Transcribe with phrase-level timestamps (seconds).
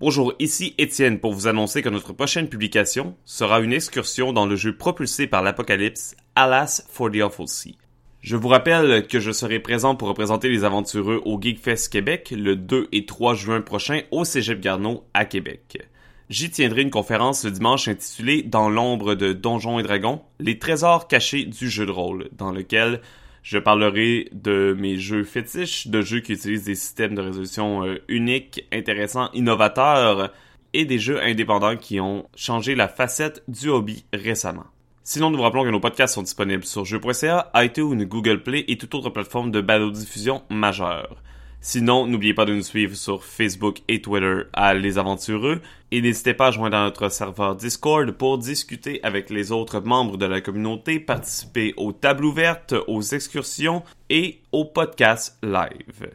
[0.00, 4.54] Bonjour, ici Étienne pour vous annoncer que notre prochaine publication sera une excursion dans le
[4.54, 7.76] jeu propulsé par l'Apocalypse, Alas for the Awful Sea.
[8.20, 12.54] Je vous rappelle que je serai présent pour représenter les aventureux au Geekfest Québec le
[12.54, 15.88] 2 et 3 juin prochain au Cégep Garneau à Québec.
[16.30, 21.08] J'y tiendrai une conférence le dimanche intitulée Dans l'ombre de Donjons et Dragons, les trésors
[21.08, 23.00] cachés du jeu de rôle, dans lequel
[23.48, 27.96] je parlerai de mes jeux fétiches, de jeux qui utilisent des systèmes de résolution euh,
[28.06, 30.30] uniques, intéressants, innovateurs,
[30.74, 34.66] et des jeux indépendants qui ont changé la facette du hobby récemment.
[35.02, 38.76] Sinon, nous vous rappelons que nos podcasts sont disponibles sur jeux.ca, iTunes, Google Play et
[38.76, 41.22] toute autre plateforme de balado-diffusion majeure.
[41.60, 46.34] Sinon, n'oubliez pas de nous suivre sur Facebook et Twitter à Les Aventureux et n'hésitez
[46.34, 51.00] pas à joindre notre serveur Discord pour discuter avec les autres membres de la communauté,
[51.00, 56.12] participer aux tables ouvertes, aux excursions et aux podcasts live.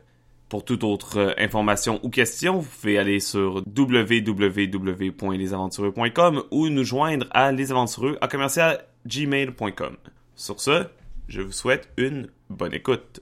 [0.48, 7.52] Pour toute autre information ou question, vous pouvez aller sur www.lesaventureux.com ou nous joindre à
[7.52, 8.86] lesaventureux à commercial.
[10.36, 10.86] Sur ce,
[11.28, 13.22] je vous souhaite une bonne écoute.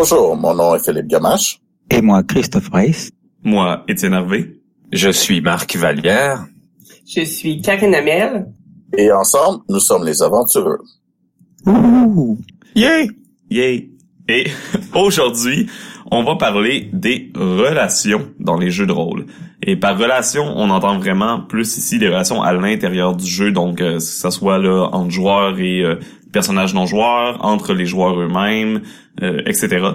[0.00, 1.60] Bonjour, mon nom est Philippe Gamache.
[1.90, 3.10] Et moi, Christophe Reiss.
[3.44, 4.58] Moi, Étienne Hervé.
[4.90, 6.46] Je suis Marc Vallière.
[7.06, 8.46] Je suis Karine Amel.
[8.96, 10.78] Et ensemble, nous sommes les aventureux.
[11.66, 12.38] Ouh.
[12.74, 13.10] Yay!
[13.50, 13.90] Yay!
[14.26, 14.46] Et
[14.94, 15.66] aujourd'hui,
[16.10, 19.26] on va parler des relations dans les jeux de rôle.
[19.62, 23.82] Et par relation, on entend vraiment plus ici des relations à l'intérieur du jeu, donc
[23.82, 25.96] euh, que ce soit là entre joueurs et euh,
[26.32, 28.80] personnages non joueurs, entre les joueurs eux-mêmes,
[29.22, 29.86] euh, etc.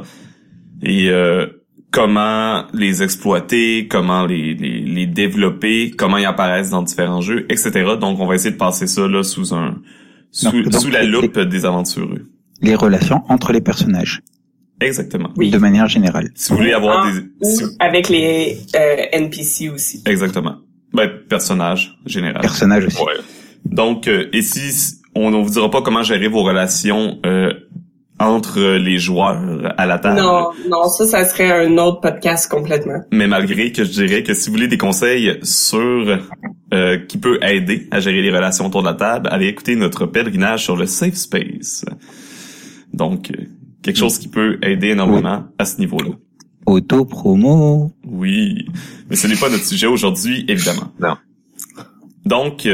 [0.84, 1.48] Et euh,
[1.92, 7.72] comment les exploiter, comment les, les, les, développer, comment ils apparaissent dans différents jeux, etc.
[8.00, 9.76] Donc on va essayer de passer ça là sous un
[10.32, 12.28] sous, Donc, donc, sous la les- loupe des aventureux.
[12.62, 14.22] Les relations entre les personnages,
[14.82, 15.30] Exactement.
[15.38, 15.50] Oui.
[15.52, 16.30] de manière générale.
[16.36, 20.04] Si vous voulez avoir Ah, des Ou si- avec les euh, NPC aussi.
[20.06, 20.58] exactement.
[20.94, 22.42] Ben personnage général.
[22.42, 23.02] Personnages aussi.
[23.02, 23.14] Ouais.
[23.66, 27.54] Donc euh, ici on ne vous dira pas comment gérer vos relations euh,
[28.20, 30.22] entre les joueurs à la table.
[30.22, 33.02] Non, non, ça, ça serait un autre podcast complètement.
[33.12, 36.18] Mais malgré que je dirais que si vous voulez des conseils sur
[36.74, 40.06] euh, qui peut aider à gérer les relations autour de la table, allez écouter notre
[40.06, 41.86] pèlerinage sur le safe space.
[42.94, 43.44] Donc euh,
[43.84, 46.12] quelque chose qui peut aider énormément à ce niveau-là.
[46.66, 47.92] Auto-promo.
[48.06, 48.66] Oui,
[49.10, 50.92] mais ce n'est pas notre sujet aujourd'hui, évidemment.
[51.00, 51.16] Non.
[52.26, 52.68] Donc,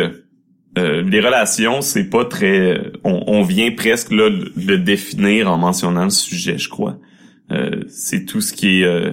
[0.78, 2.92] euh, les relations, c'est pas très...
[3.04, 6.98] On, on vient presque là le définir en mentionnant le sujet, je crois.
[7.52, 9.12] Euh, c'est tout ce qui est euh,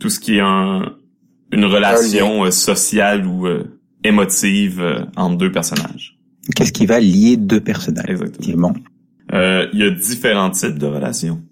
[0.00, 0.96] tout ce qui est un,
[1.52, 3.64] une relation euh, sociale ou euh,
[4.02, 6.18] émotive euh, entre deux personnages.
[6.54, 8.74] Qu'est-ce qui va lier deux personnages Exactement.
[9.32, 11.42] Euh, Il y a différents types de relations.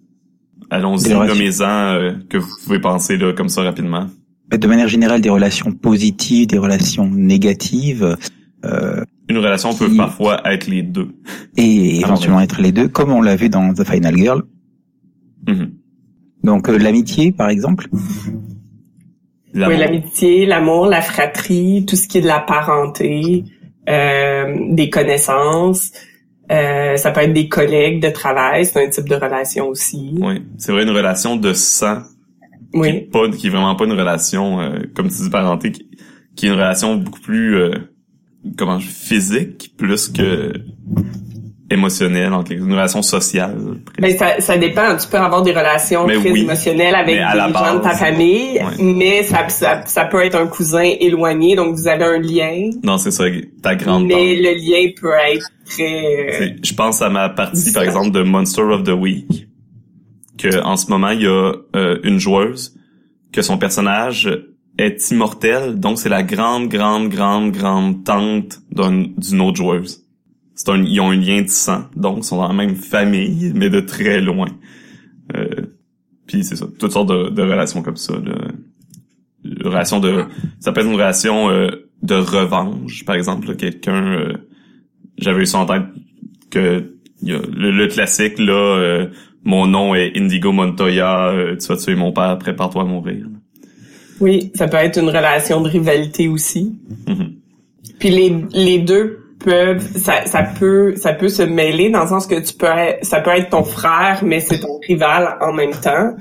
[0.70, 4.08] Allons-y, nommez-en euh, que vous pouvez penser là, comme ça rapidement.
[4.50, 8.16] De manière générale, des relations positives, des relations négatives,
[8.64, 11.08] euh, Une relation peut parfois être les deux.
[11.56, 14.42] et éventuellement être les deux, comme on l'a vu dans The Final Girl.
[15.48, 15.72] Mhm.
[16.42, 17.86] Donc euh, l'amitié, par exemple.
[19.54, 19.74] L'amour.
[19.78, 23.44] Oui, l'amitié, l'amour, la fratrie, tout ce qui est de la parenté,
[23.88, 25.92] euh, des connaissances.
[26.50, 30.14] Euh, ça peut être des collègues de travail, c'est un type de relation aussi.
[30.20, 32.02] Oui, c'est vrai une relation de sang
[32.72, 33.00] qui est Oui.
[33.10, 35.88] pas qui est vraiment pas une relation euh, comme tu dis parenté qui,
[36.36, 37.70] qui est une relation beaucoup plus euh,
[38.56, 40.52] comment je- physique plus que
[41.70, 43.56] émotionnelle en quelque une relation sociale.
[43.98, 44.96] Mais ça, ça dépend.
[44.96, 46.42] Tu peux avoir des relations Mais très oui.
[46.42, 47.20] émotionnelles avec des
[47.52, 51.88] gens de ta famille, mais ça, ça, ça peut être un cousin éloigné, donc vous
[51.88, 52.70] avez un lien.
[52.84, 53.24] Non, c'est ça
[53.62, 54.44] ta grande mais tante.
[54.44, 56.56] le lien peut être très...
[56.62, 59.48] Je pense à ma partie par exemple de Monster of the Week
[60.36, 62.76] que en ce moment il y a euh, une joueuse
[63.32, 64.28] que son personnage
[64.78, 70.02] est immortel donc c'est la grande grande grande grande tante d'un- d'une autre joueuse.
[70.56, 73.52] C'est un, ils ont un lien de sang donc ils sont dans la même famille
[73.54, 74.48] mais de très loin.
[75.36, 75.48] Euh,
[76.26, 78.14] puis c'est ça toutes sortes de, de relations comme ça.
[78.14, 78.34] Là.
[79.44, 80.24] Une relation de
[80.60, 81.70] ça peut être une relation euh,
[82.02, 84.32] de revanche par exemple quelqu'un euh,
[85.18, 85.84] j'avais eu ça en tête
[86.50, 86.90] que
[87.22, 89.06] le, le classique là euh,
[89.44, 93.26] mon nom est Indigo Montoya, euh, tu vas tuer mon père, prépare-toi à mourir.
[94.20, 96.72] Oui, ça peut être une relation de rivalité aussi.
[97.08, 97.34] Mhm.
[97.98, 102.26] Puis les, les deux peuvent, ça, ça peut, ça peut se mêler dans le sens
[102.26, 105.72] que tu peux, être- ça peut être ton frère, mais c'est ton rival en même
[105.72, 106.14] temps.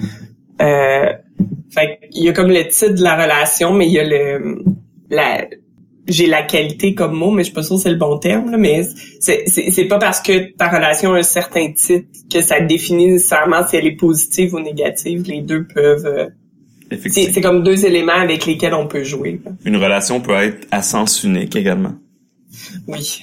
[0.62, 1.06] Euh,
[1.70, 4.64] fait il y a comme le titre de la relation, mais il y a le,
[5.10, 5.46] la,
[6.08, 8.52] j'ai la qualité comme mot, mais je suis pas sûre que c'est le bon terme,
[8.52, 8.84] là, mais
[9.20, 13.08] c'est, c'est, c'est pas parce que ta relation a un certain titre que ça définit
[13.08, 15.24] nécessairement si elle est positive ou négative.
[15.28, 16.28] Les deux peuvent, euh,
[16.98, 19.42] c'est, comme deux éléments avec lesquels on peut jouer.
[19.46, 19.52] là.
[19.66, 21.94] Une relation peut être à sens unique également.
[22.88, 23.22] Oui.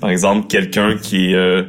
[0.00, 1.62] Par exemple, quelqu'un qui est euh,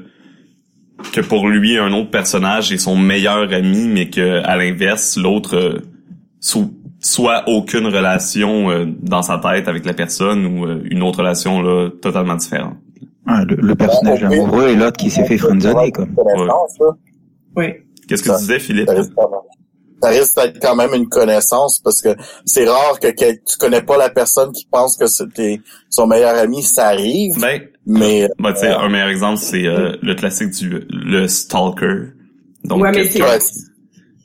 [1.14, 5.56] que pour lui un autre personnage est son meilleur ami, mais que à l'inverse l'autre
[5.56, 5.80] euh,
[6.40, 11.20] sou- soit aucune relation euh, dans sa tête avec la personne ou euh, une autre
[11.20, 12.76] relation là totalement différente.
[13.26, 16.54] Ah, le, le personnage amoureux et l'autre qui s'est fait friendzoner, là.
[17.56, 17.66] Oui.
[18.08, 18.90] Qu'est-ce que tu disais, Philippe
[20.02, 22.10] Ça risque, d'être quand même une connaissance parce que
[22.46, 25.60] c'est rare que quel- tu connais pas la personne qui pense que c'était
[25.90, 30.16] son meilleur ami, ça arrive, Ben, mais tu sais, un meilleur exemple, c'est euh, le
[30.16, 32.14] classique du le stalker.
[32.64, 33.40] Donc, Ouais, mais ouais,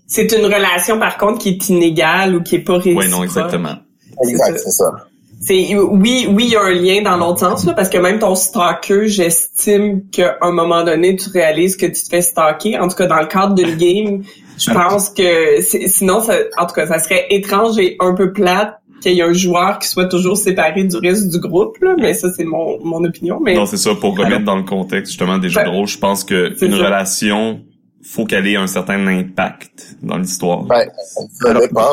[0.06, 3.02] C'est une relation, par contre, qui est inégale ou qui est pas réciproque.
[3.02, 3.76] Ouais, non, exactement.
[4.22, 5.06] exact, c'est ça.
[5.46, 8.18] C'est, oui, oui, il y a un lien dans l'autre sens, là, parce que même
[8.18, 12.78] ton stalker, j'estime qu'à un moment donné, tu réalises que tu te fais stalker.
[12.78, 14.22] En tout cas, dans le cadre d'une game,
[14.56, 18.32] je pense que c'est- sinon, ça, en tout cas, ça serait étrange et un peu
[18.32, 21.94] plate qu'il y ait un joueur qui soit toujours séparé du reste du groupe, là,
[21.98, 23.38] mais ça, c'est mon, mon opinion.
[23.42, 23.94] Mais Non, c'est ça.
[23.94, 26.84] Pour remettre dans le contexte justement des jeux de rôle, je pense que une ça.
[26.84, 27.60] relation
[28.02, 30.62] faut qu'elle ait un certain impact dans l'histoire.
[30.68, 30.88] Ouais,
[31.32, 31.92] ça dépend.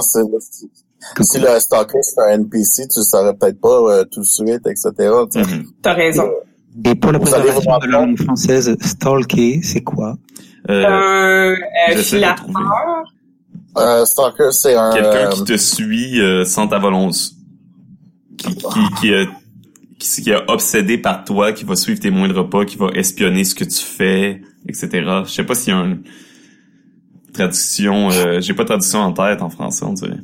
[1.22, 4.66] Si le stalker c'est un NPC, tu le saurais peut-être pas euh, tout de suite,
[4.68, 4.92] etc.
[5.32, 5.56] tu sais.
[5.58, 5.66] Mhm.
[5.82, 6.30] t'as raison.
[6.86, 10.18] Et pour la préservation de la langue française, stalker, c'est quoi?
[10.70, 11.52] Euh, Un
[11.92, 12.46] euh, de filateur.
[13.78, 14.94] Euh, stalker, c'est un...
[14.94, 17.18] Quelqu'un euh, qui te suit euh, sans ta volonté,
[18.38, 19.26] qui qui qui, euh,
[20.00, 23.44] qui, qui est obsédé par toi, qui va suivre tes moindres pas, qui va espionner
[23.44, 24.90] ce que tu fais, etc.
[25.26, 26.04] Je sais pas s'il y a une
[27.34, 28.10] traduction.
[28.12, 30.20] Euh, J'ai pas de traduction en tête en français, on dirait.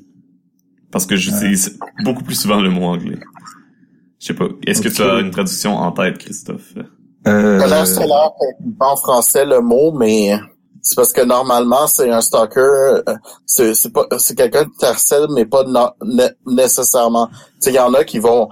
[0.92, 3.20] Parce que j'utilise beaucoup plus souvent le mot anglais.
[4.20, 4.48] Je sais pas.
[4.66, 6.74] Est-ce que tu as une traduction en tête, Christophe?
[7.28, 7.58] euh,
[8.08, 8.32] là
[8.80, 10.32] pas en français le mot, mais
[10.82, 13.02] c'est parce que normalement c'est un stalker, euh,
[13.46, 15.90] c'est c'est pas c'est quelqu'un qui t'harcèle, mais pas no-
[16.46, 17.28] nécessairement.
[17.28, 18.48] Tu sais, il y en a qui vont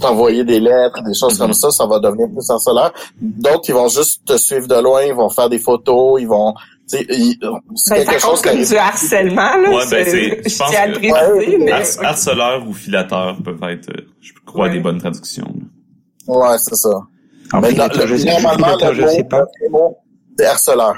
[0.00, 2.92] t'envoyer des lettres, des choses comme ça, ça va devenir plus harceleur.
[3.20, 6.52] D'autres, ils vont juste te suivre de loin, ils vont faire des photos, ils vont,
[6.86, 9.70] c'est Ben, quelque chose comme du harcèlement, là.
[9.70, 11.72] Ouais, ben, c'est- je je pense que- mais...
[11.72, 14.72] Har- harceleur ou filateur peuvent être, euh, je crois, Ouais.
[14.72, 15.52] des bonnes traductions.
[16.26, 16.90] Ouais, c'est ça.
[17.60, 17.76] Mais je
[18.26, 19.44] normalement, le je mot, sais pas.
[19.62, 19.96] le mot,
[20.38, 20.94] c'est harceleur.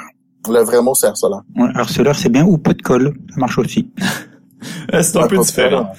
[0.49, 1.43] Le vrai mot, c'est harceleur.
[1.57, 3.91] Ouais, Harceleur, c'est bien ou pot de colle, ça marche aussi.
[4.95, 5.93] Euh, c'est un Ouais, peu pas différent.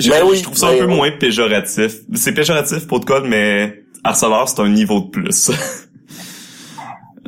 [0.00, 1.96] Je, Ben oui, je trouve ça un peu moins péjoratif.
[2.14, 5.50] C'est péjoratif pour de code, mais harceleur, c'est un niveau de plus.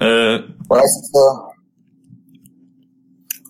[0.05, 0.39] euh,
[0.71, 1.25] Ouais, c'est ça.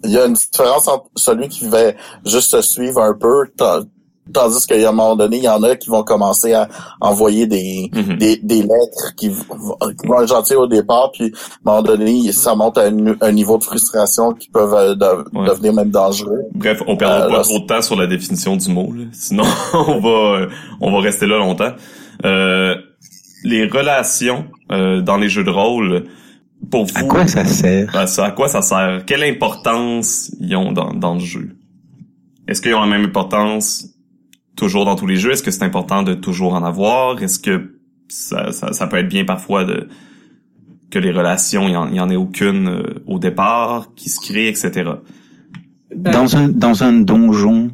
[0.04, 1.92] Il y a une différence entre celui qui va
[2.26, 3.80] juste se suivre un peu, ta-
[4.34, 6.68] tandis qu'à un moment donné, il y en a qui vont commencer à
[7.00, 8.18] envoyer des, mhm.
[8.18, 9.76] des, des lettres qui, vont
[10.20, 13.56] être gentils au départ, puis à un moment donné, ça monte à un, un niveau
[13.56, 15.46] de frustration qui peuvent euh, de- Ouais.
[15.48, 16.42] devenir même dangereux.
[16.54, 18.92] Bref, on perdra Euh, pas là, trop de temps sur la définition du mot.
[18.92, 19.04] là.
[19.12, 20.08] Sinon, on va
[20.42, 20.49] euh,
[20.82, 21.73] on va rester là longtemps.
[22.26, 22.75] Euh,
[23.42, 26.04] les relations euh, dans les jeux de rôle,
[26.71, 27.90] pour vous, À quoi ça sert?
[27.92, 29.04] Ben, ça, à quoi ça sert?
[29.06, 31.56] Quelle importance ils ont dans, dans le jeu?
[32.47, 33.88] Est-ce qu'ils ont la même importance
[34.56, 35.33] toujours dans tous les jeux?
[35.33, 37.23] Est-ce que c'est important de toujours en avoir?
[37.23, 37.78] Est-ce que
[38.09, 39.88] ça, ça, ça peut être bien parfois de
[40.90, 44.09] que les relations, il y en, il y en ait aucune euh, au départ, qui
[44.11, 44.92] se créent, etc.
[45.94, 47.71] Ben, Dans un dans un donjon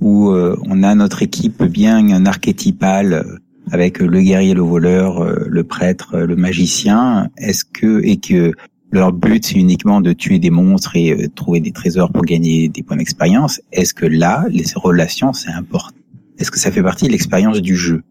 [0.00, 3.22] où euh, on a notre équipe bien un archétypal euh,
[3.70, 8.52] avec le guerrier, le voleur, euh, le prêtre, euh, le magicien, est-ce que et que
[8.92, 12.68] leur but c'est uniquement de tuer des monstres et euh, trouver des trésors pour gagner
[12.68, 15.96] des points d'expérience, est-ce que là les relations c'est important?
[16.38, 18.02] Est-ce que ça fait partie de l'expérience du jeu?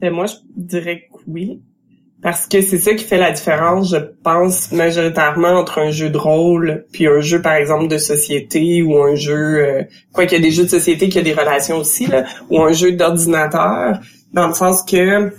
[0.00, 1.60] Ben, moi, je dirais que oui.
[2.22, 6.16] Parce que c'est ça qui fait la différence, je pense, majoritairement entre un jeu de
[6.16, 9.34] rôle puis un jeu, par exemple, de société ou un jeu...
[9.34, 9.82] Euh,
[10.12, 12.62] quoi qu'il y a des jeux de société qui a des relations aussi, là, ou
[12.62, 14.00] un jeu d'ordinateur,
[14.34, 15.30] dans le sens que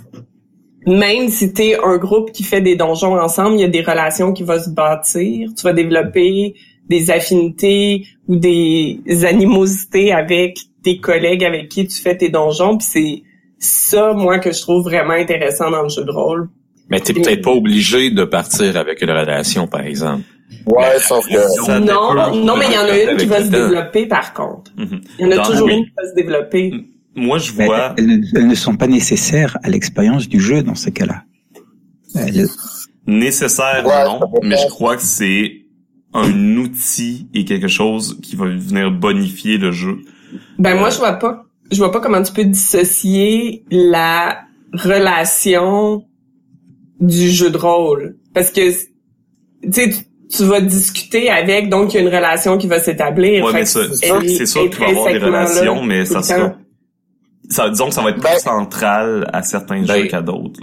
[0.86, 4.32] même si t'es un groupe qui fait des donjons ensemble, il y a des relations
[4.32, 5.50] qui vont se bâtir.
[5.56, 6.54] Tu vas développer
[6.88, 12.78] des affinités ou des animosités avec tes collègues avec qui tu fais tes donjons.
[12.78, 13.22] Puis c'est
[13.58, 16.48] ça, moi, que je trouve vraiment intéressant dans le jeu de rôle.
[16.88, 20.22] Mais t'es peut-être pas obligé de partir avec une relation, par exemple.
[20.66, 21.36] Ouais, sauf que...
[21.64, 24.70] Ça non, non, mais il y en a une qui va se développer par contre.
[24.78, 25.74] Il y en a Dans- toujours oui.
[25.78, 26.72] une qui va se développer.
[27.16, 27.94] Moi, je vois.
[27.96, 31.24] elles, ne- elles ne sont pas nécessaires à l'expérience du jeu dans ce cas-là.
[32.14, 32.46] Elles-
[33.06, 35.66] Nécessaire, Ouais, non, mais je crois que c'est
[36.12, 39.98] un outil et quelque chose qui va venir bonifier le jeu.
[40.58, 44.40] Ben moi je vois pas je vois pas comment tu peux dissocier la
[44.72, 46.04] relation
[47.00, 49.90] du jeu de rôle parce que tu sais
[50.30, 53.44] tu, vas discuter avec donc il y a une relation qui va s'établir.
[53.44, 53.94] Ouais, mais c'est
[54.46, 56.56] sûr elle qu'il va y avoir des là relations, mais ça sera.
[57.50, 60.60] Ça, disons que ça va être plus Ben- central à certains Ben- jeux qu'à d'autres.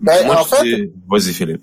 [0.00, 1.62] Ben, Moi, en fait, Vas-y, Philippe.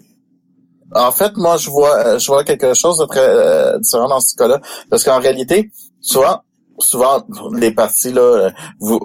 [0.94, 4.20] En fait, moi, je vois, euh, je vois quelque chose de très euh, différent dans
[4.20, 4.60] ce cas-là,
[4.90, 6.42] parce qu'en réalité, souvent,
[6.80, 7.24] souvent,
[7.56, 8.50] les parties là, euh,
[8.80, 9.00] vous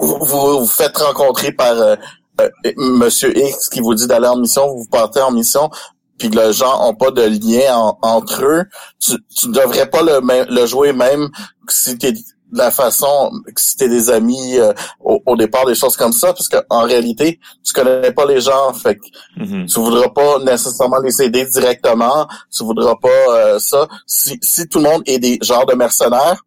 [0.00, 1.96] vous, vous, vous faites rencontrer par euh,
[2.40, 5.70] euh, Monsieur X qui vous dit d'aller en mission, vous partez en mission,
[6.18, 8.64] puis les gens ont pas de lien en- entre eux.
[8.98, 10.20] Tu, tu devrais pas le,
[10.52, 11.28] le jouer même
[11.68, 12.12] si t'es
[12.52, 16.48] la façon, si t'es des amis euh, au, au départ, des choses comme ça, parce
[16.48, 19.02] qu'en réalité, tu connais pas les gens, fait que
[19.36, 19.66] Mhm.
[19.66, 22.26] tu voudras pas nécessairement les aider directement,
[22.56, 23.86] tu voudras pas euh, ça.
[24.06, 26.42] Si, si tout le monde est des genres de mercenaires,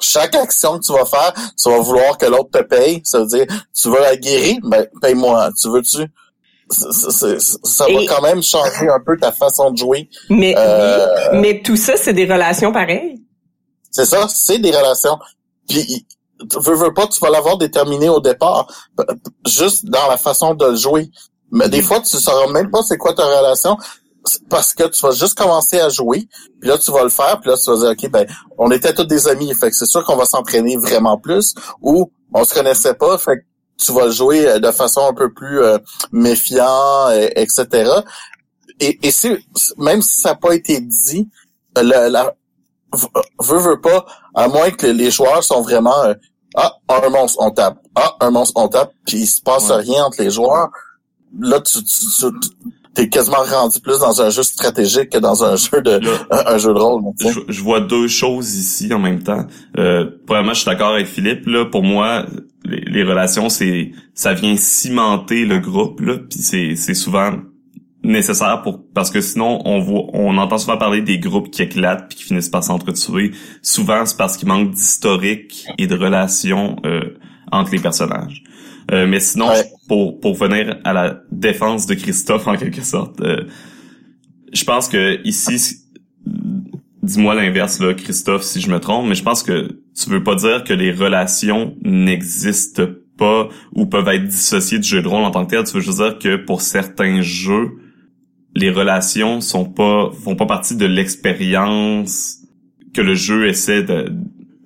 [0.00, 1.32] chaque action que tu vas faire,
[1.62, 3.00] tu vas vouloir que l'autre te paye.
[3.04, 5.50] Ça veut dire, tu veux la guérir, ben paye-moi.
[5.60, 5.68] Tu
[6.70, 10.08] c'est- c'est- Ça va quand même changer un peu ta façon de jouer.
[10.30, 13.20] Mais Euh, mais tout ça c'est des relations pareilles.
[13.90, 15.18] C'est ça, c'est des relations.
[15.68, 16.06] Puis,
[16.56, 18.66] veux, veux pas, tu vas l'avoir déterminé au départ,
[19.46, 21.10] juste dans la façon de le jouer.
[21.50, 23.76] Mais des fois, tu sauras même pas c'est quoi ta relation,
[24.24, 26.28] c'est parce que tu vas juste commencer à jouer,
[26.60, 28.26] puis là, tu vas le faire, puis là, tu vas dire, OK, ben,
[28.58, 32.10] on était tous des amis, fait que c'est sûr qu'on va s'entraîner vraiment plus, ou
[32.32, 33.42] on se connaissait pas, fait que
[33.84, 35.78] tu vas jouer euh, de façon un peu plus euh,
[36.12, 37.90] méfiant, et- etc.
[38.80, 39.36] Et, et si,
[39.76, 41.28] même si ça n'a pas été dit,
[41.78, 42.34] euh, la, la,
[43.40, 46.14] veut, veut pas, à moins que les joueurs sont vraiment euh,
[46.54, 49.76] ah un monstre on tape ah un monstre on tape puis il se passe Ouais.
[49.76, 50.68] rien entre les joueurs
[51.40, 52.48] là tu, tu, tu
[52.94, 56.54] t'es quasiment rendu plus dans un jeu stratégique que dans un jeu de Là, un,
[56.54, 59.46] un jeu de rôle je, je vois deux choses ici en même temps.
[59.78, 61.46] Euh, premièrement, je suis d'accord avec Philippe.
[61.46, 62.26] Là, pour moi,
[62.66, 66.00] les, les relations, c'est ça vient cimenter le groupe.
[66.02, 67.32] Là, puis c'est c'est souvent
[68.04, 72.08] nécessaire pour parce que sinon on voit on entend souvent parler des groupes qui éclatent
[72.08, 73.32] puis qui finissent par s'entretuer.
[73.62, 77.14] Souvent, c'est parce qu'il manque d'historique et de relations euh,
[77.52, 78.42] entre les personnages.
[78.90, 79.64] Euh, mais sinon, Ouais.
[79.88, 83.44] pour pour venir à la défense de Christophe en quelque sorte, euh,
[84.52, 85.76] je pense que ici
[87.02, 90.34] dis-moi l'inverse là, Christophe, si je me trompe, mais je pense que tu veux pas
[90.36, 92.86] dire que les relations n'existent
[93.18, 95.64] pas ou peuvent être dissociées du jeu de rôle en tant que tel.
[95.64, 97.70] Tu veux juste dire que pour certains jeux,
[98.54, 102.38] les relations sont pas font pas partie de l'expérience
[102.92, 104.12] que le jeu essaie de,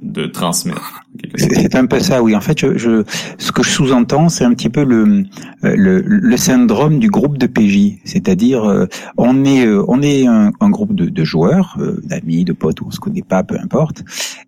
[0.02, 1.02] de transmettre.
[1.36, 2.34] C'est un peu ça, oui.
[2.36, 3.04] En fait, je, je,
[3.38, 5.24] ce que je sous-entends, c'est un petit peu le,
[5.64, 7.98] euh, le, le syndrome du groupe de PJ.
[8.04, 12.44] C'est-à-dire, euh, on est, euh, on est un, un groupe de, de joueurs, euh, d'amis,
[12.44, 14.02] de potes, on se connaît pas, peu importe,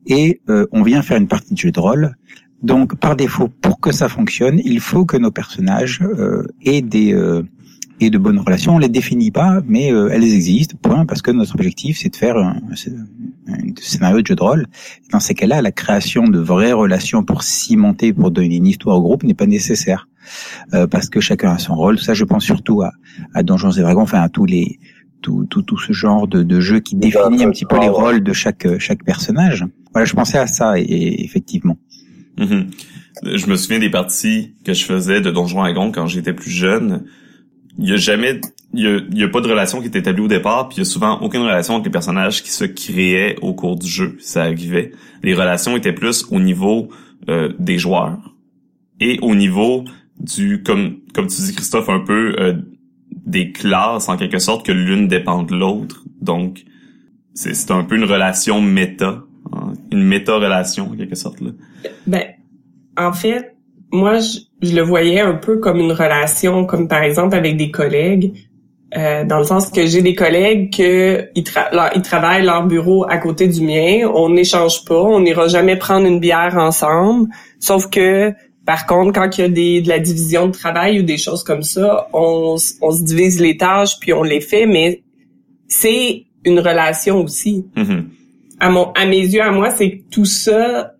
[0.06, 2.14] et euh, on vient faire une partie de jeu de rôle.
[2.62, 7.14] Donc, par défaut, pour que ça fonctionne, il faut que nos personnages euh, aient des
[7.14, 7.42] euh,
[8.00, 8.74] aient de bonnes relations.
[8.74, 10.76] On les définit pas, mais euh, elles existent.
[10.80, 12.60] Point, parce que notre objectif, c'est de faire un,
[13.48, 14.66] un, un scénario de jeu de rôle.
[15.12, 19.02] Dans ces cas-là, la création de vraies relations pour cimenter, pour donner une histoire au
[19.02, 20.08] groupe n'est pas nécessaire.
[20.74, 21.98] Euh, parce que chacun a son rôle.
[21.98, 22.92] Ça, je pense surtout à,
[23.32, 24.78] à Donjons et Dragons, enfin à tous les
[25.22, 28.22] tout, tout, tout ce genre de, de jeu qui définit un petit peu les rôles
[28.22, 29.64] de chaque chaque personnage.
[29.92, 31.78] Voilà, je pensais à ça et, et effectivement.
[32.38, 32.66] Mhm.
[33.24, 36.50] Je me souviens des parties que je faisais de Donjons et Dragons quand j'étais plus
[36.50, 37.04] jeune.
[37.78, 38.40] Il y a jamais,
[38.74, 40.80] il y a, y a pas de relation qui est établie au départ, puis il
[40.80, 44.16] y a souvent aucune relation avec les personnages qui se créaient au cours du jeu.
[44.20, 44.92] Ça arrivait.
[45.22, 46.88] Les relations étaient plus au niveau
[47.28, 48.34] euh, des joueurs
[49.00, 49.84] et au niveau
[50.18, 52.54] du, comme comme tu dis Christophe, un peu euh,
[53.10, 56.04] des classes en quelque sorte que l'une dépend de l'autre.
[56.20, 56.64] Donc
[57.34, 61.50] c'est un peu une relation méta, hein, une méta-relation en quelque sorte là.
[62.06, 62.24] Ben,
[62.96, 63.56] en fait,
[63.92, 67.70] moi, je, je le voyais un peu comme une relation, comme par exemple avec des
[67.70, 68.34] collègues,
[68.96, 72.66] euh, dans le sens que j'ai des collègues que ils, tra- leur- ils travaillent leur
[72.66, 77.28] bureau à côté du mien, on n'échange pas, on n'ira jamais prendre une bière ensemble,
[77.60, 78.32] sauf que
[78.64, 81.42] par contre, quand il y a des, de la division de travail ou des choses
[81.42, 85.02] comme ça, on, on se divise les tâches puis on les fait, mais
[85.68, 88.08] c'est une relation aussi Mhm.
[88.60, 90.92] à mon à mes yeux à moi c'est que tout ça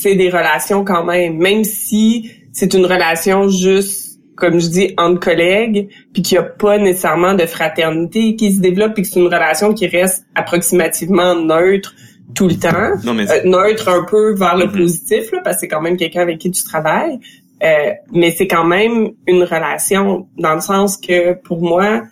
[0.00, 5.18] c'est des relations quand même même si c'est une relation juste comme je dis, entre
[5.18, 9.18] collègues, puis qu'il n'y a pas nécessairement de fraternité qui se développe, puis que c'est
[9.18, 11.92] une relation qui reste approximativement neutre
[12.36, 14.72] tout le temps, Non, mais Euh, neutre un peu vers le Mhm.
[14.76, 17.18] positif, là, parce que c'est quand même quelqu'un avec qui tu travailles,
[17.64, 22.02] Euh, mais c'est quand même une relation dans le sens que pour moi,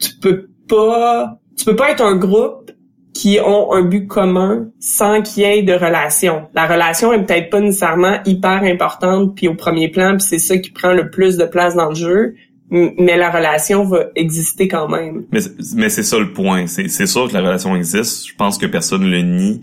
[0.00, 2.63] tu peux pas, tu peux pas être un groupe
[3.14, 6.42] qui ont un but commun sans qu'il y ait de relation.
[6.54, 10.58] La relation est peut-être pas nécessairement hyper importante puis au premier plan puis c'est ça
[10.58, 12.34] qui prend le plus de place dans le jeu,
[12.70, 15.22] mais la relation va exister quand même.
[15.30, 15.40] Mais,
[15.76, 16.66] mais c'est ça le point.
[16.66, 18.26] C'est, c'est sûr que la relation existe.
[18.26, 19.60] Je pense que personne le nie.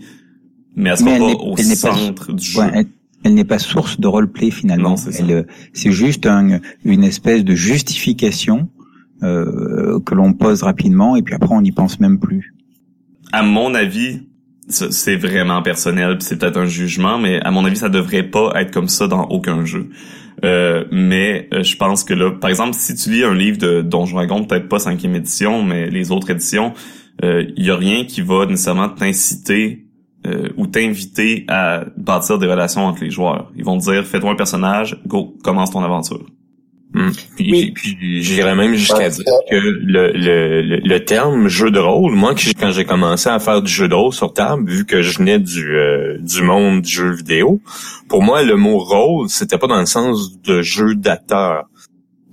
[0.74, 2.60] Mais elle sera Mais elle pas au elle n'est pas- centre du jeu.
[2.60, 2.86] Ouais, elle,
[3.24, 4.90] elle n'est pas source de roleplay finalement.
[4.90, 5.22] Non, c'est ça.
[5.22, 5.42] Elle, euh,
[5.74, 8.70] c'est juste un- une espèce de justification
[9.22, 12.54] euh, que l'on pose rapidement et puis après on n'y pense même plus.
[13.32, 14.22] À mon avis,
[14.68, 18.70] c'est vraiment personnel, c'est peut-être un jugement, mais à mon avis, ça devrait pas être
[18.70, 19.90] comme ça dans aucun jeu.
[20.44, 23.82] Euh, mais euh, je pense que là, par exemple, si tu lis un livre de
[23.82, 26.72] Donjon Dragon, peut-être pas cinquième édition, mais les autres éditions,
[27.22, 29.86] il y a rien qui va nécessairement t'inciter
[30.24, 33.50] euh, ou t'inviter à bâtir des relations entre les joueurs.
[33.56, 36.24] Ils vont te dire, fais-toi un personnage, go, commence ton aventure.
[37.36, 37.70] Puis, Oui.
[37.72, 42.70] puis j'irais même jusqu'à dire que le, le, le, terme jeu de rôle, moi quand
[42.70, 45.74] j'ai commencé à faire du jeu de rôle sur table, vu que je venais du
[45.74, 47.60] euh, du monde du jeu vidéo,
[48.08, 51.64] pour moi le mot rôle, c'était pas dans le sens de jeu d'acteur.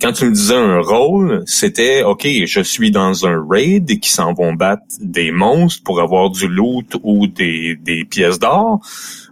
[0.02, 4.32] Quand tu me disais un rôle, c'était OK, je suis dans un raid qui s'en
[4.32, 8.80] vont battre des monstres pour avoir du loot ou des, des pièces d'or.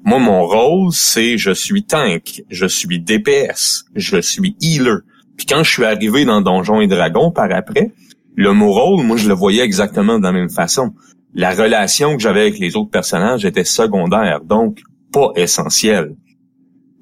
[0.05, 4.99] Moi, mon rôle, c'est je suis tank, je suis DPS, je suis healer.
[5.39, 7.93] Puis quand je suis arrivé dans Donjons et Dragons par après,
[8.35, 10.91] le mot moi, je le voyais exactement de la même façon.
[11.35, 14.81] La relation que j'avais avec les autres personnages était secondaire, donc
[15.13, 16.15] pas essentielle.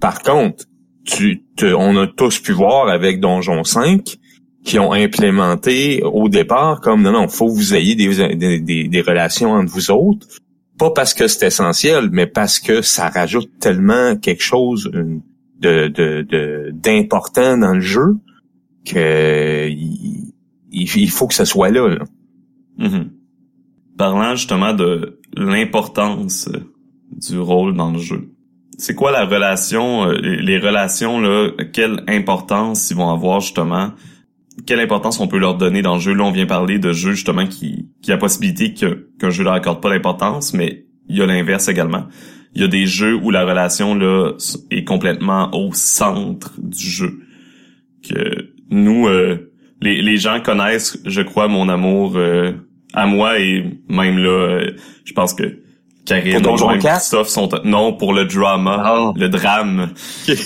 [0.01, 0.65] Par contre,
[1.05, 4.17] tu, on a tous pu voir avec Donjon 5
[4.65, 9.53] qui ont implémenté au départ comme non, non, faut que vous ayez des, des relations
[9.53, 10.27] entre vous autres.
[10.79, 15.23] Pas parce que c'est essentiel, mais parce que ça rajoute tellement quelque chose une-
[15.61, 18.17] de de- d'important dans le jeu
[18.85, 20.33] que il,
[20.71, 21.89] il- faut que ça soit là.
[21.89, 22.05] là.
[22.79, 23.11] Mhm.
[23.97, 26.61] Parlant justement de l'importance euh,
[27.13, 28.31] du rôle dans le jeu.
[28.79, 33.93] C'est quoi la relation, euh, les les relations là, quelle importance ils vont avoir justement,
[34.67, 36.13] quelle importance on peut leur donner dans le jeu?
[36.13, 39.55] Là, on vient parler de jeux justement qui, qui a possibilité que qu'un jeu leur
[39.55, 42.05] accorde pas d'importance, mais il y a l'inverse également.
[42.57, 44.33] Il y a des jeux où la relation là
[44.71, 47.21] est complètement au centre du jeu.
[48.09, 52.53] Que nous, euh, les, les gens connaissent, je crois, mon amour euh,
[52.95, 54.71] à moi et même là, euh,
[55.05, 55.61] je pense que
[56.07, 56.79] Karine 4?
[56.79, 59.13] Christophe sont non pour le drama, Ah.
[59.17, 59.91] le drame.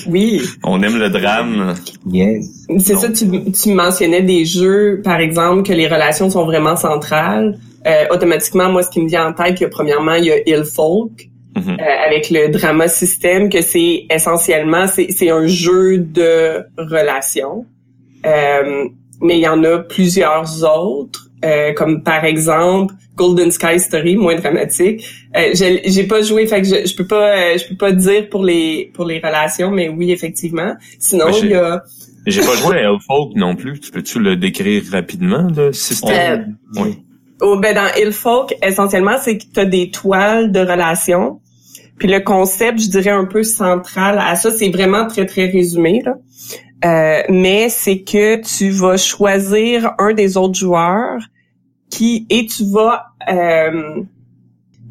[0.08, 1.74] Oui, On aime le drame.
[2.10, 2.66] Yes.
[2.78, 7.58] c'est ça, tu, tu mentionnais des jeux, par exemple, que les relations sont vraiment centrales.
[7.86, 10.64] Euh, automatiquement, moi, ce qui me vient en tête, que premièrement, il y a Il
[10.64, 11.78] Folk, Mhm.
[11.80, 17.66] euh, avec le drama système, que c'est essentiellement, c'est c'est un jeu de relations.
[18.26, 18.84] Euh,
[19.20, 24.36] mais il y en a plusieurs autres, euh, comme par exemple Golden Sky Story, moins
[24.36, 25.04] dramatique.
[25.36, 28.28] Euh, j'ai pas joué, fait que je, je peux pas, euh, je peux pas dire
[28.30, 30.74] pour les pour les relations, mais oui effectivement.
[30.98, 31.82] Sinon il y a
[32.26, 33.80] J'ai pas joué à Elfolk non plus.
[33.80, 36.56] Tu peux-tu le décrire rapidement, le système?
[36.76, 36.98] Oui.
[37.40, 41.40] Oh, ben dans Ilfolk, essentiellement, c'est que tu as des toiles de relations.
[41.98, 46.02] Puis le concept, je dirais un peu central à ça, c'est vraiment très très résumé
[46.04, 46.14] là.
[46.82, 51.20] Euh, mais c'est que tu vas choisir un des autres joueurs
[51.90, 54.02] qui et tu vas euh,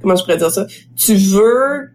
[0.01, 0.67] comment je pourrais dire ça?
[0.95, 1.89] Tu veux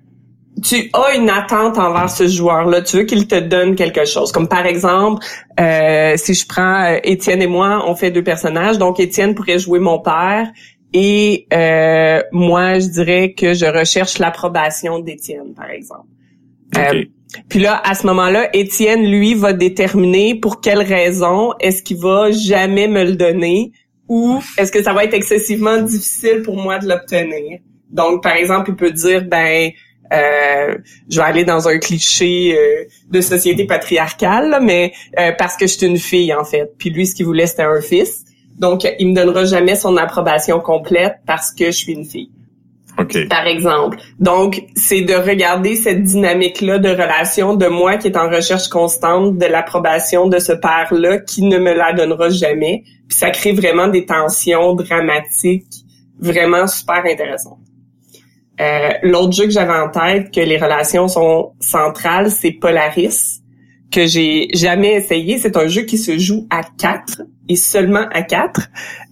[0.63, 2.83] tu as une attente envers ce joueur-là.
[2.83, 4.33] Tu veux qu'il te donne quelque chose.
[4.33, 5.25] Comme par exemple,
[5.61, 8.79] euh, si je prends euh, Étienne et moi, on fait deux personnages.
[8.79, 10.49] Donc Étienne pourrait jouer mon père
[10.95, 16.07] et euh, moi, je dirais que je recherche l'approbation d'Étienne, par exemple.
[16.79, 17.05] Euh,
[17.49, 22.31] puis là, à ce moment-là, Étienne, lui, va déterminer pour quelle raison est-ce qu'il va
[22.31, 23.73] jamais me le donner
[24.09, 27.59] ou est-ce que ça va être excessivement difficile pour moi de l'obtenir.
[27.91, 29.73] Donc, par exemple, il peut dire, ben,
[30.13, 30.77] euh,
[31.09, 35.67] je vais aller dans un cliché euh, de société patriarcale, là, mais euh, parce que
[35.67, 36.73] je suis une fille, en fait.
[36.79, 38.25] Puis lui, ce qu'il voulait, c'était un fils.
[38.59, 42.31] Donc, il me donnera jamais son approbation complète parce que je suis une fille
[42.99, 43.29] OK.
[43.29, 43.99] par exemple.
[44.21, 49.39] Donc, c'est de regarder cette dynamique-là de relation de moi qui est en recherche constante
[49.39, 52.85] de l'approbation de ce père-là qui ne me la donnera jamais.
[53.09, 55.85] Puis ça crée vraiment des tensions dramatiques
[56.21, 57.59] vraiment super intéressantes.
[58.61, 63.41] Euh, L'autre jeu que j'avais en tête, que les relations sont centrales, c'est Polaris,
[63.91, 65.39] que j'ai jamais essayé.
[65.39, 68.69] C'est un jeu qui se joue à quatre et seulement à quatre.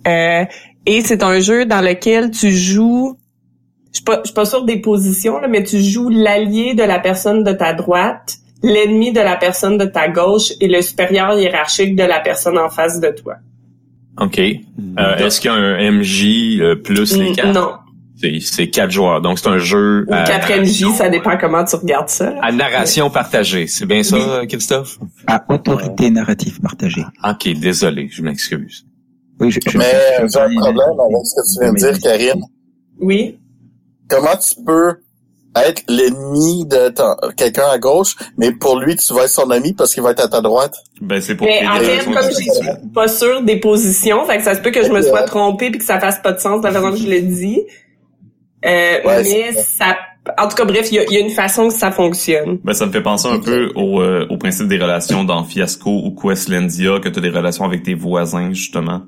[0.06, 0.44] Euh,
[0.86, 3.16] et c'est un jeu dans lequel tu joues,
[3.92, 6.82] je suis pas, je suis pas sûre des positions, là, mais tu joues l'allié de
[6.82, 11.38] la personne de ta droite, l'ennemi de la personne de ta gauche et le supérieur
[11.38, 13.34] hiérarchique de la personne en face de toi.
[14.20, 14.38] OK.
[14.38, 17.52] Euh, Est-ce qu'il y a un MJ euh, plus les quatre?
[17.52, 17.72] Non.
[18.22, 19.20] C'est- C'est quatre joueurs.
[19.20, 22.30] Donc, c'est un jeu Ou à, 4 MJ, ça dépend comment tu regardes ça.
[22.30, 22.38] là.
[22.42, 23.66] à narration partagée.
[23.66, 24.16] C'est bien ça,
[24.48, 24.98] Christophe?
[25.26, 27.04] À autorité narrative partagée.
[27.28, 28.84] OK, désolé, je m'excuse.
[29.40, 29.84] Oui, je, je- Mais
[30.20, 32.42] je- j'ai un problème avec ce que tu viens de dire, Karine.
[33.00, 33.38] Oui.
[34.08, 34.94] Comment tu peux
[35.56, 36.92] être l'ennemi de
[37.36, 40.20] quelqu'un à gauche, mais pour lui, tu vas être son ami parce qu'il va être
[40.24, 40.74] à ta droite?
[41.00, 42.48] Ben, c'est pour Mais en fait, comme je suis
[42.94, 45.78] pas sûre des positions, fait que ça se peut que je me sois trompée puis
[45.78, 47.60] que ça fasse pas de sens de la façon que je le dis.
[48.64, 49.96] Euh, Ouais, mais ça,
[50.38, 52.58] en tout cas, bref, il y y a une façon que ça fonctionne.
[52.64, 55.90] Ben, ça me fait penser un peu au, euh, au principe des relations dans Fiasco
[55.90, 59.02] ou Questlandia, que tu as des relations avec tes voisins, justement.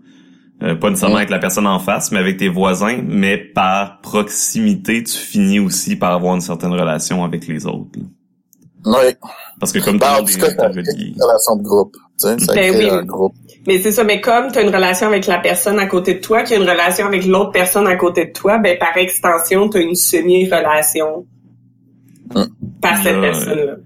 [0.62, 5.02] Euh, pas nécessairement avec la personne en face, mais avec tes voisins, mais par proximité,
[5.02, 7.90] tu finis aussi par avoir une certaine relation avec les autres.
[7.96, 8.04] là.
[8.86, 9.14] Oui.
[9.60, 11.14] Parce que comme Ben, cas, relié.
[11.16, 11.94] une relation de groupe.
[12.20, 12.90] Tu sais, ça Ben crée oui.
[12.90, 13.34] un groupe.
[13.66, 16.20] Mais c'est ça, mais comme tu as une relation avec la personne à côté de
[16.20, 19.68] toi, qui a une relation avec l'autre personne à côté de toi, ben par extension,
[19.68, 21.26] tu as une semi-relation
[22.34, 22.48] Hum.
[22.80, 23.76] par cette personne-là.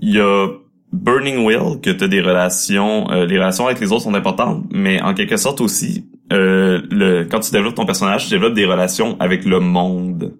[0.00, 0.48] Il y a
[0.92, 4.64] Burning Will, que tu as des relations, euh, les relations avec les autres sont importantes,
[4.70, 8.66] mais en quelque sorte aussi, euh, le, quand tu développes ton personnage, tu développes des
[8.66, 10.34] relations avec le monde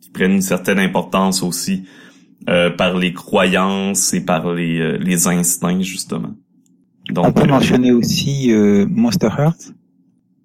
[0.00, 1.84] qui prennent une certaine importance aussi
[2.48, 6.34] euh, par les croyances et par les, euh, les instincts justement.
[7.10, 9.72] Donc, On peut euh, mentionner aussi euh, Monster Hearts.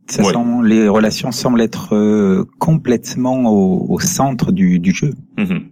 [0.07, 0.33] Ça Ouais.
[0.33, 5.11] semble- les relations semblent être euh, complètement au, au centre du, du jeu.
[5.37, 5.69] mhm.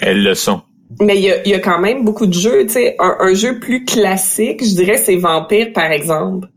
[0.00, 0.62] Elles le sont.
[1.00, 3.16] Mais il y a, il y a quand même beaucoup de jeux, tu sais, un,
[3.20, 6.48] un jeu plus classique, je dirais, c'est Vampire, par exemple.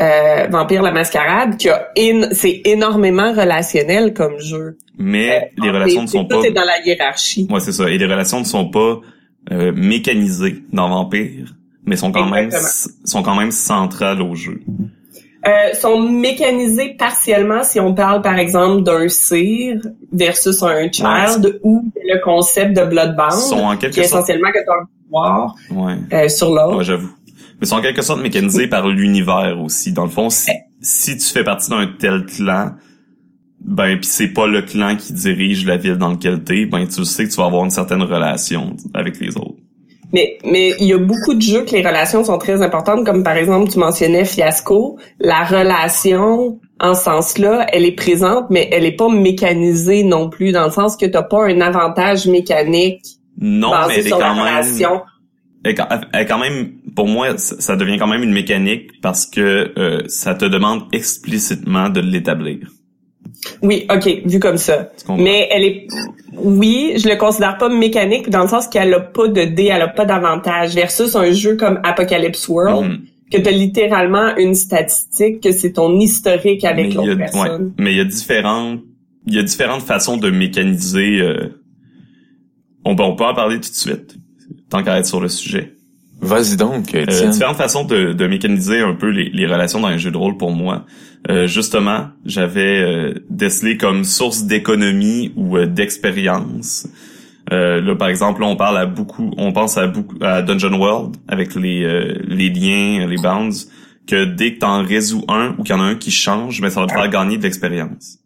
[0.00, 4.76] Euh, Vampire la Mascarade, qui a in- c'est énormément relationnel comme jeu.
[4.98, 7.46] Mais les Euh, relations ne sont tout pas est dans la hiérarchie.
[7.50, 7.88] Ouais, c'est ça.
[7.90, 9.00] Et les relations ne sont pas
[9.52, 11.54] euh, mécanisées dans Vampire,
[11.86, 12.50] mais sont quand même
[13.04, 14.60] sont quand même centrales au jeu.
[15.46, 19.80] Euh, sont mécanisés partiellement si on parle par exemple d'un cire
[20.12, 24.50] versus un child ou le concept de bloodbound Sont en qui quelque est sorte essentiellement
[24.50, 25.94] que tu as un pouvoir ouais.
[26.12, 26.78] euh, sur l'autre.
[26.78, 27.10] Ouais, j'avoue.
[27.60, 29.92] Mais sont en quelque sorte mécanisés par l'univers aussi.
[29.92, 32.72] Dans le fond, si, si tu fais partie d'un tel clan,
[33.60, 37.04] ben puis c'est pas le clan qui dirige la ville dans laquelle t'es, ben tu
[37.04, 39.55] sais que tu vas avoir une certaine relation avec les autres.
[40.12, 43.22] Mais mais il y a beaucoup de jeux que les relations sont très importantes, comme
[43.24, 44.98] par exemple tu mentionnais Fiasco.
[45.18, 50.52] La relation en ce sens-là, elle est présente, mais elle est pas mécanisée non plus,
[50.52, 53.02] dans le sens que t'as pas un avantage mécanique
[53.40, 55.00] Non, mais basé elle est sur la quand même relation.
[55.64, 59.00] elle est quand- elle quand même, pour moi, ça ça devient quand même une mécanique
[59.02, 62.58] parce que euh, ça te demande explicitement de l'établir.
[63.62, 64.90] Oui, ok, vu comme ça.
[65.06, 65.12] Tu?
[65.12, 65.86] Mais elle est,
[66.34, 69.82] oui, je le considère pas mécanique dans le sens qu'elle a pas de dé, elle
[69.82, 72.98] a pas d'avantage versus un jeu comme Apocalypse World Mhm.
[73.32, 77.72] que t'as littéralement une statistique que c'est ton historique avec l'autre ouais, personne.
[77.78, 78.80] mais il y a différentes,
[79.26, 81.20] il y a différentes façons de mécaniser.
[81.20, 81.60] euh,
[82.84, 84.16] on, on peut en parler tout de suite,
[84.70, 85.74] tant qu'à être sur le sujet.
[86.20, 87.30] Vas-y donc, Euh, Étienne.
[87.30, 90.36] différentes façons de, de mécaniser un peu les, les relations dans un jeu de rôle
[90.36, 90.86] pour moi.
[91.30, 96.88] Euh, justement, j'avais euh, décelé comme source d'économie ou euh, d'expérience.
[97.52, 100.74] Euh, là, par exemple, là, on parle à beaucoup, on pense à beaucoup à Dungeon
[100.78, 103.68] World avec les euh, les liens, les bounds,
[104.06, 106.70] que dès que t'en résous un ou qu'il y en a un qui change, ben
[106.70, 108.18] ça va te faire gagner de l'expérience.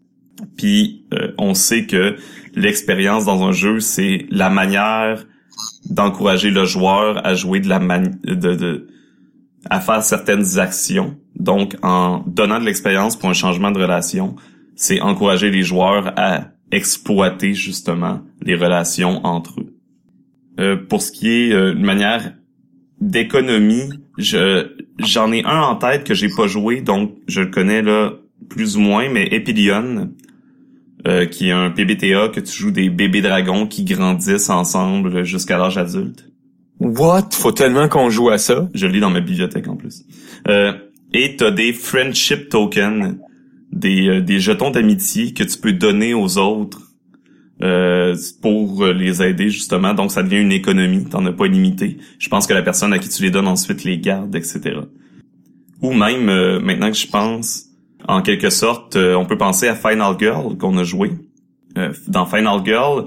[0.56, 2.16] Puis euh, on sait que
[2.54, 5.24] l'expérience dans un jeu, c'est la manière
[5.88, 8.86] d'encourager le joueur à jouer de la mani- de, de
[9.68, 11.16] à faire certaines actions.
[11.36, 14.36] Donc en donnant de l'expérience pour un changement de relation,
[14.74, 19.74] c'est encourager les joueurs à exploiter justement les relations entre eux.
[20.58, 22.34] Euh, pour ce qui est euh, une manière
[23.00, 24.68] d'économie, je
[24.98, 28.12] j'en ai un en tête que j'ai pas joué, donc je le connais là
[28.48, 30.10] plus ou moins, mais Epilion,
[31.06, 35.58] euh, qui est un PBTA que tu joues des bébés dragons qui grandissent ensemble jusqu'à
[35.58, 36.26] l'âge adulte.
[36.78, 37.28] What?
[37.32, 38.68] Faut tellement qu'on joue à ça.
[38.74, 40.04] Je le lis dans ma bibliothèque en plus.
[40.48, 40.72] Euh,
[41.12, 43.16] et t'as des friendship tokens,
[43.72, 46.82] des, euh, des jetons d'amitié que tu peux donner aux autres
[47.62, 49.92] euh, pour les aider justement.
[49.92, 51.98] Donc ça devient une économie, t'en as pas limité.
[52.18, 54.80] Je pense que la personne à qui tu les donnes ensuite les garde, etc.
[55.82, 57.69] Ou même euh, maintenant que je pense,
[58.08, 61.10] en quelque sorte, euh, on peut penser à Final Girl qu'on a joué.
[61.78, 63.06] Euh, dans Final Girl,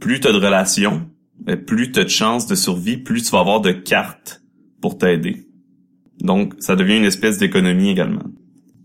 [0.00, 1.02] plus t'as de relations,
[1.48, 4.42] euh, plus t'as de chances de survie, plus tu vas avoir de cartes
[4.80, 5.44] pour t'aider.
[6.20, 8.24] Donc, ça devient une espèce d'économie également.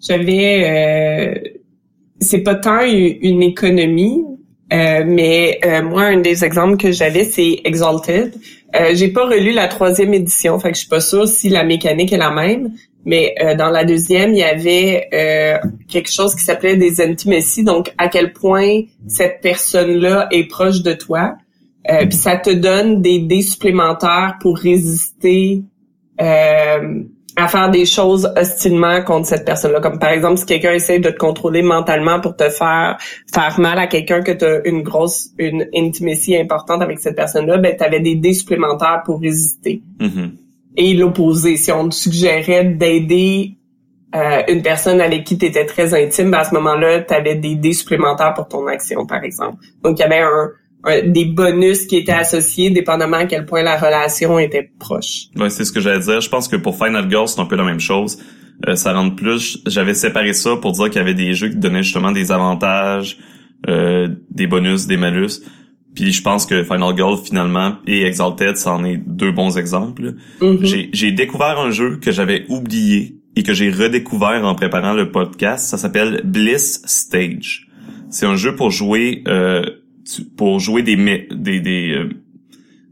[0.02, 1.50] J'avais, euh,
[2.20, 4.24] c'est pas tant une économie,
[4.74, 8.34] euh, mais euh, moi, un des exemples que j'avais, c'est Exalted.
[8.76, 11.63] Euh, j'ai pas relu la troisième édition, fait que je suis pas sûre si la
[11.63, 12.74] mécanique est la même.
[13.08, 15.10] Mais euh, dans la deuxième, il y avait
[15.88, 20.93] quelque chose qui s'appelait des intimacies, donc à quel point cette personne-là est proche de
[20.93, 21.36] toi.
[21.88, 25.63] Puis ça te donne des dés supplémentaires pour résister
[27.38, 29.80] à faire des choses hostilement contre cette personne-là.
[29.80, 32.98] Comme par exemple, si quelqu'un essaie de te contrôler mentalement pour te faire
[33.32, 37.60] faire mal à quelqu'un que tu as une grosse, une intimacy importante avec cette personne-là,
[37.60, 39.84] ben tu avais des dés supplémentaires pour résister.
[40.00, 40.32] Mm-hmm.
[40.78, 43.58] Et l'opposé, si on te suggérait d'aider
[44.16, 47.56] euh, une personne avec qui tu étais très intime, ben à ce moment-là, tu des
[47.56, 49.58] dés supplémentaires pour ton action, par exemple.
[49.84, 50.52] Donc, il y avait un,
[51.08, 55.26] des bonus qui étaient associés dépendamment à quel point la relation était proche.
[55.36, 56.22] Ouais, c'est ce que j'allais dire.
[56.22, 58.20] Je pense que pour Final Girl, c'est un peu la même chose.
[58.68, 59.60] Euh, ça rentre plus.
[59.66, 63.18] J'avais séparé ça pour dire qu'il y avait des jeux qui donnaient justement des avantages,
[63.68, 65.42] euh, des bonus, des malus.
[65.98, 70.14] Puis je pense que Final Girl finalement et Exalted, ça en est deux bons exemples.
[70.40, 70.90] Mm-hmm.
[70.94, 75.66] J'ai découvert un jeu que j'avais oublié et que j'ai redécouvert en préparant le podcast.
[75.66, 77.68] Ça s'appelle Bliss Stage.
[78.12, 79.66] C'est un jeu pour jouer euh,
[80.36, 80.96] pour jouer des
[81.32, 82.10] des des, euh,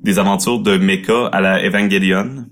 [0.01, 2.47] des aventures de mecha à la Evangelion.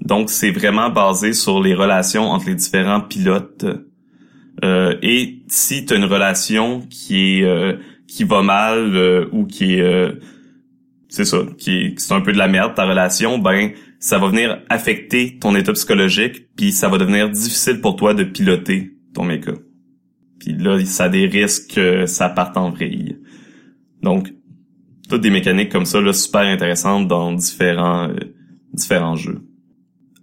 [0.00, 3.66] Donc c'est vraiment basé sur les relations entre les différents pilotes.
[4.64, 9.46] Euh, et si tu as une relation qui est euh, qui va mal euh, ou
[9.46, 10.12] qui est
[11.10, 14.60] c'est ça, qui c'est un peu de la merde ta relation, ben ça va venir
[14.68, 19.52] affecter ton état psychologique puis ça va devenir difficile pour toi de piloter ton mecha.
[20.40, 23.18] Puis là ça a des risques que ça parte en vrille.
[24.02, 24.32] Donc,
[25.08, 28.34] toutes des mécaniques comme ça, là, super intéressantes dans différents, euh,
[28.72, 29.42] différents jeux.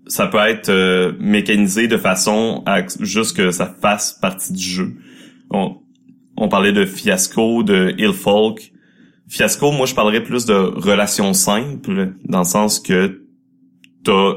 [0.08, 4.93] Ça peut être euh, mécanisé de façon à juste que ça fasse partie du jeu.
[5.50, 5.78] On,
[6.38, 8.71] on parlait de Fiasco, de Folk.
[9.28, 13.21] Fiasco, moi, je parlerais plus de relations simples, dans le sens que
[14.04, 14.34] t'as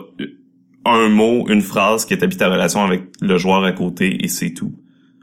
[0.84, 4.54] un mot, une phrase qui établit ta relation avec le joueur à côté et c'est
[4.54, 4.72] tout.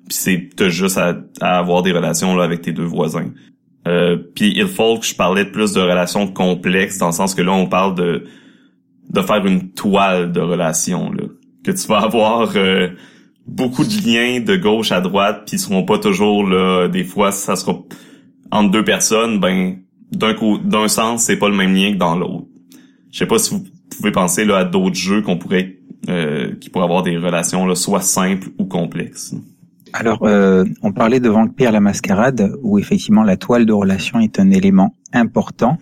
[0.07, 3.31] Puis c'est t'as juste à, avoir des relations avec tes deux voisins.
[3.87, 7.41] Euh, puis il faut que je parlais plus de relations complexes dans le sens que
[7.41, 8.23] là on parle de
[9.09, 11.11] de faire une toile de relations
[11.63, 12.89] que tu vas avoir euh,
[13.47, 16.87] beaucoup de liens de gauche à droite puis ils seront pas toujours là.
[16.87, 17.81] Des fois ça sera
[18.51, 19.77] entre deux personnes ben
[20.11, 22.47] d'un coup d'un sens c'est pas le même lien que dans l'autre.
[23.11, 23.63] Je sais pas si vous
[23.97, 25.77] pouvez penser là à d'autres jeux qu'on pourrait
[26.09, 29.35] euh, qui pourraient avoir des relations là soit simples ou complexes.
[29.97, 34.41] Alors, euh, on parlait de Vampire la Mascarade, où effectivement la toile de relation est
[34.41, 35.77] un élément important,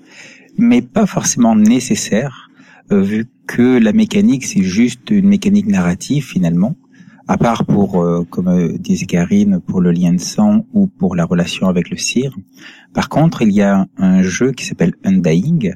[0.56, 2.52] mais pas forcément nécessaire,
[2.92, 6.76] euh, vu que la mécanique, c'est juste une mécanique narrative finalement,
[7.28, 11.26] à part pour, euh, comme disait Karine, pour le lien de sang ou pour la
[11.26, 12.36] relation avec le cire.
[12.94, 15.74] Par contre, il y a un jeu qui s'appelle Undying,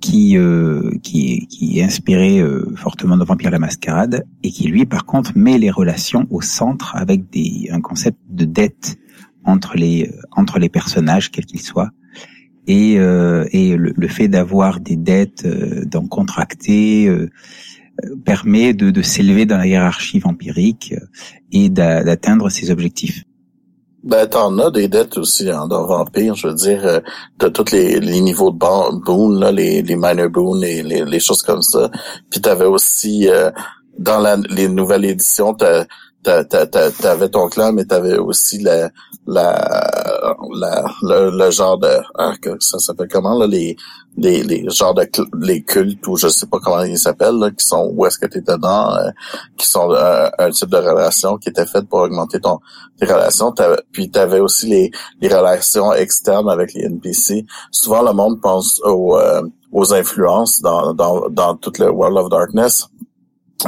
[0.00, 4.86] qui euh, qui, qui est inspiré euh, fortement de Vampire la Mascarade et qui lui
[4.86, 8.96] par contre met les relations au centre avec des un concept de dette
[9.44, 11.90] entre les euh, entre les personnages quels qu'ils soient
[12.66, 17.08] et euh, et le, le fait d'avoir des dettes euh, donc contractées
[18.24, 20.94] permet de, de s'élever dans la hiérarchie vampirique
[21.52, 23.24] et d'atteindre ses objectifs.
[24.02, 26.34] Ben, t'en as des dettes aussi hein, dans Vampire.
[26.34, 27.00] Je veux dire, euh,
[27.38, 31.42] t'as tous les, les, niveaux de boon, là, les, les minor et les, les, choses
[31.42, 31.90] comme ça.
[32.30, 33.50] Puis t'avais aussi, euh,
[33.98, 35.54] dans la, les nouvelles éditions,
[36.22, 38.90] t'avais ton clan, mais t'avais aussi la,
[39.26, 39.86] la,
[40.54, 43.76] la le, genre de, ah, ça s'appelle comment là, les,
[44.16, 45.08] les, les genres de
[45.40, 48.38] les cultes ou je sais pas comment ils s'appellent qui sont où est-ce que tu
[48.38, 49.10] es dedans euh,
[49.56, 52.58] qui sont euh, un type de relation qui était faite pour augmenter ton
[52.98, 53.54] tes relations.
[53.92, 58.80] Puis tu avais aussi les, les relations externes avec les NPC souvent le monde pense
[58.84, 62.88] aux euh, aux influences dans dans dans tout le World of Darkness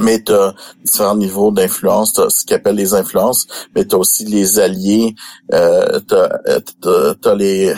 [0.00, 3.98] mais tu as différents niveaux d'influence, tu ce qu'ils appellent les influences, mais tu as
[3.98, 5.14] aussi les alliés,
[5.52, 6.14] euh, tu
[7.28, 7.74] as, les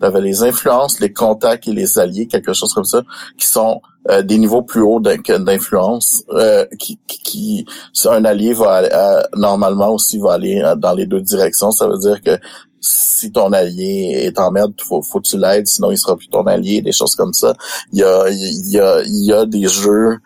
[0.00, 3.02] avais les influences, les contacts et les alliés, quelque chose comme ça,
[3.38, 7.66] qui sont euh, des niveaux plus hauts d'influence, euh, qui, qui,
[8.06, 12.20] un allié va euh, normalement aussi va aller dans les deux directions, ça veut dire
[12.22, 12.38] que
[12.80, 16.28] si ton allié est en merde, faut, faut que tu l'aides, sinon il sera plus
[16.28, 17.54] ton allié, des choses comme ça.
[17.92, 20.16] Il y a, il y a, il y a des jeux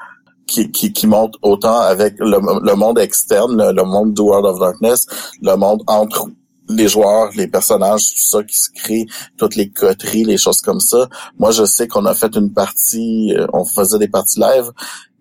[0.46, 5.06] qui, qui, qui monte autant avec le, monde externe, le, monde du World of Darkness,
[5.42, 6.28] le monde entre
[6.68, 10.80] les joueurs, les personnages, tout ça qui se crée, toutes les coteries, les choses comme
[10.80, 11.08] ça.
[11.38, 14.70] Moi, je sais qu'on a fait une partie, euh, on faisait des parties live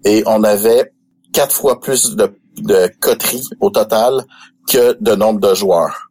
[0.06, 0.94] et on avait
[1.34, 4.26] quatre fois plus de, de coteries au total
[4.68, 6.10] que de nombre de joueurs.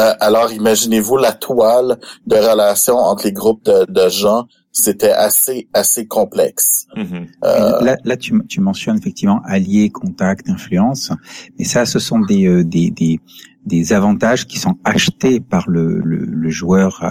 [0.00, 5.68] Euh, alors imaginez-vous la toile de relations entre les groupes de, de gens, c'était assez
[5.72, 6.86] assez complexe.
[6.96, 7.26] Mhm.
[7.44, 11.12] Euh, Là, là tu, tu mentionnes effectivement alliés, contacts, influence,
[11.58, 13.20] mais ça, ce sont des, euh, des, des,
[13.66, 17.08] des avantages qui sont achetés par le, le, le joueur à,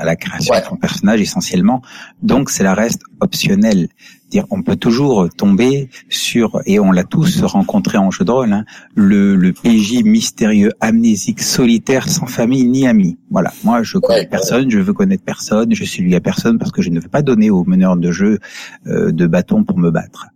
[0.00, 0.60] à la création Ouais.
[0.60, 1.80] de son personnage essentiellement.
[2.22, 3.88] Donc, cela reste optionnel.
[4.30, 8.52] Dire, on peut toujours tomber sur, et on l'a tous rencontré en jeu de rôle,
[8.52, 13.18] hein, le, le PJ mystérieux, amnésique, solitaire, sans famille ni amis.
[13.30, 13.52] Voilà.
[13.64, 14.26] Moi, je connais Ouais.
[14.26, 17.08] personne, je veux connaître personne, je suis lié à personne parce que je ne veux
[17.08, 18.38] pas donner au meneur de jeu
[18.86, 20.26] euh, de bâton pour me battre.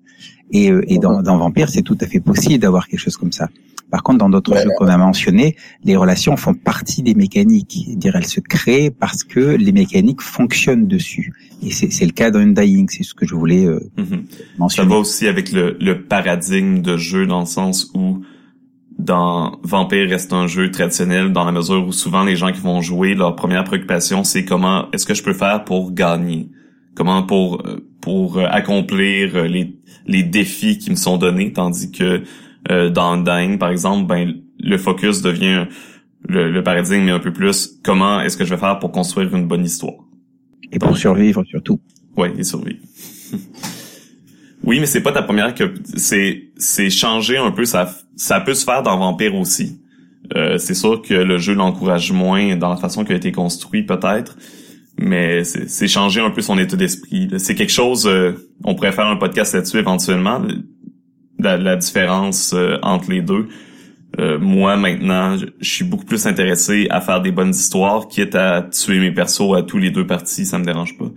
[0.55, 3.33] Et, euh, et dans, dans Vampire, c'est tout à fait possible d'avoir quelque chose comme
[3.33, 3.49] ça.
[3.91, 7.97] Par contre, dans d'autres jeux qu'on a mentionnés, les relations font partie des mécaniques.
[7.97, 11.33] Dire, elles se créent parce que les mécaniques fonctionnent dessus.
[11.63, 14.25] Et c'est c'est le cas dans Undying, c'est ce que je voulais euh, Mhm.
[14.31, 14.89] Ça mentionner.
[14.89, 18.21] va aussi avec le, le paradigme de jeu dans le sens où
[18.99, 22.81] dans Vampire reste un jeu traditionnel dans la mesure où souvent les gens qui vont
[22.81, 26.49] jouer, leur première préoccupation c'est comment est-ce que je peux faire pour gagner,
[26.95, 29.77] comment pour euh, pour euh, accomplir euh, les
[30.07, 32.23] les défis qui me sont donnés, tandis que
[32.71, 35.67] euh, dans Undying par exemple, ben le focus devient
[36.27, 39.35] le, le paradigme est un peu plus comment est-ce que je vais faire pour construire
[39.35, 39.95] une bonne histoire?
[40.73, 41.81] Et pour survivre surtout.
[42.17, 42.81] Ouais, et survivre.
[44.65, 48.55] oui, mais c'est pas ta première que c'est c'est changer un peu ça ça peut
[48.55, 49.81] se faire dans Vampire aussi.
[50.35, 53.83] Euh, c'est sûr que le jeu l'encourage moins dans la façon qu'il a été construit
[53.83, 54.37] peut-être,
[54.99, 57.29] mais c'est changer un peu son état d'esprit.
[57.39, 58.33] C'est quelque chose euh,
[58.65, 60.43] on pourrait faire un podcast là-dessus éventuellement
[61.39, 63.49] la, la différence euh, entre les deux.
[64.21, 68.37] Euh, moi maintenant, je je suis beaucoup plus intéressé à faire des bonnes histoires, quitte
[68.37, 71.11] à tuer mes persos à tous les deux parties, ça me dérange pas.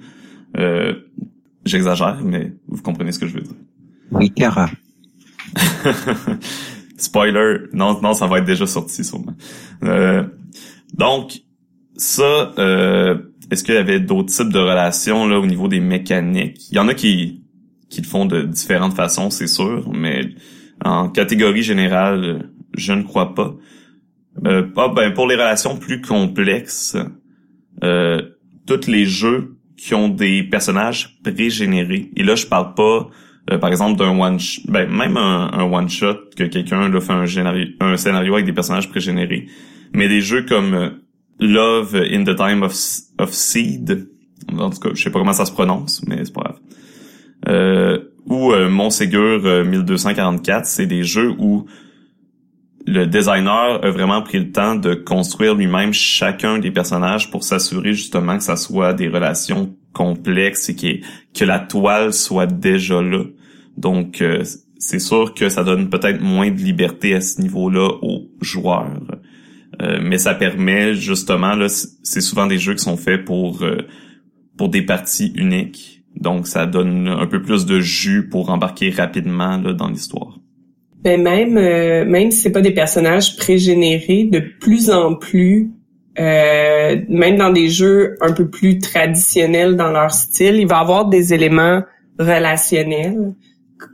[0.58, 0.94] Euh,
[1.68, 3.56] J'exagère, mais vous comprenez ce que je veux dire.
[4.12, 4.70] Oui, Cara.
[6.98, 9.36] Spoiler, non, non, ça va être déjà sorti sûrement.
[9.84, 10.24] Euh,
[10.94, 11.42] donc,
[11.98, 13.18] ça, euh,
[13.52, 16.70] est-ce qu'il y avait d'autres types de relations là au niveau des mécaniques?
[16.72, 17.44] Il y en a qui,
[17.90, 20.22] qui le font de différentes façons, c'est sûr, mais
[20.84, 23.56] en catégorie générale, je ne crois pas.
[24.46, 26.96] Euh, ah, ben, pour les relations plus complexes,
[27.84, 28.22] euh,
[28.68, 33.10] tous les jeux qui ont des personnages pré-générés, et là je parle pas
[33.52, 37.26] euh, par exemple d'un one ben même un, one shot que quelqu'un là fait un,
[37.80, 39.48] un scénario avec des personnages pré-générés
[39.94, 40.90] mais des jeux comme euh,
[41.40, 42.74] Love in the Time of,
[43.20, 44.08] of Seed
[44.58, 46.60] en tout cas je sais pas comment ça se prononce mais c'est pas grave
[47.48, 51.66] euh, ou euh, Montségur euh, 1244 c'est des jeux où
[52.88, 57.94] le designer a vraiment pris le temps de construire lui-même chacun des personnages pour s'assurer
[57.94, 61.02] justement que ça soit des relations complexes et
[61.34, 63.24] que la toile soit déjà là.
[63.76, 64.44] Donc, euh,
[64.80, 69.02] c'est sûr que ça donne peut-être moins de liberté à ce niveau-là aux joueurs.
[69.82, 73.78] Euh, mais ça permet justement, là, c'est souvent des jeux qui sont faits pour, euh,
[74.58, 76.04] pour des parties uniques.
[76.16, 80.40] Donc, ça donne un peu plus de jus pour embarquer rapidement là, dans l'histoire.
[81.04, 85.72] Ben même euh, même si c'est pas des personnages pré-générés, de plus en plus,
[86.20, 90.82] euh, même dans des jeux un peu plus traditionnels dans leur style, il va y
[90.82, 91.84] avoir des éléments
[92.20, 93.36] relationnels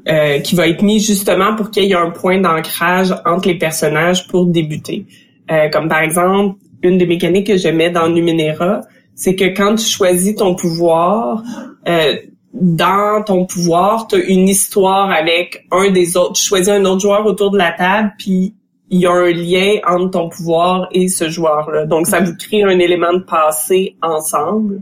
[0.07, 3.57] euh, qui va être mis justement pour qu'il y ait un point d'ancrage entre les
[3.57, 5.05] personnages pour débuter.
[5.51, 8.81] Euh, comme par exemple, une des mécaniques que j'aimais dans Numenera,
[9.15, 11.43] c'est que quand tu choisis ton pouvoir,
[11.87, 12.15] euh,
[12.53, 16.33] dans ton pouvoir, tu as une histoire avec un des autres.
[16.33, 18.53] Tu choisis un autre joueur autour de la table, puis
[18.89, 21.85] il y a un lien entre ton pouvoir et ce joueur-là.
[21.85, 24.81] Donc, ça vous crée un élément de passé ensemble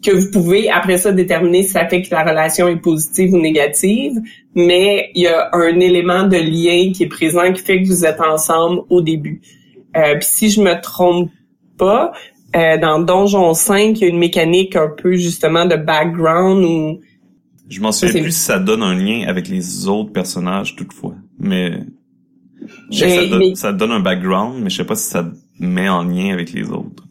[0.00, 3.38] que vous pouvez, après ça, déterminer si ça fait que la relation est positive ou
[3.38, 4.12] négative,
[4.54, 8.04] mais il y a un élément de lien qui est présent qui fait que vous
[8.04, 9.40] êtes ensemble au début.
[9.96, 11.30] Euh, puis si je me trompe
[11.78, 12.12] pas,
[12.56, 17.00] euh, dans Donjon 5, il y a une mécanique un peu justement de background où
[17.68, 21.14] Je m'en souviens plus si ça donne un lien avec les autres personnages toutefois.
[21.38, 21.80] Mais
[22.90, 24.96] je sais que Mais- ça, donne, mais- ça donne un background, mais je sais pas
[24.96, 27.04] si ça met en lien avec les autres.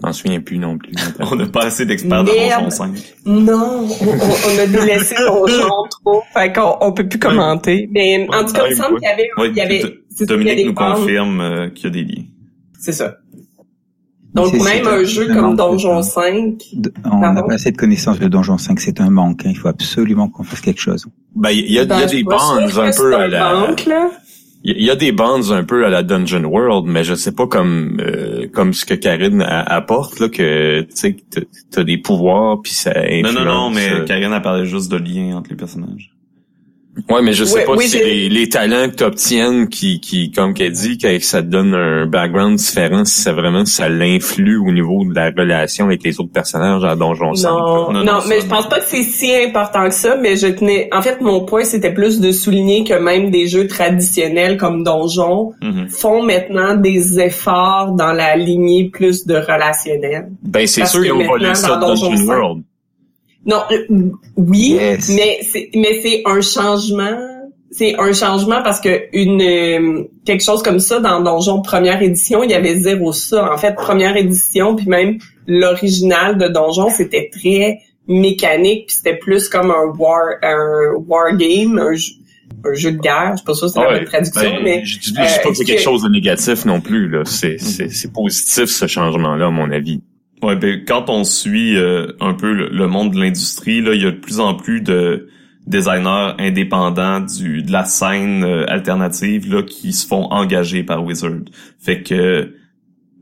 [0.00, 0.92] Je m'en souviens plus non plus.
[1.20, 2.32] On n'a pas assez d'experts dans.
[2.32, 2.90] Donjon 5.
[3.26, 7.88] Non, on, on a délaissé Donjon trop, fait qu'on on peut plus commenter.
[7.92, 9.82] Mais en tout cas, il me semble qu'il y avait, Ouais, il y avait,
[10.20, 10.96] y Dominique des nous bandes.
[10.96, 12.24] confirme euh, qu'il y a des liens.
[12.80, 13.16] C'est ça.
[14.34, 17.70] Donc même un un- jeu un comme Donjon c'est 5, De- On n'a pas assez
[17.70, 19.46] de connaissances de Donjon 5, c'est un manque.
[19.46, 19.50] hein.
[19.52, 21.06] Il faut absolument qu'on fasse quelque chose.
[21.36, 23.54] Ben, il y a, y ben, a des bands un peu un à la...
[23.54, 24.10] banque, là.
[24.66, 27.46] Il y a des bands un peu à la Dungeon World, mais je sais pas
[27.46, 31.16] comme euh, comme ce que Karine a- apporte là que tu sais
[31.70, 33.34] t'as- des pouvoirs puis ça Non, influence.
[33.34, 36.13] non, non, mais euh, Karine a parlé juste de lien entre les personnages.
[37.10, 39.98] Ouais, mais je sais pas oui, si j'ai- les, les talents que tu obtiennes qui,
[40.00, 43.88] qui, comme qu'elle dit, que ça te donne un background différent, si ça vraiment ça
[43.88, 47.48] l'influe au niveau de la relation avec les autres personnages à Donjon 5.
[47.50, 50.46] Non, Non, non, mais je pense pas que c'est si important que ça, mais je
[50.46, 54.84] tenais, en fait, mon point, c'était plus de souligner que même des jeux traditionnels comme
[54.84, 55.88] Donjon Mhm.
[55.88, 60.28] font maintenant des efforts dans la lignée plus de relationnel.
[60.42, 62.62] Ben, c'est sûr, que ils ont volé ça dans Donjon Dungeon 5, World.
[63.46, 65.08] Non, euh, oui, Yes.
[65.14, 67.18] mais c'est mais c'est un changement.
[67.70, 72.42] C'est un changement parce que une euh, quelque chose comme ça dans Donjon première édition,
[72.44, 73.52] il y avait zéro ça.
[73.52, 75.18] En fait, première édition, puis même
[75.48, 81.78] l'original de Donjon, c'était très mécanique, puis c'était plus comme un war un war game,
[81.78, 82.12] un, jeu-
[82.64, 83.32] un jeu de guerre.
[83.32, 85.12] Je sais pas sûr si c'est la Ouais, bonne traduction, ben, mais je dis je
[85.14, 87.22] dis euh, pas que c'est quelque que- chose de négatif non plus, là.
[87.24, 90.00] C'est, c'est, c'est positif, ce changement-là, à mon avis.
[90.44, 94.02] Ouais, ben quand on suit euh, un peu le, le monde de l'industrie, là, il
[94.02, 95.30] y a de plus en plus de
[95.66, 101.40] designers indépendants du de la scène euh, alternative là qui se font engager par Wizard.
[101.78, 102.52] Fait que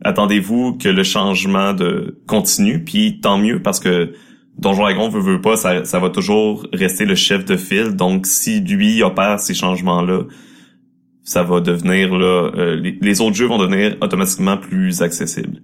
[0.02, 4.14] attendez-vous que le changement de continue, puis tant mieux parce que
[4.58, 7.94] Donjon Dragon veut, veut pas, ça, ça va toujours rester le chef de file.
[7.94, 10.22] Donc si lui opère ces changements là,
[11.22, 15.60] ça va devenir là, euh, les, les autres jeux vont devenir automatiquement plus accessibles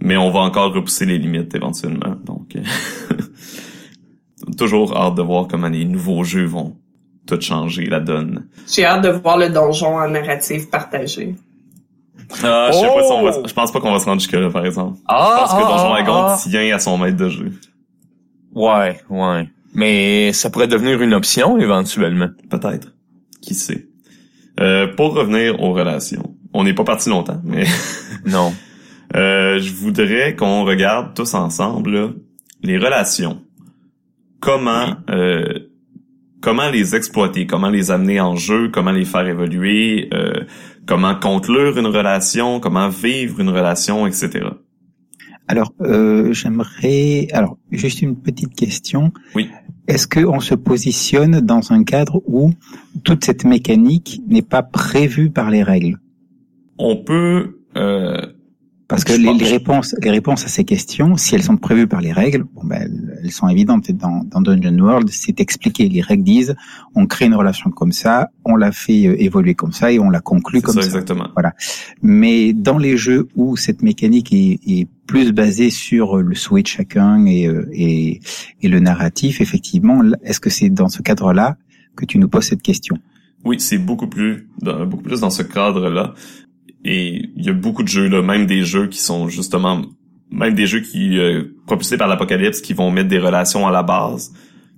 [0.00, 2.16] mais on va encore repousser les limites éventuellement.
[2.24, 3.14] Donc, euh,
[4.58, 6.76] toujours hâte de voir comment les nouveaux jeux vont
[7.26, 8.46] tout changer la donne.
[8.70, 11.34] j'ai hâte de voir le donjon en narrative partagé.
[12.42, 13.42] Ah, je sais pas si on va, Oh!
[13.46, 14.98] je pense pas qu'on va se rendre jusque là, par exemple.
[15.08, 16.38] Ah, Je pense que Donjon Dragon ah.
[16.42, 17.52] tient à son maître de jeu.
[18.54, 19.48] Ouais, ouais.
[19.74, 22.28] Mais ça pourrait devenir une option, éventuellement.
[22.50, 22.94] Peut-être.
[23.42, 23.88] Qui sait?
[24.60, 26.34] Euh, pour revenir aux relations.
[26.52, 27.64] On n'est pas parti longtemps, mais
[28.24, 28.52] Non.
[29.14, 32.10] euh, je voudrais qu'on regarde tous ensemble là,
[32.62, 33.42] les relations.
[34.40, 35.70] Comment euh,
[36.44, 40.44] comment les exploiter, comment les amener en jeu, comment les faire évoluer, euh,
[40.86, 44.48] comment conclure une relation, comment vivre une relation, etc.
[45.48, 49.12] Alors, euh, j'aimerais, alors juste une petite question.
[49.34, 49.48] Oui.
[49.88, 52.52] Est-ce que on se positionne dans un cadre où
[53.04, 55.98] toute cette mécanique n'est pas prévue par les règles?
[56.78, 58.20] On peut euh,
[58.86, 62.02] Parce que les, les réponses, les réponses à ces questions, si elles sont prévues par
[62.02, 62.90] les règles, bon ben,
[63.22, 63.90] elles, sont évidentes.
[63.92, 65.88] Dans, dans Dungeon World, c'est expliqué.
[65.88, 66.54] Les règles disent,
[66.94, 70.10] on crée une relation comme ça, on la fait euh, évoluer comme ça et on
[70.10, 70.86] la conclut comme ça ça.
[70.86, 71.28] exactement.
[72.02, 76.66] Mais dans les jeux où cette mécanique est, est plus basée sur le souhait de
[76.66, 78.20] chacun et, euh, et,
[78.60, 81.56] et le narratif, effectivement, est-ce que c'est dans ce cadre-là
[81.96, 82.98] que tu nous poses cette question?
[83.44, 86.14] Oui, c'est beaucoup plus beaucoup plus dans ce cadre-là.
[86.84, 89.82] Et il y a beaucoup de jeux là, même des jeux qui sont justement
[90.30, 93.82] même des jeux qui euh, propulsés par l'apocalypse qui vont mettre des relations à la
[93.82, 94.32] base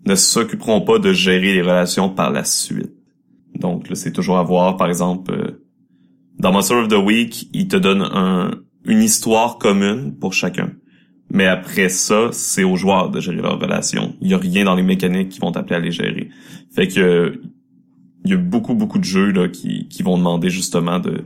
[0.04, 2.92] ne s'occuperont pas de gérer les relations par la suite.
[3.54, 5.62] Donc c'est toujours à voir par exemple euh,
[6.38, 8.50] dans Monster of the Week, il te donne un,
[8.84, 10.72] une histoire commune pour chacun.
[11.30, 14.14] Mais après ça, c'est aux joueurs de gérer leurs relations.
[14.20, 16.28] Il y a rien dans les mécaniques qui vont t'appeler à les gérer.
[16.74, 17.40] Fait que
[18.24, 21.24] il y a beaucoup beaucoup de jeux là qui, qui vont demander justement de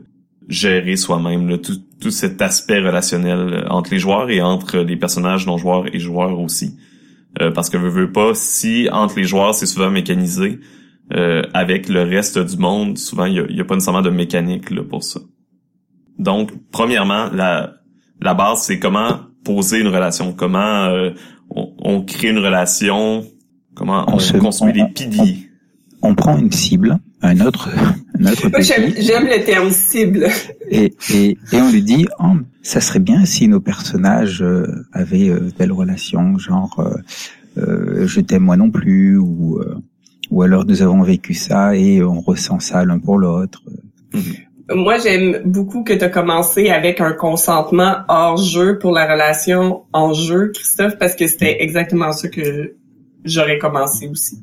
[0.48, 5.46] gérer soi-même tout, tout cet aspect relationnel euh, entre les joueurs et entre les personnages
[5.46, 6.76] non joueurs et joueurs aussi.
[7.40, 10.58] Euh, parce que veux, veux pas, si entre les joueurs c'est souvent mécanisé,
[11.12, 14.70] euh, avec le reste du monde, souvent il y a, a pas nécessairement de mécanique
[14.70, 15.20] là, pour ça.
[16.18, 17.74] Donc, premièrement, la,
[18.20, 21.10] la base c'est comment poser une relation, comment euh,
[21.50, 23.24] on, on crée une relation,
[23.74, 25.50] comment on, On se- construit on- les piliers.
[26.02, 27.68] On prend une cible, un autre,
[28.58, 30.28] j'aime, le terme cible.
[30.70, 35.28] et, et, et on lui dit, oh, ça serait bien si nos personnages euh, avaient
[35.28, 39.76] euh, telle relation, genre euh, euh, je t'aime moi non plus, ou euh,
[40.30, 43.62] ou alors nous avons vécu ça et on ressent ça l'un pour l'autre.
[44.72, 49.82] Moi, j'aime beaucoup que tu as commencé avec un consentement hors jeu pour la relation
[49.92, 52.76] en jeu, Christophe, parce que c'était exactement ça que
[53.24, 54.38] j'aurais commencé aussi.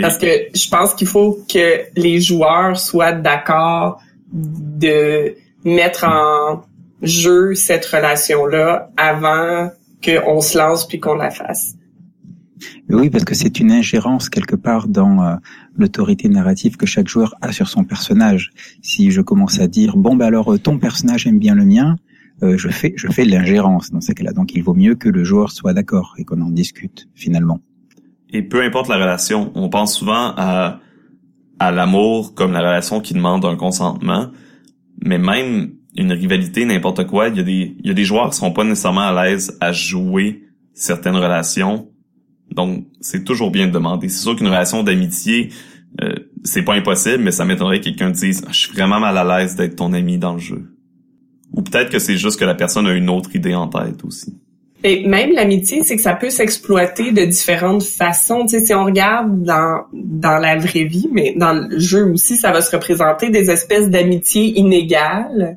[0.00, 4.00] Parce que je pense qu'il faut que les joueurs soient d'accord
[4.32, 6.62] de mettre en
[7.02, 9.70] jeu cette relation-là avant
[10.04, 11.74] qu'on se lance puis qu'on la fasse.
[12.88, 15.34] Oui, parce que c'est une ingérence quelque part dans euh,
[15.76, 18.52] l'autorité narrative que chaque joueur a sur son personnage.
[18.80, 21.96] Si je commence à dire bon bah alors euh, ton personnage aime bien le mien,
[22.42, 24.32] euh, je fais je fais de l'ingérence dans ces cas-là.
[24.32, 27.60] Donc il vaut mieux que le joueur soit d'accord et qu'on en discute finalement.
[28.34, 30.80] Et peu importe la relation, on pense souvent à,
[31.60, 34.32] à l'amour comme la relation qui demande un consentement,
[35.00, 38.36] mais même une rivalité, n'importe quoi, il y a des, y a des joueurs qui
[38.36, 40.42] seront pas nécessairement à l'aise à jouer
[40.74, 41.88] certaines relations
[42.50, 44.08] Donc, c'est toujours bien de demander.
[44.08, 45.50] C'est sûr qu'une relation d'amitié,
[46.02, 49.38] euh, c'est pas impossible, mais ça m'étonnerait que quelqu'un dise «Je suis vraiment mal à
[49.38, 50.76] l'aise d'être ton ami dans le jeu».
[51.52, 54.36] Ou peut-être que c'est juste que la personne a une autre idée en tête aussi.
[54.86, 58.42] Et même l'amitié, c'est que ça peut s'exploiter de différentes façons.
[58.42, 62.36] Tu sais, si on regarde dans dans la vraie vie, mais dans le jeu aussi,
[62.36, 65.56] ça va se représenter des espèces d'amitié inégales.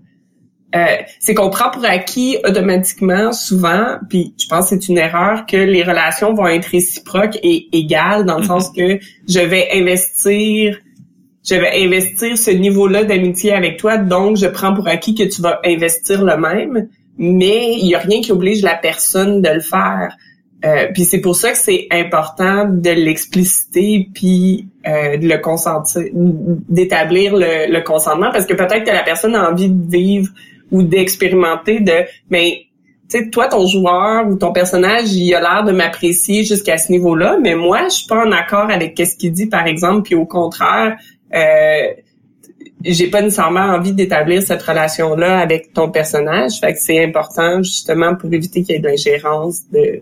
[0.75, 0.85] Euh,
[1.19, 5.57] c'est qu'on prend pour acquis automatiquement, souvent, puis je pense que c'est une erreur, que
[5.57, 8.47] les relations vont être réciproques et égales, dans le mm-hmm.
[8.47, 10.77] sens que je vais investir
[11.49, 15.41] je vais investir ce niveau-là d'amitié avec toi, donc je prends pour acquis que tu
[15.41, 19.61] vas investir le même mais il y a rien qui oblige la personne de le
[19.61, 20.15] faire.
[20.65, 26.03] Euh, puis c'est pour ça que c'est important de l'expliciter puis euh, de le consentir,
[26.13, 30.29] d'établir le, consentement parce que peut-être que la personne a envie de vivre
[30.71, 32.65] ou d'expérimenter de mais
[33.07, 36.91] tu sais toi ton joueur ou ton personnage il a l'air de m'apprécier jusqu'à ce
[36.91, 40.15] niveau-là mais moi je suis pas en accord avec ce qu'il dit par exemple puis
[40.15, 40.97] au contraire
[41.35, 41.93] euh,
[42.93, 46.59] j'ai pas nécessairement envie d'établir cette relation-là avec ton personnage.
[46.59, 50.01] Fait que c'est important justement pour éviter qu'il y ait de l'ingérence, de,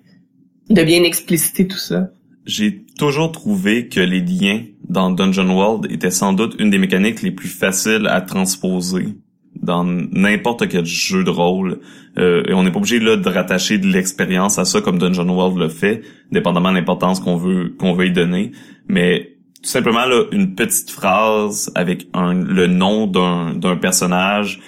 [0.69, 2.09] de bien expliciter tout ça.
[2.45, 7.21] J'ai toujours trouvé que les liens dans Dungeon World étaient sans doute une des mécaniques
[7.21, 9.07] les plus faciles à transposer
[9.55, 11.79] dans n'importe quel jeu de rôle.
[12.17, 15.27] Euh, et on n'est pas obligé là de rattacher de l'expérience à ça comme Dungeon
[15.29, 18.51] World le fait, dépendamment de l'importance qu'on veut qu'on veut y donner.
[18.87, 19.34] Mais
[19.65, 24.61] tout simplement là, une petite phrase avec un, le nom d'un, d'un personnage.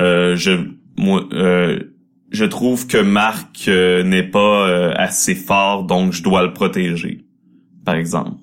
[0.00, 0.52] Euh, je
[0.96, 1.80] moi, euh,
[2.30, 7.24] je trouve que Marc euh, n'est pas euh, assez fort, donc je dois le protéger,
[7.84, 8.36] par exemple.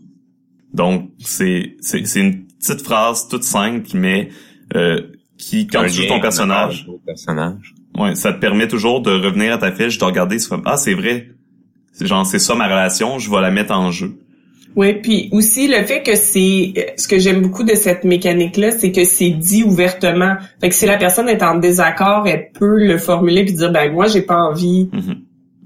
[0.73, 4.31] Donc c'est c'est, c'est une petite phrase toute simple mais
[5.37, 7.73] qui quand tu joues ton personnage, personnage.
[7.97, 11.29] Ouais, ça te permet toujours de revenir à ta fiche, de regarder, ah c'est vrai,
[12.01, 14.17] genre c'est ça ma relation, je vais la mettre en jeu.
[14.75, 18.71] Oui, puis aussi le fait que c'est ce que j'aime beaucoup de cette mécanique là,
[18.71, 20.35] c'est que c'est dit ouvertement.
[20.61, 23.91] Fait que si la personne est en désaccord, elle peut le formuler puis dire ben
[23.91, 25.17] moi j'ai pas envie mm-hmm.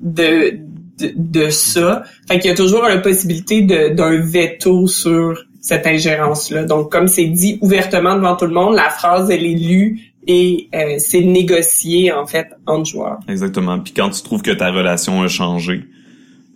[0.02, 0.60] de,
[1.00, 2.04] de, de ça.
[2.28, 6.64] Fait qu'il y a toujours la possibilité d'un veto sur cette ingérence là.
[6.64, 10.70] Donc comme c'est dit ouvertement devant tout le monde, la phrase elle est lue et
[10.74, 13.20] euh, c'est négocié en fait entre joueurs.
[13.28, 13.80] Exactement.
[13.80, 15.84] Puis quand tu trouves que ta relation a changé,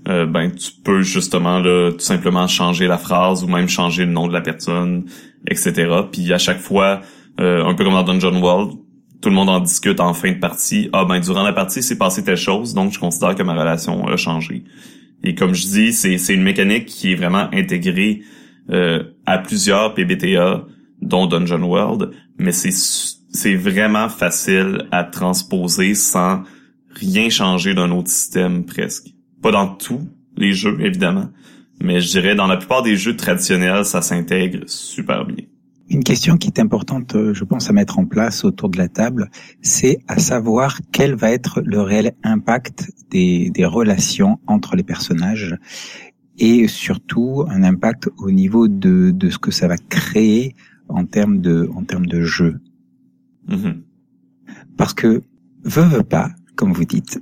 [0.08, 4.12] euh, ben tu peux justement là, tout simplement changer la phrase ou même changer le
[4.12, 5.06] nom de la personne,
[5.48, 5.92] etc.
[6.12, 7.02] Puis à chaque fois,
[7.40, 8.78] euh, un peu comme dans Dungeon World,
[9.22, 10.90] tout le monde en discute en fin de partie.
[10.94, 14.08] Ah ben durant la partie, c'est passé telle chose, donc je considère que ma relation
[14.08, 14.64] a changé.
[15.24, 18.22] Et comme je dis, c'est, c'est une mécanique qui est vraiment intégrée
[18.70, 20.66] euh, à plusieurs PBTA,
[21.02, 22.72] dont Dungeon World, mais c'est
[23.32, 26.44] c'est vraiment facile à transposer sans
[26.90, 29.08] rien changer d'un autre système presque.
[29.42, 31.30] Pas dans tous les jeux, évidemment.
[31.82, 35.46] Mais je dirais dans la plupart des jeux traditionnels, ça s'intègre super bien.
[35.90, 38.90] Une question qui est importante, euh, je pense, à mettre en place autour de la
[38.90, 39.32] table,
[39.62, 45.58] c'est à savoir quel va être le réel impact des, des relations entre les personnages
[46.38, 50.56] et surtout un impact au niveau de, de ce que ça va créer
[50.90, 52.60] en termes de, en termes de jeu.
[53.48, 53.82] Mm-hmm.
[54.78, 55.24] Parce que,
[55.64, 56.30] veut, veut pas,
[56.60, 57.22] comme vous dites.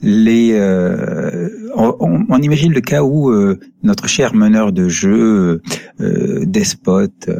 [0.00, 5.60] Les, euh, on, imagine le cas où euh, notre cher meneur de jeu,
[6.00, 7.30] euh, despote,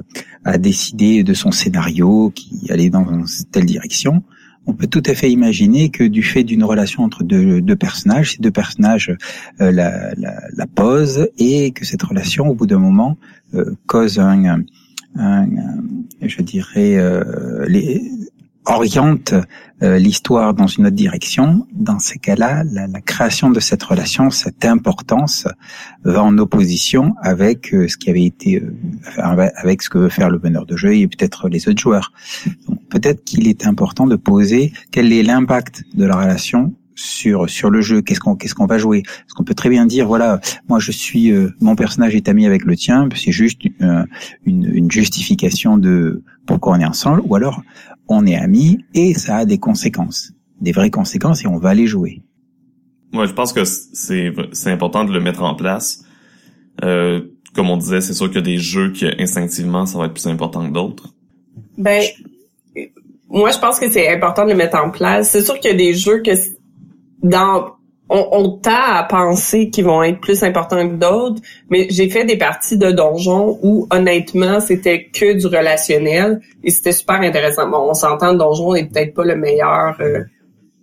[0.45, 3.07] a décidé de son scénario qui allait dans
[3.53, 4.25] telle direction.
[4.67, 8.33] On peut tout à fait imaginer que du fait d'une relation entre deux, deux, personnages,
[8.33, 9.17] ces deux personnages
[9.61, 13.17] la, la, la, posent et que cette relation, au bout d'un moment,
[13.87, 14.65] cause un,
[15.17, 15.47] un,
[16.21, 16.99] je dirais,
[17.69, 18.03] les,
[18.69, 19.35] oriente
[19.83, 24.31] euh, l'histoire dans une autre direction, dans ces cas-là, la, la, création de cette relation,
[24.31, 25.47] cette importance,
[26.05, 30.31] va en opposition avec euh, ce qui avait été, euh, avec ce que veut faire
[30.31, 32.13] le meneur de jeu et peut-être les autres joueurs.
[32.69, 37.71] Donc peut-être qu'il est important de poser quel est l'impact de la relation sur sur
[37.71, 38.03] le jeu.
[38.03, 39.03] Qu'est-ce qu'on qu'est-ce qu'on va jouer?
[39.05, 42.65] Parce qu'on peut très bien dire voilà moi je suis mon personnage est ami avec
[42.65, 43.09] le tien.
[43.15, 44.05] C'est juste une,
[44.45, 47.23] une, justification de pourquoi on est ensemble.
[47.25, 47.63] Ou alors
[48.09, 51.87] on est amis et ça a des conséquences, des vraies conséquences et on va les
[51.87, 52.23] jouer.
[53.13, 56.05] Moi, je pense que c'est c'est important de le mettre en place.
[56.85, 57.23] Euh,
[57.55, 60.15] comme on disait, c'est sûr qu'il y a des jeux qui instinctivement ça va être
[60.15, 61.15] plus important que d'autres.
[61.77, 62.03] Ben,
[63.29, 65.31] moi je pense que c'est important de le mettre en place.
[65.31, 66.33] C'est sûr qu'il y a des jeux que
[67.23, 67.78] dans
[68.09, 71.41] on, on tend à penser qu'ils vont être plus importants que d'autres,
[71.71, 76.93] mais j'ai fait des parties de donjons où honnêtement c'était que du relationnel et c'était
[76.93, 77.69] super intéressant.
[77.69, 80.25] Bon, on s'entend, donjon n'est peut-être pas le meilleur euh,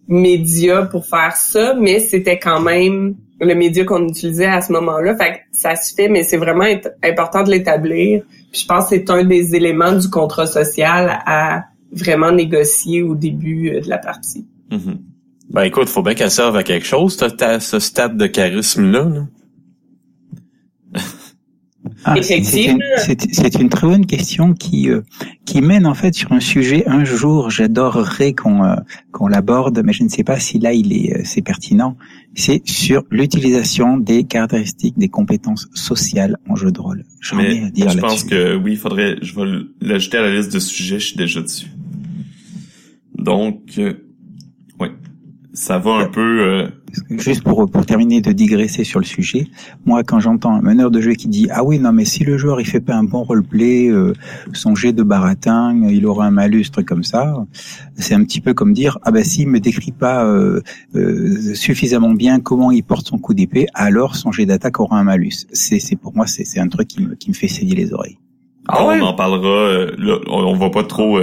[0.08, 5.16] média pour faire ça, mais c'était quand même le média qu'on utilisait à ce moment-là.
[5.18, 6.66] Fait que ça se fait, mais c'est vraiment
[7.04, 8.24] important de l'établir.
[8.54, 13.70] Je pense que c'est un des éléments du contrat social à vraiment négocier au début
[13.70, 14.48] euh, de la partie.
[14.72, 15.15] Mm-hmm.
[15.50, 19.06] Ben écoute, faut bien qu'elle serve à quelque chose, ce stade de charisme-là.
[19.06, 19.28] là
[22.04, 22.38] ah, c'est
[23.60, 25.02] une, très bonne question qui euh,
[25.46, 26.84] qui mène en fait sur un sujet.
[26.88, 28.76] Un jour, j'adorerais qu'on euh,
[29.12, 31.98] qu'on l'aborde, mais je ne sais pas si là il est euh, c'est pertinent.
[32.36, 37.06] C'est sur l'utilisation des caractéristiques des compétences sociales en jeu de rôle.
[37.22, 39.18] J'en ai à dire Je pense que oui, il faudrait.
[39.22, 41.00] Je vais l'ajouter à la liste de sujets.
[41.00, 41.68] Je suis déjà dessus.
[43.18, 43.96] Donc, oui
[45.56, 46.42] ça va un peu.
[46.42, 46.68] Euh...
[47.10, 49.48] Juste pour pour terminer de digresser sur le sujet,
[49.86, 52.38] moi quand j'entends un meneur de jeu qui dit ah oui non mais si le
[52.38, 54.14] joueur il fait pas un bon roleplay, euh,
[54.54, 57.36] son jet de baratin, il aura un malus truc comme ça,
[57.98, 60.62] c'est un petit peu comme dire ah ben s'il me décrit pas euh,
[60.96, 65.04] euh, suffisamment bien comment il porte son coup d'épée, alors son jet d'attaque aura un
[65.04, 65.48] malus.
[65.52, 67.94] C'est c'est pour moi c'est c'est un truc qui me qui me fait saigner les
[67.94, 68.20] oreilles.
[68.68, 69.48] Ah, on en parlera.
[69.48, 71.20] Euh, là, on, va pas trop.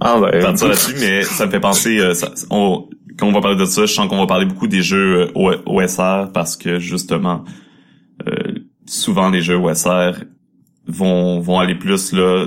[0.00, 2.00] ah ben, là-dessus, mais ça me fait penser.
[2.14, 4.82] Ça, on, quand on va parler de ça, je sens qu'on va parler beaucoup des
[4.82, 7.44] jeux euh, OSR parce que justement,
[8.26, 8.54] euh,
[8.86, 10.24] souvent les jeux OSR
[10.86, 12.46] vont vont aller plus là,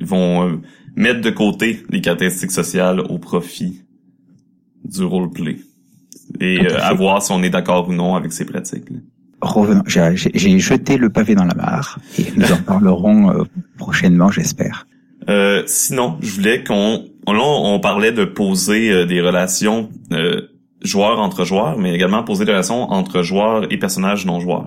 [0.00, 0.56] vont euh,
[0.96, 3.82] mettre de côté les caractéristiques sociales au profit
[4.84, 5.58] du roleplay
[6.40, 8.88] et à voir si on est d'accord ou non avec ces pratiques.
[9.40, 13.46] Revenons, j'ai jeté le pavé dans la mare et nous en parlerons
[13.78, 14.86] prochainement, j'espère.
[15.28, 20.42] Euh, sinon, je voulais qu'on là on parlait de poser euh, des relations euh,
[20.82, 24.66] joueurs entre joueurs, mais également poser des relations entre joueurs et personnages non joueurs,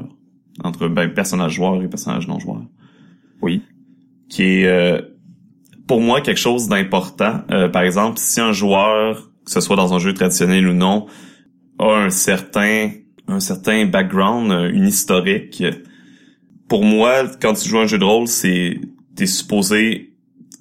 [0.64, 2.64] entre ben, personnages joueurs et personnages non joueurs.
[3.42, 3.62] Oui.
[4.30, 5.04] Qui est
[5.88, 7.42] pour moi quelque chose d'important.
[7.74, 11.08] par exemple, si un joueur, que ce soit dans un jeu traditionnel ou non,
[11.80, 12.92] a un certain
[13.28, 15.64] un certain background, une historique.
[16.68, 18.80] Pour moi, quand tu joues un jeu de rôle, c'est
[19.16, 20.11] t'es supposé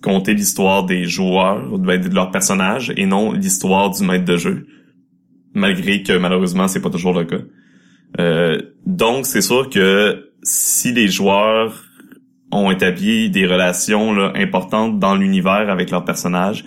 [0.03, 4.67] compter l'histoire des joueurs, ben, de leurs personnages, et non l'histoire du maître de jeu.
[5.53, 7.41] Malgré que malheureusement, c'est pas toujours le cas.
[8.19, 11.85] Euh, donc, c'est sûr que si les joueurs
[12.51, 16.65] ont établi des relations importantes dans l'univers avec leurs personnages,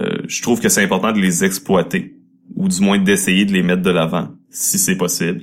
[0.00, 2.16] euh, je trouve que c'est important de les exploiter,
[2.56, 5.42] ou du moins d'essayer de les mettre de l'avant, si c'est possible.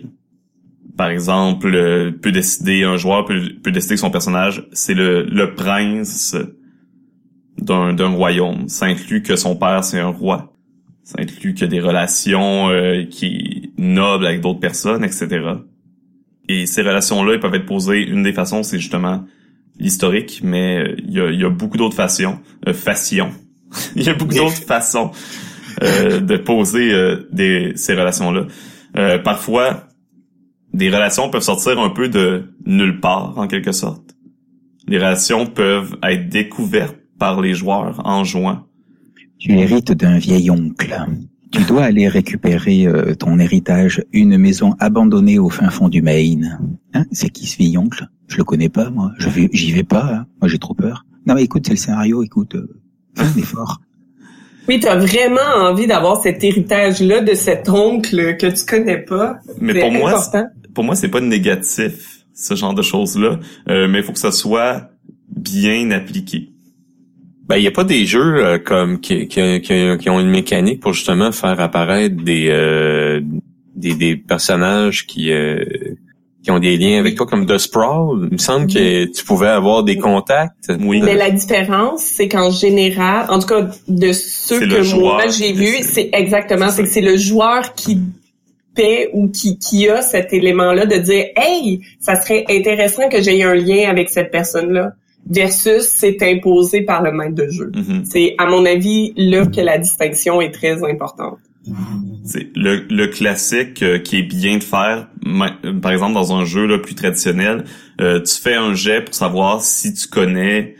[0.98, 6.36] Par exemple, euh, peut décider un joueur peut, décider que son personnage c'est le prince
[7.58, 8.68] d'un royaume.
[8.68, 10.54] Ça inclut que son père, c'est un roi.
[11.04, 15.40] Ça inclut que des relations euh, qui nobles avec d'autres personnes, etc.
[16.48, 18.02] Et ces relations-là, elles peuvent être posées.
[18.02, 19.24] Une des façons, c'est justement
[19.80, 22.40] l'historique, mais euh, il y, a, y, a, beaucoup d'autres façons.
[22.68, 22.74] Euh,
[23.96, 25.12] il y a beaucoup d'autres façons
[25.84, 26.94] euh, de poser
[27.32, 28.48] des, ces relations-là.
[29.20, 29.88] parfois,
[30.74, 34.16] des relations peuvent sortir un peu de nulle part, en quelque sorte.
[34.88, 38.66] Les relations peuvent être découvertes par les joueurs en jouant.
[39.38, 40.96] Tu hérites d'un vieil oncle.
[41.52, 46.60] Tu dois aller récupérer euh, ton héritage, une maison abandonnée au fin fond du Maine.
[46.94, 48.08] Hein c'est qui ce vieil oncle?
[48.28, 49.12] Je le connais pas, moi.
[49.18, 50.06] Je vais, j'y vais pas.
[50.06, 51.06] Hein moi, j'ai trop peur.
[51.26, 52.24] Non, mais écoute, c'est le scénario.
[52.24, 52.82] Écoute, euh,
[53.16, 53.80] fais un effort.
[54.68, 59.38] Oui, tu as vraiment envie d'avoir cet héritage-là de cet oncle que tu connais pas?
[59.62, 60.20] Mais pour moi,
[60.74, 63.40] pour moi, c'est pas négatif ce genre de choses-là,
[63.70, 64.90] euh, mais il faut que ça soit
[65.30, 66.55] bien appliqué.
[67.48, 70.80] Ben, il y a pas des jeux euh, comme qui, qui, qui, ont une mécanique
[70.80, 73.22] pour justement faire apparaître des euh,
[73.76, 75.64] des, des, personnages qui euh,
[76.42, 78.28] qui ont des liens avec toi comme The Sprawl.
[78.32, 80.72] Il me semble que tu pouvais avoir des contacts.
[80.80, 81.02] Oui.
[81.04, 85.84] Mais la différence, c'est qu'en général, en tout cas de ceux que moi j'ai vus,
[85.84, 88.00] c'est exactement, c'est que c'est le joueur qui
[88.74, 93.44] paie ou qui, qui a cet élément-là de dire Hey, ça serait intéressant que j'aie
[93.44, 94.94] un lien avec cette personne-là
[95.30, 97.72] versus c'est imposé par le maître de jeu.
[97.72, 98.06] Mm-hmm.
[98.06, 101.40] C'est à mon avis là que la distinction est très importante.
[102.24, 105.08] C'est le, le classique euh, qui est bien de faire,
[105.82, 107.64] par exemple dans un jeu là, plus traditionnel,
[108.02, 110.76] euh, tu fais un jet pour savoir si tu connais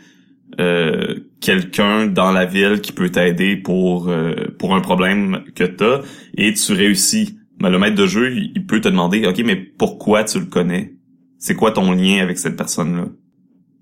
[0.60, 4.12] euh, quelqu'un dans la ville qui peut t'aider pour
[4.58, 6.02] pour un problème que tu as
[6.36, 7.36] et tu réussis.
[7.60, 10.94] Mais le maître de jeu, il peut te demander, ok, mais pourquoi tu le connais?
[11.38, 13.06] C'est quoi ton lien avec cette personne là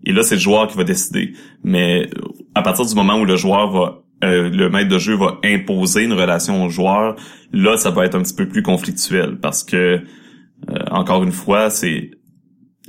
[0.06, 1.32] et là, c'est le joueur qui va décider.
[1.62, 2.08] Mais
[2.54, 6.04] à partir du moment où le joueur va euh, le maître de jeu va imposer
[6.04, 7.16] une relation au joueur,
[7.52, 11.68] là, ça va être un petit peu plus conflictuel parce que, euh, encore une fois,
[11.70, 12.10] c'est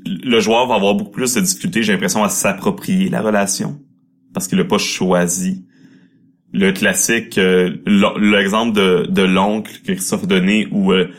[0.05, 3.79] le joueur va avoir beaucoup plus de difficultés, j'ai l'impression, à s'approprier la relation
[4.33, 5.65] parce qu'il n'a pas choisi
[6.53, 7.75] le classique, euh,
[8.19, 11.09] l'exemple de, de l'oncle que Christophe a donné où euh,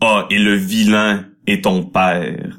[0.00, 2.58] ah et le vilain est ton père.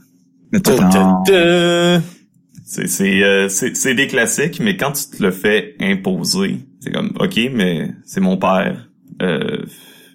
[2.67, 7.13] C'est c'est euh, c'est des classiques, mais quand tu te le fais imposer, c'est comme
[7.19, 8.89] ok, mais c'est mon père.
[9.21, 9.61] Euh,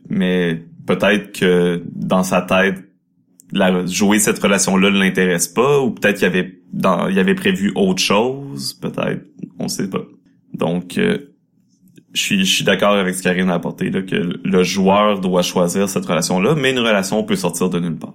[0.09, 2.75] mais peut-être que dans sa tête,
[3.53, 7.71] la, jouer cette relation-là ne l'intéresse pas, ou peut-être qu'il avait dans, il avait prévu
[7.77, 9.25] autre chose, peut-être,
[9.61, 10.03] on sait pas.
[10.53, 11.19] Donc, euh,
[12.15, 15.43] je suis, je suis d'accord avec ce qu'Arine a apporté, là, que le joueur doit
[15.43, 18.15] choisir cette relation-là, mais une relation peut sortir de nulle part.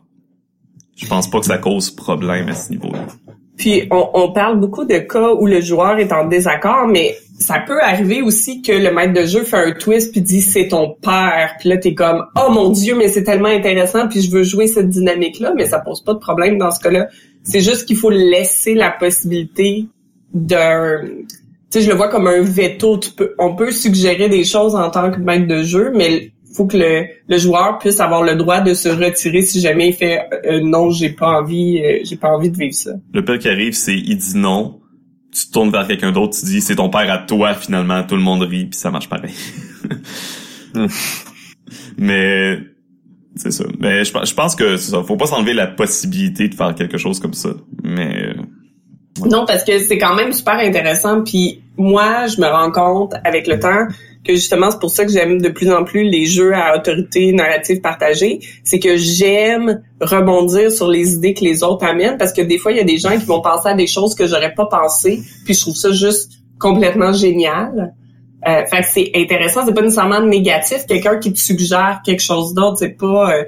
[0.98, 3.08] Je pense pas que ça cause problème à ce niveau-là.
[3.58, 7.80] Puis on, parle beaucoup de cas où le joueur est en désaccord, mais ça peut
[7.82, 11.56] arriver aussi que le maître de jeu fait un twist puis dit c'est ton père,
[11.60, 14.68] puis là t'es comme oh mon dieu mais c'est tellement intéressant puis je veux jouer
[14.68, 17.08] cette dynamique là, mais ça pose pas de problème dans ce cas-là.
[17.44, 19.86] C'est juste qu'il faut laisser la possibilité
[20.34, 21.02] d'un
[21.72, 23.00] tu sais je le vois comme un veto.
[23.40, 27.06] on peut suggérer des choses en tant que maître de jeu, mais faut que le,
[27.28, 30.90] le, joueur puisse avoir le droit de se retirer si jamais il fait euh, non,
[30.90, 32.92] j'ai pas envie, euh, j'ai pas envie de vivre ça.
[33.14, 34.80] Le pire qui arrive, c'est il dit non,
[35.34, 38.16] tu te tournes vers quelqu'un d'autre, tu dis c'est ton père à toi finalement, tout
[38.16, 39.34] le monde rit puis ça marche pareil.
[41.98, 42.60] Mais
[43.36, 43.66] c'est ça.
[43.80, 45.04] Mais je, je pense que c'est ça.
[45.04, 47.50] Faut pas s'enlever la possibilité de faire quelque chose comme ça.
[47.84, 48.34] Mais euh,
[49.26, 51.24] non, parce que c'est quand même super intéressant.
[51.24, 53.88] Puis moi, je me rends compte avec le temps
[54.26, 57.32] que justement c'est pour ça que j'aime de plus en plus les jeux à autorité
[57.32, 62.42] narrative partagée, c'est que j'aime rebondir sur les idées que les autres amènent parce que
[62.42, 64.54] des fois il y a des gens qui vont penser à des choses que j'aurais
[64.54, 67.94] pas pensé, puis je trouve ça juste complètement génial.
[68.48, 70.86] Euh, fait que c'est intéressant, c'est pas nécessairement négatif.
[70.88, 73.44] Quelqu'un qui te suggère quelque chose d'autre, c'est pas euh,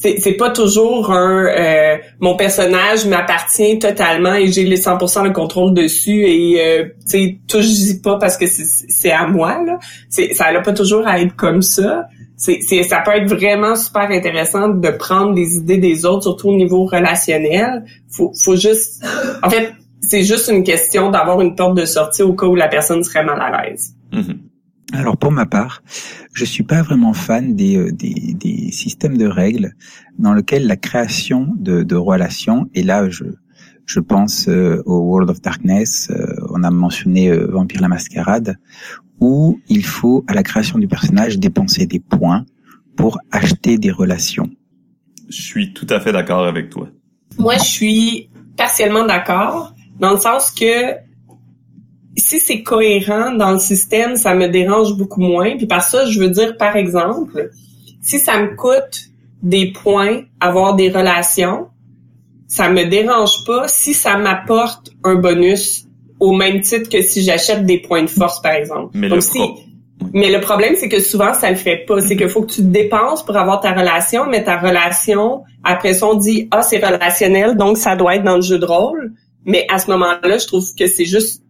[0.00, 5.74] c'est pas toujours un euh, mon personnage m'appartient totalement et j'ai les 100% le contrôle
[5.74, 9.78] dessus et euh, tu sais tout je dis pas parce que c'est à moi là.
[10.08, 12.06] C'est ça n'a pas toujours à être comme ça.
[12.36, 16.56] C'est ça peut être vraiment super intéressant de prendre des idées des autres surtout au
[16.56, 17.84] niveau relationnel.
[18.08, 19.04] Faut faut juste
[19.42, 22.68] en fait c'est juste une question d'avoir une porte de sortie au cas où la
[22.68, 23.94] personne serait mal à l'aise.
[24.12, 24.47] Mm-hmm.
[24.92, 25.82] Alors pour ma part,
[26.32, 29.74] je suis pas vraiment fan des, euh, des, des systèmes de règles
[30.18, 33.24] dans lesquels la création de, de relations, et là je,
[33.84, 38.56] je pense euh, au World of Darkness, euh, on a mentionné Vampire la Mascarade,
[39.20, 42.46] où il faut à la création du personnage dépenser des points
[42.96, 44.48] pour acheter des relations.
[45.28, 46.88] Je suis tout à fait d'accord avec toi.
[47.38, 50.94] Moi, je suis partiellement d'accord, dans le sens que
[52.18, 55.56] si c'est cohérent dans le système, ça me dérange beaucoup moins.
[55.56, 57.50] Puis par ça, je veux dire, par exemple,
[58.00, 59.10] si ça me coûte
[59.42, 61.68] des points avoir des relations,
[62.46, 65.84] ça me dérange pas si ça m'apporte un bonus
[66.18, 68.90] au même titre que si j'achète des points de force, par exemple.
[68.94, 69.20] Mais, le,
[70.12, 72.00] mais le problème, c'est que souvent, ça le fait pas.
[72.00, 76.06] C'est qu'il faut que tu dépenses pour avoir ta relation, mais ta relation, après ça,
[76.08, 79.12] on dit, ah, c'est relationnel, donc ça doit être dans le jeu de rôle.
[79.44, 81.42] Mais à ce moment-là, je trouve que c'est juste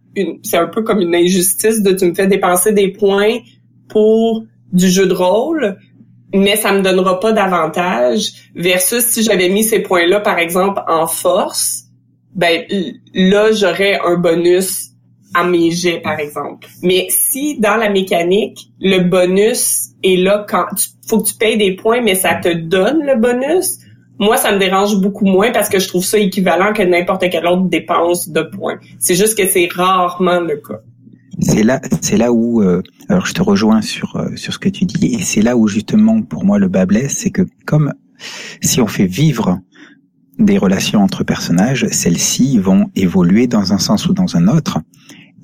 [0.43, 3.37] c'est un peu comme une injustice de tu me fais dépenser des points
[3.87, 5.77] pour du jeu de rôle,
[6.33, 11.07] mais ça me donnera pas d'avantage versus si j'avais mis ces points-là par exemple en
[11.07, 11.85] force,
[12.35, 12.63] ben
[13.13, 14.89] là j'aurais un bonus
[15.33, 16.67] à mes jets par exemple.
[16.83, 20.65] Mais si dans la mécanique le bonus est là quand
[21.07, 23.79] faut que tu payes des points mais ça te donne le bonus,
[24.19, 27.47] moi, ça me dérange beaucoup moins parce que je trouve ça équivalent que n'importe quelle
[27.47, 28.77] autre dépense de points.
[28.99, 30.81] C'est juste que c'est rarement le cas.
[31.41, 34.67] C'est là, c'est là où, euh, alors je te rejoins sur euh, sur ce que
[34.67, 37.93] tu dis, et c'est là où justement pour moi le bas blesse, c'est que comme
[38.61, 39.59] si on fait vivre
[40.37, 44.79] des relations entre personnages, celles-ci vont évoluer dans un sens ou dans un autre,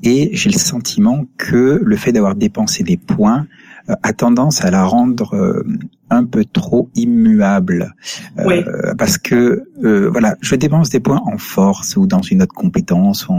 [0.03, 3.47] et j'ai le sentiment que le fait d'avoir dépensé des points
[3.87, 5.63] a tendance à la rendre euh,
[6.09, 7.93] un peu trop immuable.
[8.39, 9.63] Euh, parce que
[10.09, 13.33] voilà je dépense des points en force ou dans une autre compétence ou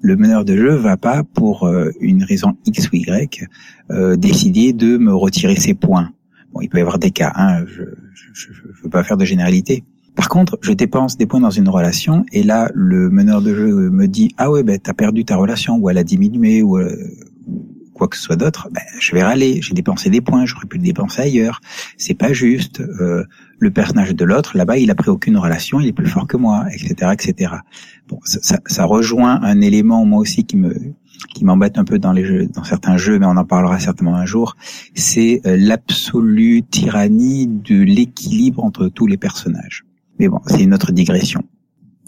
[0.00, 3.28] le meneur de jeu va pas pour une raison x ou y
[4.16, 6.10] décider de me retirer ses points.
[6.52, 7.82] Bon il peut y avoir des cas hein, je,
[8.32, 9.84] je, je veux pas faire de généralité.
[10.16, 13.90] Par contre, je dépense des points dans une relation et là, le meneur de jeu
[13.90, 16.78] me dit ah ouais ben t'as perdu ta relation ou elle a diminué ou
[17.94, 19.60] quoi que ce soit d'autre, ben, je vais râler.
[19.62, 21.60] J'ai dépensé des points, j'aurais pu le dépenser ailleurs.
[21.96, 22.80] C'est pas juste.
[22.80, 23.24] Euh,
[23.58, 26.38] le personnage de l'autre, là-bas, il a pris aucune relation, il est plus fort que
[26.38, 27.52] moi, etc., etc.
[28.08, 30.74] Bon, ça, ça, rejoint un élément moi aussi qui me
[31.34, 34.16] qui m'embête un peu dans les jeux, dans certains jeux, mais on en parlera certainement
[34.16, 34.56] un jour.
[34.94, 39.84] C'est euh, l'absolue tyrannie de l'équilibre entre tous les personnages.
[40.18, 41.44] Mais bon, c'est une autre digression.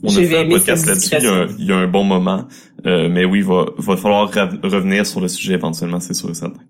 [0.02, 1.14] On a fait un podcast là-dessus
[1.58, 2.46] il, y a un bon moment.
[2.86, 6.34] Euh, mais oui, il va, va falloir revenir sur le sujet éventuellement, c'est sûr et
[6.34, 6.60] certain.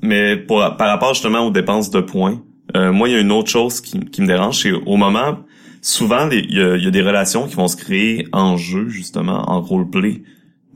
[0.00, 2.40] Mais pour, par rapport justement aux dépenses de points,
[2.76, 5.38] euh, moi, il y a une autre chose qui, qui me dérange, c'est au moment,
[5.80, 8.88] souvent, il y, a, il y, a, des relations qui vont se créer en jeu,
[8.88, 10.22] justement, en roleplay.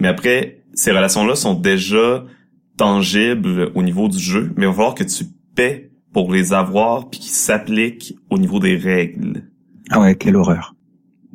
[0.00, 2.24] Mais après, ces relations-là sont déjà
[2.76, 5.24] tangibles au niveau du jeu, mais il va falloir que tu
[5.54, 9.44] paies pour les avoir puis qu'ils s'appliquent au niveau des règles.
[9.90, 10.74] Ah ouais, quelle horreur.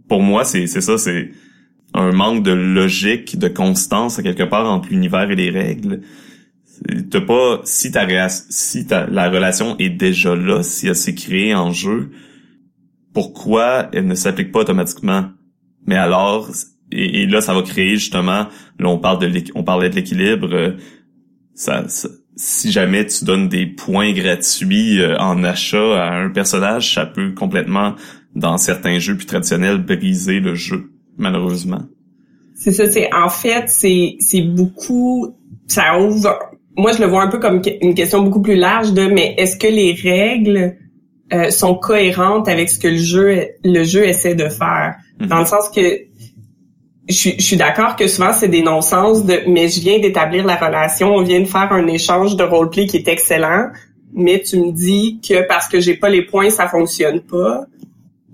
[0.08, 1.32] Pour moi, c'est c'est ça, c'est
[1.94, 6.02] un manque de logique, de constance quelque part entre l'univers et les règles.
[7.10, 11.56] T'as pas si ta si ta, la relation est déjà là, si elle s'est créée
[11.56, 12.12] en jeu,
[13.14, 15.30] pourquoi elle ne s'applique pas automatiquement?
[15.88, 16.52] Mais alors
[16.92, 18.48] et, là ça va créer justement
[18.80, 20.72] là on parle de parlait de l'équilibre euh,
[21.54, 21.84] ça,
[22.38, 27.34] si jamais tu donnes des points gratuits euh, en achat à un personnage, ça peut
[27.34, 27.96] complètement
[28.38, 31.82] dans certains jeux plus traditionnels briser le jeu malheureusement.
[32.56, 35.36] C'est ça, c'est en fait c'est c'est beaucoup
[35.68, 36.38] ça ouvre
[36.76, 39.58] moi je le vois un peu comme une question beaucoup plus large de mais est-ce
[39.58, 40.78] que les règles
[41.34, 44.96] euh, sont cohérentes avec ce que le jeu le jeu essaie de faire?
[45.20, 45.28] Mm-hmm.
[45.28, 45.82] dans le sens que
[47.10, 50.56] je, je suis d'accord que souvent c'est des non-sens de mais je viens d'établir la
[50.56, 53.70] relation, on vient de faire un échange de roleplay qui est excellent,
[54.14, 57.66] mais tu me dis que parce que j'ai pas les points ça fonctionne pas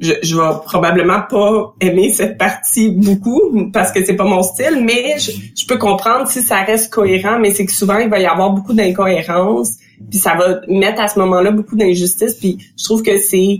[0.03, 4.83] je, je vais probablement pas aimer cette partie beaucoup parce que c'est pas mon style,
[4.83, 8.19] mais je, je, peux comprendre si ça reste cohérent, mais c'est que souvent il va
[8.19, 9.77] y avoir beaucoup d'incohérences,
[10.09, 13.59] puis ça va mettre à ce moment-là beaucoup d'injustice, puis je trouve que c'est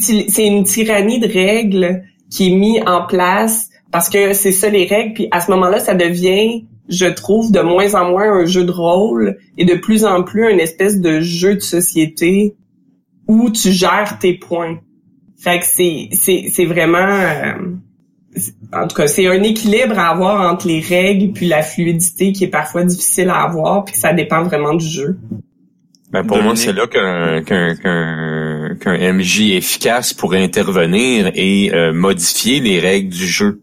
[0.00, 4.86] c'est une tyrannie de règles qui est mise en place parce que c'est ça les
[4.86, 8.64] règles, puis à ce moment-là ça devient je trouve de moins en moins un jeu
[8.64, 12.56] de rôle et de plus en plus une espèce de jeu de société
[13.26, 14.78] où tu gères tes points.
[15.44, 17.52] Fait que c'est c'est c'est vraiment euh,
[18.72, 22.44] en tout cas, c'est un équilibre à avoir entre les règles puis la fluidité qui
[22.44, 25.18] est parfois difficile à avoir puis ça dépend vraiment du jeu.
[26.10, 31.92] Ben pour moi, c'est là qu'un qu'un qu'un qu'un MJ efficace pourrait intervenir et euh,
[31.92, 33.60] modifier les règles du jeu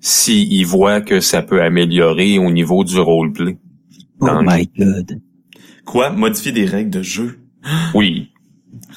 [0.00, 3.58] s'il voit que ça peut améliorer au niveau du roleplay.
[4.20, 5.20] Oh my god.
[5.84, 6.10] Quoi?
[6.10, 7.40] Modifier des règles de jeu?
[7.92, 8.30] Oui.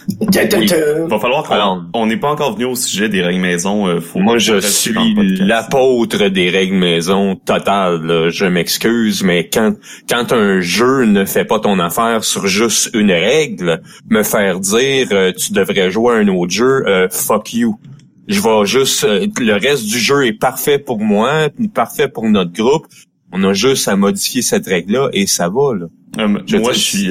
[0.07, 3.87] Il va falloir qu'on on n'est pas encore venu au sujet des règles maison.
[3.87, 4.93] Euh, Moi, je suis
[5.39, 8.29] l'apôtre des règles maison total.
[8.29, 9.73] Je m'excuse, mais quand
[10.09, 15.07] quand un jeu ne fait pas ton affaire sur juste une règle, me faire dire
[15.11, 17.77] euh, tu devrais jouer à un autre jeu, euh, fuck you.
[18.27, 22.85] Je vais juste le reste du jeu est parfait pour moi, parfait pour notre groupe.
[23.33, 26.27] On a juste à modifier cette règle-là et ça va là.
[26.27, 27.09] moi, je suis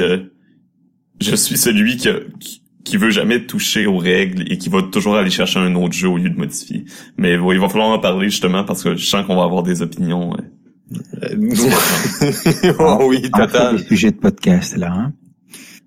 [1.20, 2.08] je suis celui qui,
[2.40, 2.59] qui,
[2.96, 6.16] veut jamais toucher aux règles et qui va toujours aller chercher un autre jeu au
[6.16, 6.84] lieu de modifier.
[7.16, 9.82] Mais il va falloir en parler justement parce que je sens qu'on va avoir des
[9.82, 10.32] opinions.
[12.78, 13.76] oh, oui, total.
[13.76, 14.92] Le sujet de podcast là.
[14.92, 15.12] Hein?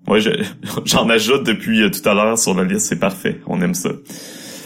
[0.06, 0.20] Ouais,
[0.84, 2.86] j'en ajoute depuis euh, tout à l'heure sur la liste.
[2.86, 3.40] C'est parfait.
[3.46, 3.90] On aime ça.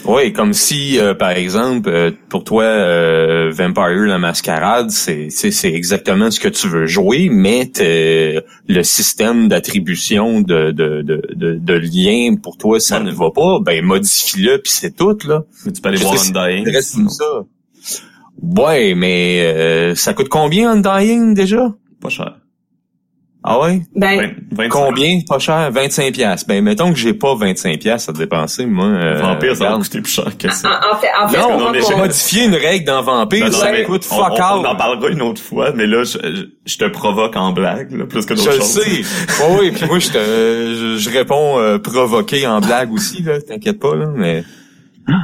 [0.05, 5.71] Oui, comme si, euh, par exemple, euh, pour toi, euh, Vampire la Mascarade, c'est c'est
[5.71, 11.21] exactement ce que tu veux jouer, mais le système d'attribution de, de, de,
[11.55, 13.59] de, lien pour toi, ça ne va pas.
[13.59, 15.43] Ben modifie-le puis c'est tout là.
[15.65, 16.65] Mais tu peux aller voir Undying.
[16.81, 17.43] ça.
[18.41, 21.73] Ouais, mais ça coûte combien Undying déjà?
[22.01, 22.38] Pas cher.
[23.41, 23.81] Ah ouais?
[23.95, 24.35] Ben,
[24.69, 25.21] combien?
[25.27, 25.71] Pas cher?
[25.71, 26.45] 25 pièces.
[26.45, 28.85] Ben, mettons que j'ai pas 25 pièces à dépenser, moi.
[28.85, 30.81] Euh, Vampire, ça va coûter plus cher que ça.
[30.91, 33.81] En, fait, en fait, non, non mais j'ai modifié une règle dans Vampire, ben, ça
[33.83, 34.65] coûte fuck on, out.
[34.65, 38.05] On en parlera une autre fois, mais là, je, je te provoque en blague, là,
[38.05, 38.83] plus que d'autres choses.
[38.85, 39.35] Je sais.
[39.43, 43.41] oh, oui, puis moi, je, te, je, je réponds euh, provoqué en blague aussi, là.
[43.41, 44.43] T'inquiète pas, là, mais...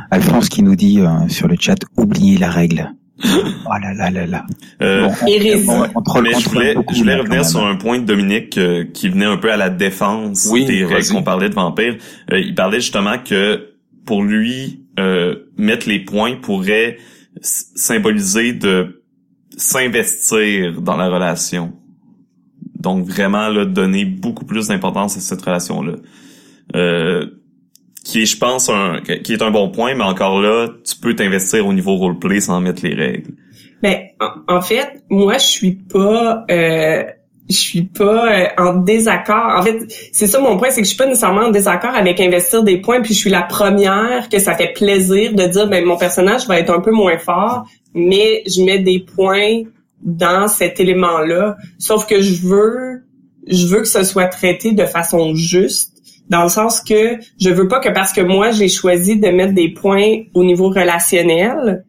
[0.09, 2.91] Alphonse qui nous dit euh, sur le chat, oubliez la règle.
[3.23, 3.27] Oh
[3.81, 4.45] là là là là.
[4.81, 9.25] Euh, mais je voulais, je voulais revenir sur un point de Dominique euh, qui venait
[9.25, 11.95] un peu à la défense des règles qu'on parlait de vampire.
[12.31, 13.73] Euh, il parlait justement que
[14.05, 14.81] pour lui,
[15.57, 16.97] mettre les points pourrait
[17.41, 19.03] symboliser de
[19.57, 21.73] s'investir dans la relation.
[22.79, 25.93] Donc vraiment là, donner beaucoup plus d'importance à cette relation-là.
[26.75, 27.34] Euh,
[28.05, 31.15] qui est, je pense, un, qui est un bon point, mais encore là, tu peux
[31.15, 33.31] t'investir au niveau roleplay sans mettre les règles.
[33.81, 33.97] Ben,
[34.47, 37.03] en, fait, moi, je suis pas, euh,
[37.49, 39.55] je suis pas euh, en désaccord.
[39.57, 42.21] En fait, c'est ça mon point, c'est que je suis pas nécessairement en désaccord avec
[42.21, 45.83] investir des points, puis je suis la première que ça fait plaisir de dire, ben,
[45.83, 49.63] mon personnage va être un peu moins fort, mais je mets des points
[50.03, 51.57] dans cet élément-là.
[51.79, 53.03] Sauf que je veux,
[53.47, 55.94] je veux que ce soit traité de façon juste
[56.29, 59.53] dans le sens que je veux pas que parce que moi j'ai choisi de mettre
[59.53, 61.83] des points au niveau relationnel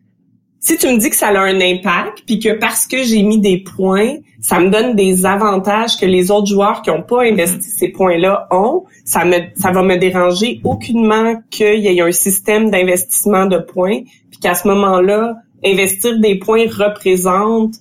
[0.66, 3.38] si tu me dis que ça a un impact, puis que parce que j'ai mis
[3.38, 7.58] des points, ça me donne des avantages que les autres joueurs qui n'ont pas investi
[7.58, 7.78] mm-hmm.
[7.78, 12.70] ces points-là ont, ça me ça va me déranger aucunement qu'il y ait un système
[12.70, 17.74] d'investissement de points, puis qu'à ce moment-là, investir des points représente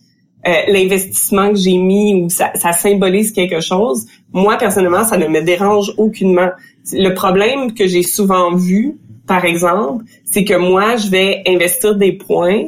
[0.47, 4.05] euh, l'investissement que j'ai mis ou ça, ça symbolise quelque chose.
[4.31, 6.49] Moi personnellement, ça ne me dérange aucunement.
[6.93, 12.13] Le problème que j'ai souvent vu, par exemple, c'est que moi, je vais investir des
[12.13, 12.67] points.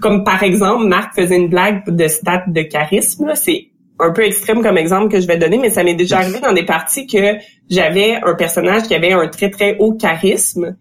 [0.00, 3.32] Comme par exemple, Marc faisait une blague de stats de charisme.
[3.34, 3.68] C'est
[3.98, 6.52] un peu extrême comme exemple que je vais donner, mais ça m'est déjà arrivé dans
[6.52, 7.36] des parties que
[7.70, 10.76] j'avais un personnage qui avait un très très haut charisme.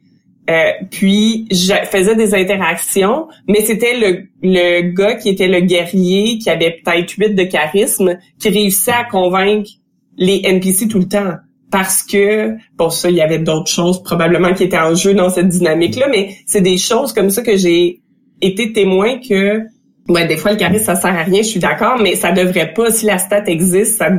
[0.49, 6.37] Euh, puis je faisais des interactions, mais c'était le, le gars qui était le guerrier,
[6.37, 9.69] qui avait peut-être 8 de charisme, qui réussissait à convaincre
[10.17, 11.35] les NPC tout le temps.
[11.71, 15.29] Parce que pour ça il y avait d'autres choses probablement qui étaient en jeu dans
[15.29, 18.01] cette dynamique là mais c'est des choses comme ça que j'ai
[18.41, 19.61] été témoin que
[20.07, 22.73] ouais des fois le charisme ça sert à rien je suis d'accord mais ça devrait
[22.73, 24.11] pas si la stat existe ça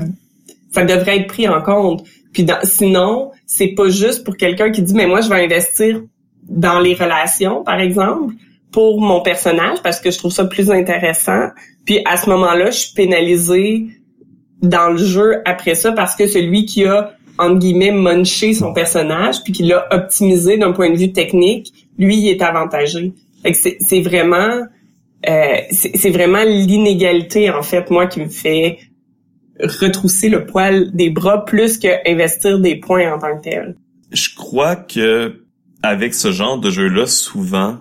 [0.72, 2.04] ça devrait être pris en compte.
[2.32, 6.02] Puis sinon c'est pas juste pour quelqu'un qui dit mais moi je vais investir
[6.48, 8.34] dans les relations par exemple
[8.72, 11.48] pour mon personnage parce que je trouve ça plus intéressant
[11.84, 13.86] puis à ce moment-là je suis pénalisée
[14.62, 19.42] dans le jeu après ça parce que celui qui a entre guillemets, muncher son personnage,
[19.42, 23.12] puis qu'il l'a optimisé d'un point de vue technique, lui, il est avantagé.
[23.52, 24.62] C'est vraiment,
[25.28, 28.78] euh, c'est vraiment l'inégalité, en fait, moi, qui me fait
[29.60, 33.76] retrousser le poil des bras plus que investir des points en tant que tel.
[34.10, 35.43] Je crois que
[35.88, 37.80] avec ce genre de jeu-là, souvent,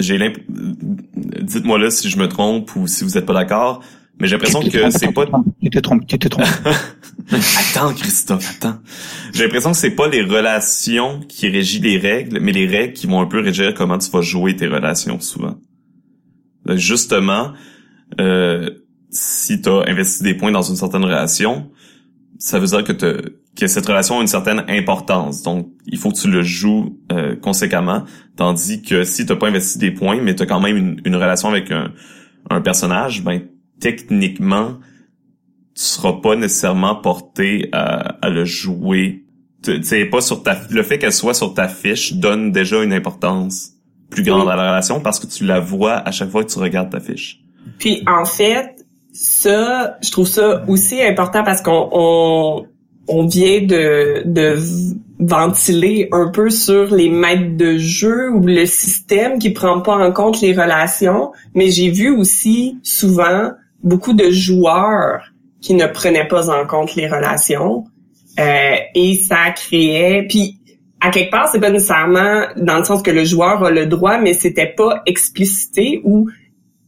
[0.00, 3.80] j'ai l'impression, dites-moi là si je me trompe ou si vous êtes pas d'accord,
[4.20, 5.26] mais j'ai l'impression que c'est pas.
[5.60, 6.46] Tu te trompes, tu te trompes.
[7.32, 8.78] attends, Christophe, attends.
[9.32, 13.06] J'ai l'impression que c'est pas les relations qui régissent les règles, mais les règles qui
[13.06, 15.56] vont un peu régir comment tu vas jouer tes relations souvent.
[16.74, 17.52] Justement,
[18.20, 18.70] euh,
[19.10, 21.70] si tu as investi des points dans une certaine relation,
[22.44, 22.92] ça veut dire que,
[23.56, 25.40] que cette relation a une certaine importance.
[25.40, 28.04] Donc, il faut que tu le joues euh, conséquemment.
[28.36, 31.16] Tandis que si tu pas investi des points, mais tu as quand même une, une
[31.16, 31.92] relation avec un,
[32.50, 33.40] un personnage, ben
[33.80, 34.74] techniquement,
[35.74, 39.24] tu seras pas nécessairement porté à, à le jouer.
[39.62, 42.92] Tu sais, pas sur ta, le fait qu'elle soit sur ta fiche donne déjà une
[42.92, 43.70] importance
[44.10, 46.58] plus grande à la relation parce que tu la vois à chaque fois que tu
[46.58, 47.40] regardes ta fiche.
[47.78, 48.73] Puis en fait,
[49.44, 52.66] ça, je trouve ça aussi important parce qu'on on,
[53.08, 54.56] on vient de, de
[55.18, 60.12] ventiler un peu sur les maîtres de jeu ou le système qui prend pas en
[60.12, 63.50] compte les relations, mais j'ai vu aussi souvent
[63.82, 65.22] beaucoup de joueurs
[65.60, 67.84] qui ne prenaient pas en compte les relations
[68.40, 70.58] euh, et ça créait puis
[71.00, 74.18] à quelque part c'est pas nécessairement dans le sens que le joueur a le droit
[74.18, 76.28] mais c'était pas explicité ou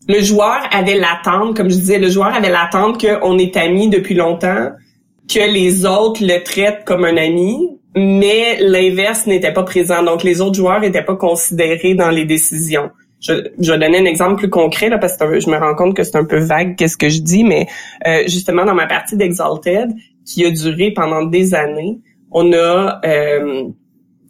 [0.09, 4.15] le joueur avait l'attente comme je disais le joueur avait l'attente qu'on est amis depuis
[4.15, 4.71] longtemps
[5.29, 10.03] que les autres le traitent comme un ami mais l'inverse n'était pas présent.
[10.03, 12.91] Donc les autres joueurs n'étaient pas considérés dans les décisions.
[13.21, 15.97] Je, je vais donner un exemple plus concret là, parce que je me rends compte
[15.97, 17.67] que c'est un peu vague qu'est-ce que je dis, mais
[18.07, 19.91] euh, justement dans ma partie d'Exalted,
[20.27, 21.99] qui a duré pendant des années,
[22.31, 23.65] on a euh,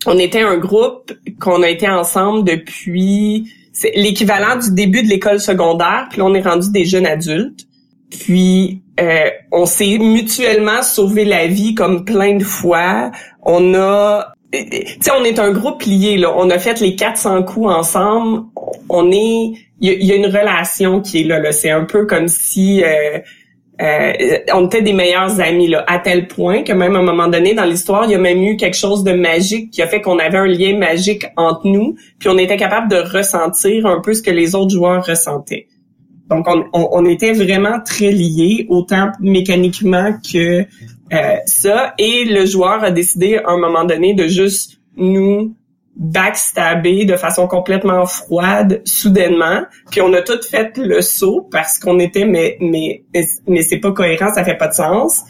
[0.07, 3.53] on était un groupe qu'on a été ensemble depuis
[3.95, 7.67] l'équivalent du début de l'école secondaire, puis là, on est rendu des jeunes adultes.
[8.11, 13.11] Puis euh, on s'est mutuellement sauvé la vie comme plein de fois.
[13.43, 14.61] On a tu
[15.01, 16.33] sais, on est un groupe lié, là.
[16.37, 18.45] On a fait les 400 coups ensemble.
[18.89, 21.53] On est, il y, a une relation qui est là, là.
[21.53, 23.19] C'est un peu comme si euh,
[23.81, 24.13] euh,
[24.55, 27.55] on était des meilleurs amis, là, à tel point que même à un moment donné
[27.55, 30.19] dans l'histoire, il y a même eu quelque chose de magique qui a fait qu'on
[30.19, 34.23] avait un lien magique entre nous, puis on était capable de ressentir un peu ce
[34.23, 35.67] que les autres joueurs ressentaient.
[36.31, 40.65] Donc, on, on était vraiment très liés, autant mécaniquement que
[41.13, 41.95] euh, ça.
[41.99, 45.55] Et le joueur a décidé à un moment donné de juste nous
[45.97, 49.63] backstabber de façon complètement froide, soudainement.
[49.91, 53.05] Puis on a tout fait le saut parce qu'on était mais mais
[53.47, 55.23] mais c'est pas cohérent, ça fait pas de sens.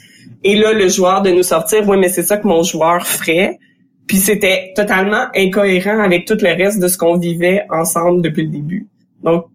[0.43, 3.59] Et là le joueur de nous sortir, oui mais c'est ça que mon joueur ferait.
[4.07, 8.51] Puis c'était totalement incohérent avec tout le reste de ce qu'on vivait ensemble depuis le
[8.51, 8.89] début.
[9.23, 9.47] Donc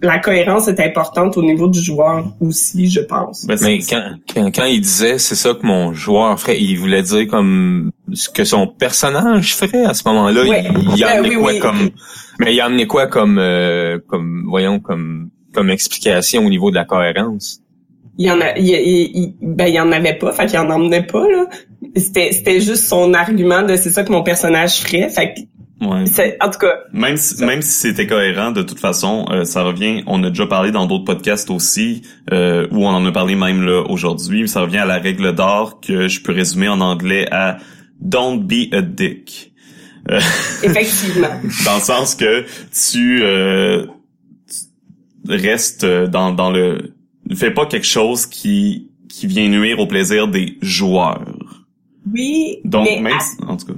[0.00, 3.46] la cohérence est importante au niveau du joueur aussi, je pense.
[3.46, 7.26] Ben, mais quand, quand, il disait c'est ça que mon joueur ferait, il voulait dire
[7.26, 10.42] comme ce que son personnage ferait à ce moment-là.
[10.44, 11.90] Il, il, a ben amené quoi comme
[12.38, 16.76] mais il a amené quoi comme euh, comme voyons comme comme explication au niveau de
[16.76, 17.60] la cohérence?
[18.18, 21.06] Il y en a il, ben il y en avait pas, fait qu'il en emmenait
[21.06, 21.46] pas là.
[21.96, 25.08] C'était c'était juste son argument de c'est ça que mon personnage ferait.
[25.08, 25.34] Fait
[25.80, 26.36] Ouais.
[26.40, 26.74] En tout cas.
[26.92, 30.02] Même si, même si c'était cohérent, de toute façon, euh, ça revient.
[30.06, 32.02] On a déjà parlé dans d'autres podcasts aussi,
[32.32, 34.48] euh, où on en a parlé même là aujourd'hui.
[34.48, 37.58] Ça revient à la règle d'or que je peux résumer en anglais à
[38.00, 39.52] "Don't be a dick".
[40.10, 40.20] Euh,
[40.62, 41.28] Effectivement.
[41.64, 43.86] dans le sens que tu, euh,
[45.26, 46.94] tu restes dans dans le,
[47.36, 51.24] fais pas quelque chose qui qui vient nuire au plaisir des joueurs.
[52.12, 52.58] Oui.
[52.64, 53.77] Donc même, en tout cas.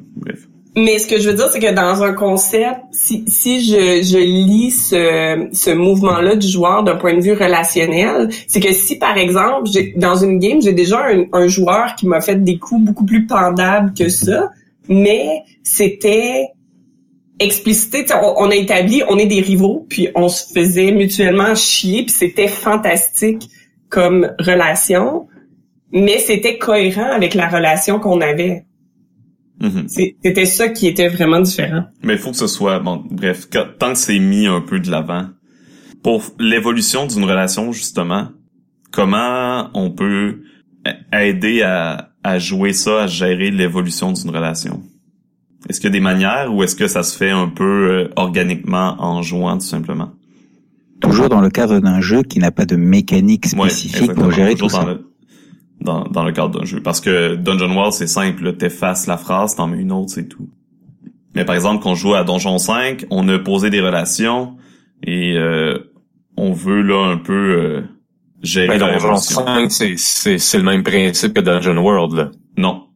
[0.83, 4.17] Mais ce que je veux dire, c'est que dans un concept, si, si je, je
[4.17, 9.19] lis ce, ce mouvement-là du joueur d'un point de vue relationnel, c'est que si, par
[9.19, 13.05] exemple, dans une game, j'ai déjà un, un joueur qui m'a fait des coups beaucoup
[13.05, 14.53] plus pendables que ça,
[14.89, 16.49] mais c'était
[17.39, 22.05] explicité, on, on, a établi, on est des rivaux, puis on se faisait mutuellement chier,
[22.05, 23.51] puis c'était fantastique
[23.91, 25.27] comme relation,
[25.93, 28.65] mais c'était cohérent avec la relation qu'on avait.
[29.61, 30.15] Mm-hmm.
[30.23, 31.85] C'était ça qui était vraiment différent.
[32.03, 33.49] Mais il faut que ce soit, bon, bref,
[33.79, 35.27] tant que c'est mis un peu de l'avant,
[36.03, 38.29] pour l'évolution d'une relation, justement,
[38.91, 40.41] comment on peut
[41.13, 44.83] aider à, à jouer ça, à gérer l'évolution d'une relation?
[45.69, 48.09] Est-ce qu'il y a des manières ou est-ce que ça se fait un peu euh,
[48.17, 50.13] organiquement en jouant tout simplement?
[51.03, 54.71] Toujours dans le cadre d'un jeu qui n'a pas de mécanique spécifique pour gérer tout
[54.71, 54.99] ça
[55.81, 56.81] dans, dans le cadre d'un jeu.
[56.81, 60.49] Parce que Dungeon World, c'est simple, t'effaces la phrase, t'en mets une autre, c'est tout.
[61.35, 64.57] Mais par exemple, quand on joue à Donjon 5, on a posé des relations
[65.03, 65.79] et euh,
[66.37, 67.83] on veut là un peu euh,
[68.43, 72.31] gérer ben, Donjon 5, c'est, c'est, c'est le même principe que Dungeon World, là.
[72.57, 72.87] Non.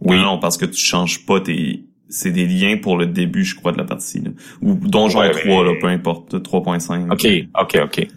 [0.00, 0.16] Oui.
[0.20, 1.84] Non, parce que tu changes pas tes...
[2.08, 4.20] C'est des liens pour le début, je crois, de la partie.
[4.20, 4.30] Là.
[4.62, 7.12] Ou Donjon 3, là, peu importe, 3.5.
[7.12, 8.08] OK, OK, OK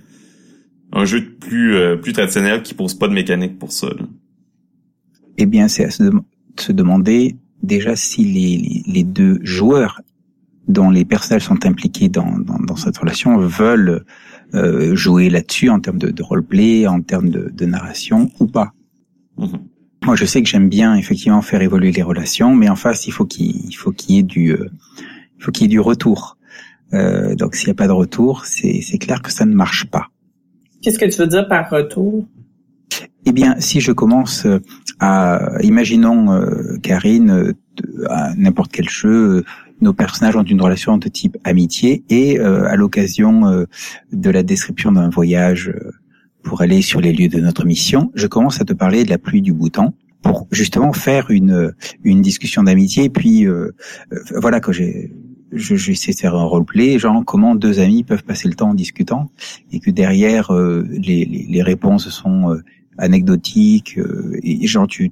[0.94, 3.88] un jeu plus euh, plus traditionnel qui pose pas de mécanique pour ça.
[3.88, 4.06] Là.
[5.38, 6.04] Eh bien, c'est à se,
[6.58, 10.02] se, demander déjà si les, les, deux joueurs
[10.68, 14.04] dont les personnages sont impliqués dans, dans, dans cette relation veulent
[14.56, 18.74] euh, jouer là-dessus en termes de, de roleplay, en termes de, de narration ou pas.
[19.38, 19.60] Mm-hmm.
[20.06, 23.12] Moi, je sais que j'aime bien effectivement faire évoluer les relations, mais en face, il
[23.12, 24.70] faut qu'il faut qu'il y ait du euh,
[25.38, 26.38] il faut qu'il y ait du retour.
[26.94, 30.08] Euh, donc, s'il n'y a pas de retour, c'est clair que ça ne marche pas.
[30.82, 32.25] Qu'est-ce que tu veux dire par retour?
[33.25, 34.59] Eh bien, si je commence euh,
[34.99, 37.53] à, imaginons euh, Karine, euh,
[38.09, 39.43] à n'importe quel jeu,
[39.82, 43.67] nos personnages ont une relation de type amitié et à l'occasion
[44.11, 45.71] de la description d'un voyage
[46.41, 49.19] pour aller sur les lieux de notre mission, je commence à te parler de la
[49.19, 53.45] pluie du bouton pour justement faire une une discussion d'amitié puis
[54.34, 55.13] voilà que j'ai
[55.52, 58.74] je, je de faire un roleplay, genre comment deux amis peuvent passer le temps en
[58.74, 59.32] discutant,
[59.72, 62.64] et que derrière euh, les, les, les, réponses sont euh,
[62.98, 65.12] anecdotiques, euh, et genre tu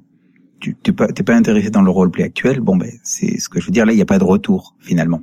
[0.60, 3.60] tu t'es pas t'es pas intéressé dans le roleplay actuel, bon ben c'est ce que
[3.60, 5.22] je veux dire là, il n'y a pas de retour finalement.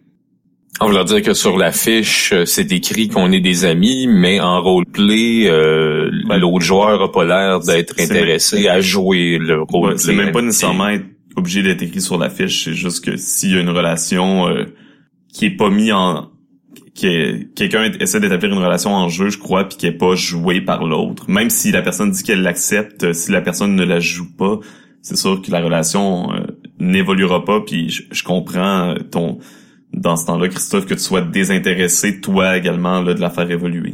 [0.82, 4.59] On veut dire que sur la fiche, c'est écrit qu'on est des amis, mais en
[4.59, 9.99] roleplay, euh, l'autre joueur a pas l'air d'être intéressé à jouer le roleplay.
[9.99, 10.97] c'est même pas nécessairement
[11.36, 14.47] obligé d'être écrit sur la fiche, c'est juste que s'il y a une relation
[15.34, 16.29] qui est pas mis en
[16.93, 20.13] qui est quelqu'un essaie d'établir une relation en jeu, je crois, puis qui est pas
[20.13, 21.29] joué par l'autre.
[21.29, 24.59] Même si la personne dit qu'elle l'accepte, si la personne ne la joue pas,
[25.01, 26.45] c'est sûr que la relation euh,
[26.79, 27.61] n'évoluera pas.
[27.61, 29.39] Puis je, comprends euh, ton
[29.91, 33.93] dans ce temps-là, Christophe, que tu sois désintéressé, toi également, là, de la faire évoluer.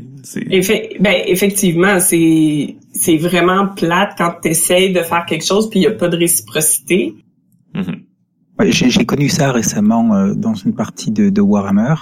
[1.00, 5.84] ben, effectivement, c'est c'est vraiment plate quand tu essaies de faire quelque chose puis il
[5.84, 7.16] y a pas de réciprocité.
[8.60, 8.90] Mm-hmm.
[8.90, 11.96] J'ai connu ça récemment euh, dans une partie de, de Warhammer,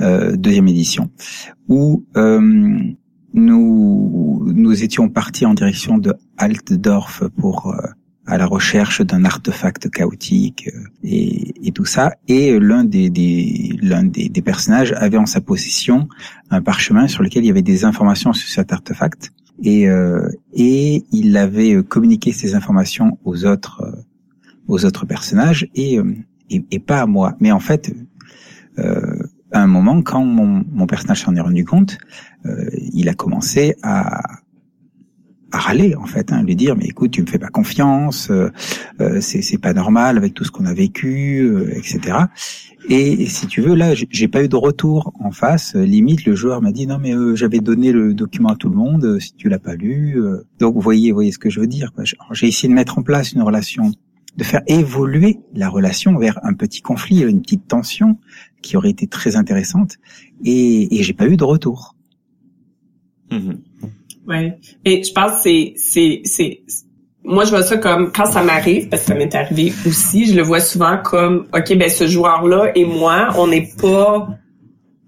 [0.00, 1.10] euh, deuxième édition,
[1.68, 2.40] où euh,
[3.32, 7.78] nous nous étions partis en direction de Altdorf pour euh,
[8.26, 12.12] à la recherche d'un artefact chaotique euh, et, et, tout ça.
[12.26, 16.08] Et l'un des, des l'un des, des, personnages avait en sa possession
[16.50, 19.30] un parchemin sur lequel il y avait des informations sur cet artefact.
[19.62, 19.86] Et,
[20.52, 23.84] et il avait communiqué ces informations aux autres
[24.66, 26.14] aux autres personnages et, euh,
[26.50, 27.36] et, et, pas à moi.
[27.40, 27.92] Mais en fait,
[28.78, 29.18] euh,
[29.52, 31.98] à un moment, quand mon, mon personnage s'en est rendu compte,
[32.44, 34.20] euh, il a commencé à,
[35.52, 38.50] à râler en fait, hein, lui dire mais écoute tu me fais pas confiance, euh,
[39.00, 42.18] euh c'est pas normal avec tout ce qu'on a vécu, euh, etc.
[42.90, 45.74] Et, si tu veux là j'ai pas eu de retour en face.
[45.74, 49.18] Limite le joueur m'a dit non mais j'avais donné le document à tout le monde
[49.20, 50.20] si tu l'as pas lu.
[50.58, 51.92] donc vous voyez vous voyez ce que je veux dire.
[52.32, 53.92] J'ai essayé de mettre en place une relation
[54.36, 58.18] de faire évoluer la relation vers un petit conflit, une petite tension
[58.62, 59.96] qui aurait été très intéressante,
[60.44, 61.94] et, et j'ai pas eu de retour.
[63.30, 63.58] Mm-hmm.
[64.26, 64.58] Ouais.
[64.84, 66.62] Et je pense que c'est c'est
[67.24, 70.34] moi je vois ça comme quand ça m'arrive parce que ça m'est arrivé aussi, je
[70.34, 74.28] le vois souvent comme OK ben ce joueur là et moi, on n'est pas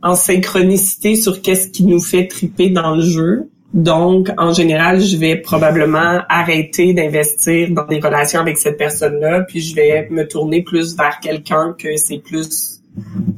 [0.03, 3.51] en synchronicité sur qu'est-ce qui nous fait triper dans le jeu.
[3.77, 9.61] Donc, en général, je vais probablement arrêter d'investir dans des relations avec cette personne-là, puis
[9.61, 12.81] je vais me tourner plus vers quelqu'un que c'est plus,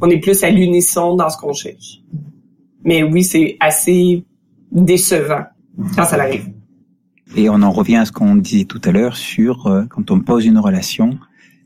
[0.01, 2.02] on est plus à l'unisson dans ce qu'on cherche.
[2.85, 4.24] Mais oui, c'est assez
[4.70, 5.43] décevant
[5.97, 6.52] quand ça arrive.
[7.35, 10.20] Et on en revient à ce qu'on disait tout à l'heure sur euh, quand on
[10.20, 11.19] pose une relation,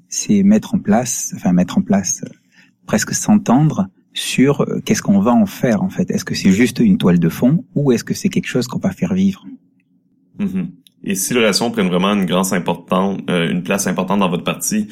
[0.08, 2.32] c'est mettre en place, enfin mettre en place, euh,
[2.86, 6.10] presque s'entendre sur euh, qu'est-ce qu'on va en faire en fait?
[6.10, 8.78] Est-ce que c'est juste une toile de fond ou est-ce que c'est quelque chose qu'on
[8.78, 9.44] va faire vivre?
[10.38, 10.66] Mm-hmm.
[11.04, 14.86] Et si les relations prennent vraiment une grande importance, une place importante dans votre partie,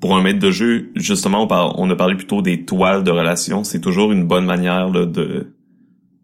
[0.00, 3.62] pour un maître de jeu, justement, on, on a parlé plutôt des toiles de relations.
[3.62, 5.54] C'est toujours une bonne manière là, de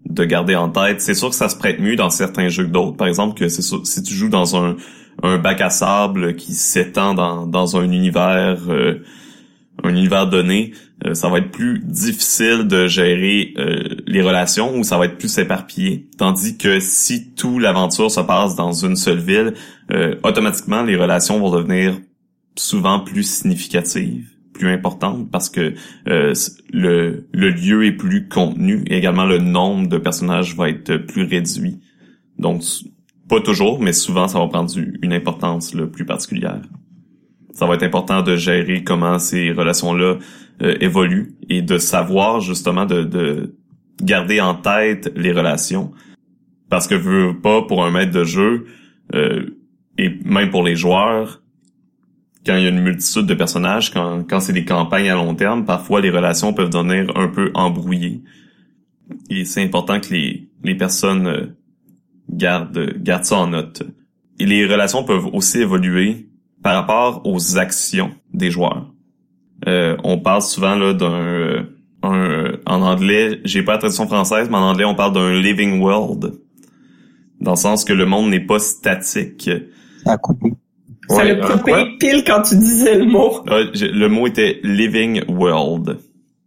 [0.07, 1.01] de garder en tête.
[1.01, 2.97] C'est sûr que ça se prête mieux dans certains jeux que d'autres.
[2.97, 4.77] Par exemple, que si tu joues dans un,
[5.23, 9.03] un bac à sable qui s'étend dans, dans un univers euh,
[9.85, 10.73] un univers donné,
[11.07, 15.19] euh, ça va être plus difficile de gérer euh, les relations ou ça va être
[15.19, 16.09] plus éparpillé.
[16.19, 19.55] Tandis que si tout l'aventure se passe dans une seule ville,
[20.23, 21.98] automatiquement les relations vont devenir
[22.57, 24.31] souvent plus significatives
[24.61, 25.74] plus importante parce que
[26.07, 26.35] euh,
[26.73, 31.24] le, le lieu est plus contenu et également le nombre de personnages va être plus
[31.24, 31.81] réduit.
[32.39, 32.62] Donc,
[33.28, 34.70] pas toujours, mais souvent, ça va prendre
[35.02, 36.61] une importance le plus particulière.
[37.52, 40.18] Ça va être important de gérer comment ces relations-là
[40.62, 43.55] euh, évoluent et de savoir justement de, de
[44.02, 45.93] garder en tête les relations.
[46.68, 48.66] Parce que veux pas pour un maître de jeu
[49.14, 49.47] euh,
[49.98, 51.43] et même pour les joueurs,
[52.47, 55.35] quand il y a une multitude de personnages, quand, quand c'est des campagnes à long
[55.35, 58.22] terme, parfois les relations peuvent devenir un peu embrouillées.
[59.28, 61.47] Et c'est important que les, les personnes euh,
[62.31, 63.82] gardent, gardent ça en note.
[64.39, 66.30] Et les relations peuvent aussi évoluer
[66.62, 68.93] par rapport aux actions des joueurs.
[69.66, 71.62] Euh, on parle souvent là d'un euh,
[72.03, 75.81] un, en anglais, j'ai pas la traduction française, mais en anglais on parle d'un living
[75.81, 76.32] world,
[77.41, 79.51] dans le sens que le monde n'est pas statique.
[80.05, 80.53] Ça a coupé.
[81.09, 83.45] Ça l'a coupé pile quand tu disais le mot.
[83.47, 85.99] le mot était living world.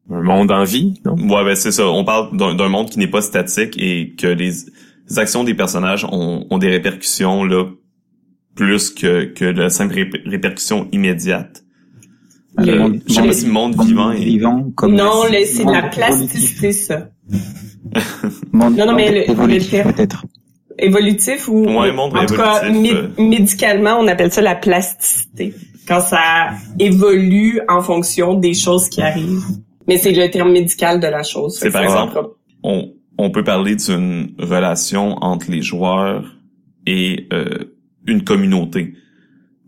[0.10, 1.16] Un monde en vie, non?
[1.16, 1.88] Ouais, ben c'est ça.
[1.88, 4.52] On parle d'un monde qui n'est pas statique et que les,
[5.18, 7.66] actions des personnages ont, ont, des répercussions là
[8.56, 11.64] plus que, que la simple répercussion immédiate.
[12.58, 14.24] Le, je sais pas si monde vivant est...
[14.24, 17.10] Vivant comme non, c'est de la plasticité, ça.
[18.54, 20.26] non, non, mais le, peut-être
[20.78, 23.08] évolutif ou en tout cas euh.
[23.20, 25.54] médicalement on appelle ça la plasticité
[25.88, 26.50] quand ça
[26.80, 29.44] évolue en fonction des choses qui arrivent
[29.88, 32.20] mais c'est le terme médical de la chose c'est par exemple
[32.64, 36.26] on, on peut parler d'une relation entre les joueurs
[36.88, 37.73] et euh,
[38.08, 38.96] une communauté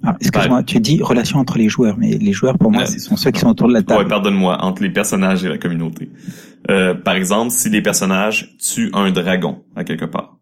[0.04, 3.16] ah, excuse-moi, tu dis relation entre les joueurs, mais les joueurs, pour moi, ce sont
[3.16, 4.04] ceux qui sont autour de la table.
[4.04, 6.10] Ouais, pardonne-moi, entre les personnages et la communauté.
[6.70, 10.38] Euh, par exemple, si les personnages tuent un dragon à quelque part,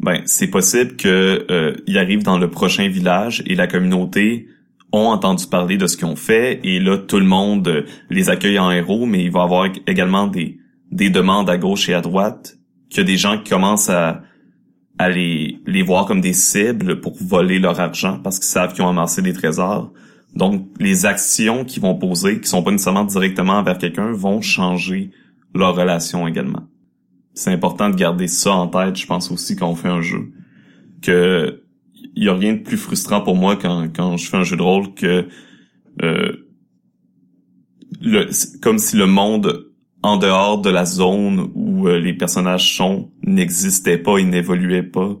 [0.00, 4.46] ben c'est possible que euh, il arrive dans le prochain village et la communauté
[4.92, 8.30] ont entendu parler de ce qu'ils ont fait et là tout le monde euh, les
[8.30, 10.58] accueille en héros mais il va y avoir également des
[10.92, 12.58] des demandes à gauche et à droite
[12.96, 14.22] a des gens qui commencent à
[14.98, 18.82] à les, les voir comme des cibles pour voler leur argent parce qu'ils savent qu'ils
[18.82, 19.92] ont amassé des trésors.
[20.34, 25.10] Donc, les actions qu'ils vont poser, qui sont pas nécessairement directement envers quelqu'un, vont changer
[25.54, 26.64] leur relation également
[27.38, 30.32] c'est important de garder ça en tête, je pense aussi quand on fait un jeu.
[31.00, 31.62] Que
[32.16, 34.62] y a rien de plus frustrant pour moi quand, quand je fais un jeu de
[34.62, 35.28] rôle que
[36.02, 36.32] euh,
[38.00, 38.28] le,
[38.60, 39.67] comme si le monde
[40.08, 45.16] en dehors de la zone où euh, les personnages sont n'existait pas, il n'évoluait pas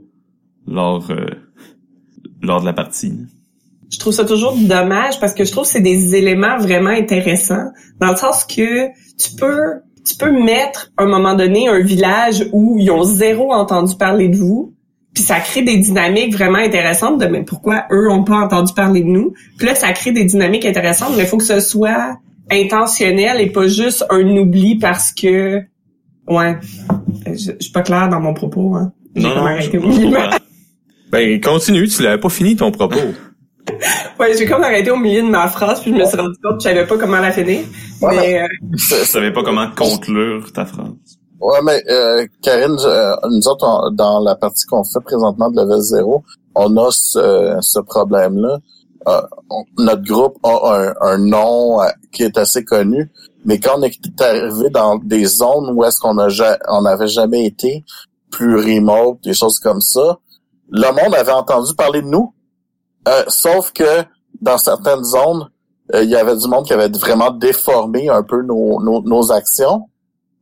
[0.66, 1.26] lors euh,
[2.42, 3.12] lors de la partie.
[3.90, 7.70] Je trouve ça toujours dommage parce que je trouve que c'est des éléments vraiment intéressants
[8.00, 12.48] dans le sens que tu peux tu peux mettre à un moment donné un village
[12.52, 14.74] où ils ont zéro entendu parler de vous,
[15.12, 19.02] puis ça crée des dynamiques vraiment intéressantes de mais pourquoi eux ont pas entendu parler
[19.02, 19.34] de nous?
[19.58, 22.16] Puis là ça crée des dynamiques intéressantes, mais il faut que ce soit
[22.50, 25.62] intentionnel et pas juste un oubli parce que
[26.28, 26.58] ouais,
[27.26, 28.92] je, suis pas clair dans mon propos hein.
[29.16, 29.34] Non,
[31.10, 32.98] Ben continue, tu l'avais pas fini ton propos.
[34.20, 36.58] ouais, j'ai comme arrêté au milieu de ma phrase, puis je me suis rendu compte
[36.58, 37.60] que je savais pas comment la finir.
[38.02, 38.46] Mais, euh...
[38.72, 40.92] Je savais pas comment conclure ta phrase.
[41.40, 45.80] Ouais, mais euh, Karine, euh, nous autres, dans la partie qu'on fait présentement de level
[45.80, 48.58] 0, on a ce, ce problème-là.
[49.06, 49.22] Euh,
[49.78, 53.10] notre groupe a un, un nom euh, qui est assez connu,
[53.44, 57.84] mais quand on est arrivé dans des zones où est-ce qu'on on n'avait jamais été,
[58.30, 60.18] plus remote, des choses comme ça,
[60.70, 62.34] le monde avait entendu parler de nous,
[63.06, 64.04] euh, sauf que
[64.40, 65.48] dans certaines zones,
[65.94, 69.32] euh, il y avait du monde qui avait vraiment déformé un peu nos, nos, nos
[69.32, 69.88] actions.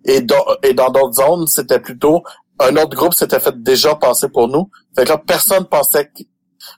[0.04, 2.22] Et dans, et dans d'autres zones, c'était plutôt
[2.58, 4.70] un autre groupe s'était fait déjà passer pour nous.
[4.96, 6.10] Fait que là, personne pensait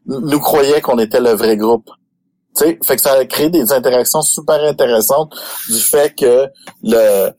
[0.06, 1.90] nous croyait qu'on était le vrai groupe.
[2.54, 5.34] sais, fait que ça a créé des interactions super intéressantes
[5.68, 6.48] du fait que
[6.82, 7.30] le,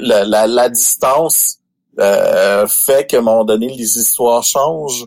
[0.00, 1.58] la, la, distance
[1.98, 5.06] euh, fait qu'à un moment donné, les histoires changent.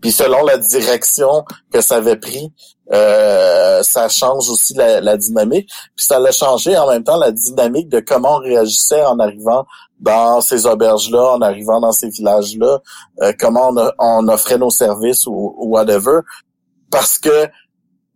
[0.00, 2.52] Puis selon la direction que ça avait pris,
[2.92, 5.68] euh, ça change aussi la, la, dynamique.
[5.96, 9.64] Puis ça l'a changé en même temps la dynamique de comment on réagissait en arrivant
[10.02, 12.80] dans ces auberges-là, en arrivant dans ces villages-là,
[13.22, 16.20] euh, comment on, on, offrait nos services ou, ou whatever.
[16.90, 17.48] Parce que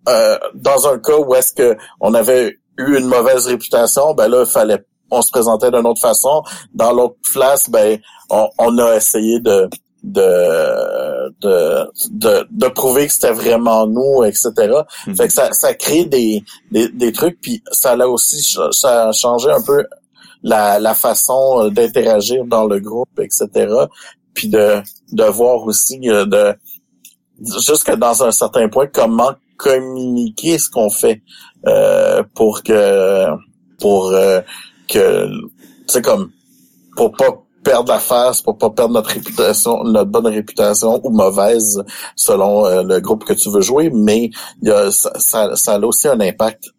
[0.09, 4.45] euh, dans un cas où est-ce que on avait eu une mauvaise réputation, ben là,
[4.47, 6.43] il fallait on se présentait d'une autre façon.
[6.75, 7.99] Dans l'autre place, ben
[8.29, 9.69] on, on a essayé de
[10.03, 14.53] de, de, de, de prouver que c'était vraiment nous, etc.
[15.07, 15.17] Mhm.
[15.17, 19.13] Fait que ça, ça crée des, des, des trucs, puis ça a aussi ça a
[19.13, 19.85] changé un peu
[20.47, 23.49] la, la façon euh, d'interagir dans le groupe, etc.
[24.33, 24.81] Puis de,
[25.13, 26.55] de voir aussi euh, de
[27.61, 31.23] jusque dans un certain point comment communiquer ce qu'on fait
[31.67, 33.27] euh, pour que
[33.81, 34.41] pour euh,
[34.89, 35.29] que
[35.89, 36.31] c'est comme
[36.97, 41.83] pour pas perdre la face, pour pas perdre notre réputation, notre bonne réputation ou mauvaise
[42.15, 44.31] selon euh, le groupe que tu veux jouer, mais
[44.63, 46.71] y a, ça, ça, ça, a aussi un impact.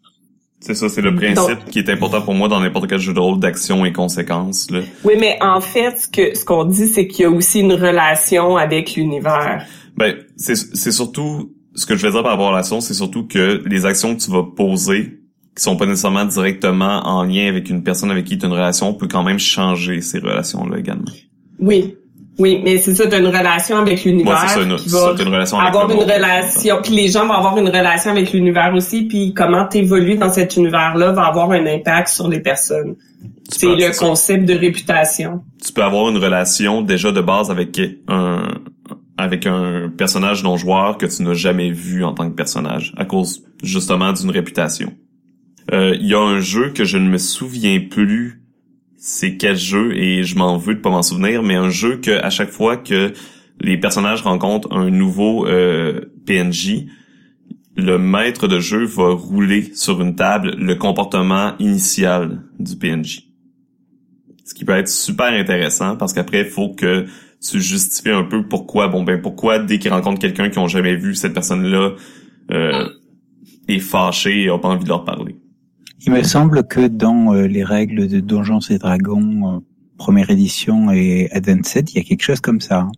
[0.60, 3.20] C'est ça, c'est le principe qui est important pour moi dans n'importe quel jeu de
[3.20, 4.70] rôle d'action et conséquences.
[4.70, 4.80] Là.
[5.04, 7.74] Oui, mais en fait, ce que ce qu'on dit, c'est qu'il y a aussi une
[7.74, 9.64] relation avec l'univers.
[9.96, 13.26] Ben, c'est c'est surtout ce que je veux dire par rapport à l'action, c'est surtout
[13.26, 15.20] que les actions que tu vas poser
[15.56, 18.54] qui sont pas nécessairement directement en lien avec une personne avec qui tu as une
[18.54, 21.10] relation peut quand même changer ces relations-là également.
[21.60, 21.96] Oui.
[22.38, 24.32] Oui, mais c'est ça, tu une relation avec l'univers.
[24.32, 27.34] Ouais, c'est ça, une, ça, une relation avec avoir une relation, puis les gens vont
[27.34, 31.66] avoir une relation avec l'univers aussi, puis comment t'évolues dans cet univers-là va avoir un
[31.66, 32.94] impact sur les personnes.
[33.48, 35.42] C'est le concept de réputation.
[35.64, 38.42] Tu peux avoir une relation déjà de base avec un
[39.18, 43.04] avec un personnage non joueur que tu n'as jamais vu en tant que personnage à
[43.04, 44.92] cause justement d'une réputation.
[45.72, 48.42] Euh, il y a un jeu que je ne me souviens plus
[49.08, 52.10] c'est quel jeu et je m'en veux de pas m'en souvenir, mais un jeu que
[52.10, 53.14] à chaque fois que
[53.58, 56.84] les personnages rencontrent un nouveau euh, PNJ,
[57.74, 63.22] le maître de jeu va rouler sur une table le comportement initial du PNJ.
[64.44, 67.06] Ce qui peut être super intéressant parce qu'après, il faut que
[67.40, 70.96] tu justifies un peu pourquoi, bon ben pourquoi dès qu'ils rencontrent quelqu'un qu'ils ont jamais
[70.96, 71.94] vu, cette personne-là
[72.50, 72.88] euh,
[73.68, 75.36] est fâchée et a pas envie de leur parler.
[76.06, 79.58] Il me semble que dans euh, les règles de Donjons et Dragons, euh,
[79.98, 82.80] première édition et Advanced, il y a quelque chose comme ça.
[82.80, 82.92] Hein.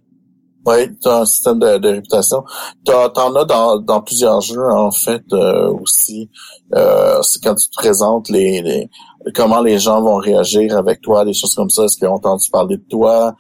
[0.67, 2.45] Oui, tu as un système de, réputation.
[2.85, 6.29] T'en as dans, dans plusieurs jeux, en fait, euh, aussi.
[6.71, 8.91] c'est quand tu te présentes les, les,
[9.35, 11.85] comment les gens vont réagir avec toi, des choses comme ça.
[11.85, 13.35] Est-ce qu'ils ont entendu parler de toi?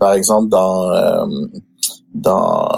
[0.00, 1.28] par exemple, dans
[2.12, 2.68] dans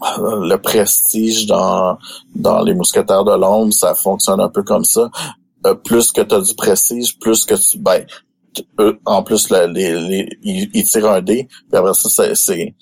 [0.00, 1.98] le prestige dans
[2.34, 5.10] dans les mousquetaires de l'ombre, ça fonctionne un peu comme ça.
[5.66, 8.04] Euh, plus que tu as du prestige, plus que tu ben
[9.04, 12.74] en plus les, les, ils, tirent un dé, puis après ça c'est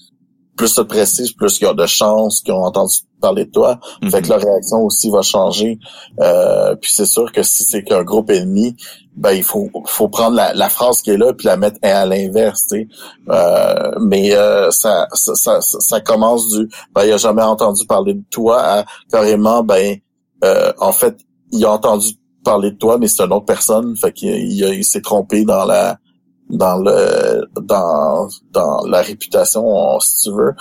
[0.57, 3.79] plus de prestige, plus il y a de chances qu'ils ont entendu parler de toi.
[4.11, 5.79] Fait que la réaction aussi va changer.
[6.21, 8.77] Euh, puis c'est sûr que si c'est qu'un groupe ennemi,
[9.17, 12.05] ben il faut faut prendre la, la, phrase qui est là puis la mettre à
[12.05, 12.89] l'inverse, tu sais.
[13.31, 18.25] Euh, mais euh, ça, ça, ça, commence du ben il a jamais entendu parler de
[18.31, 19.97] toi à carrément ben
[20.45, 21.17] euh, en fait
[21.51, 22.09] il a entendu
[22.45, 25.65] parler de toi mais c'est une autre personne fait qu'il il, il s'est trompé dans
[25.65, 25.99] la
[26.49, 30.55] dans le dans dans la réputation si tu veux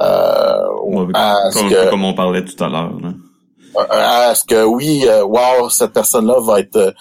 [0.00, 0.66] euh,
[1.52, 2.92] comme, comme, on parlait tout à l'heure
[4.30, 6.92] est-ce que oui euh, wow cette personne là va être euh,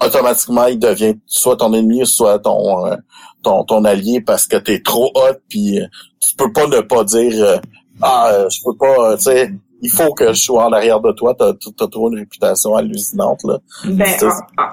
[0.00, 2.96] automatiquement il devient soit ton ennemi soit ton euh,
[3.42, 5.80] ton, ton allié parce que t'es trop hot puis
[6.20, 7.60] tu peux pas ne pas dire
[8.02, 9.50] ah je peux pas tu sais
[9.82, 11.34] il faut que je sois en arrière de toi.
[11.38, 13.58] T'as as trop une réputation hallucinante là.
[13.84, 14.06] Ben,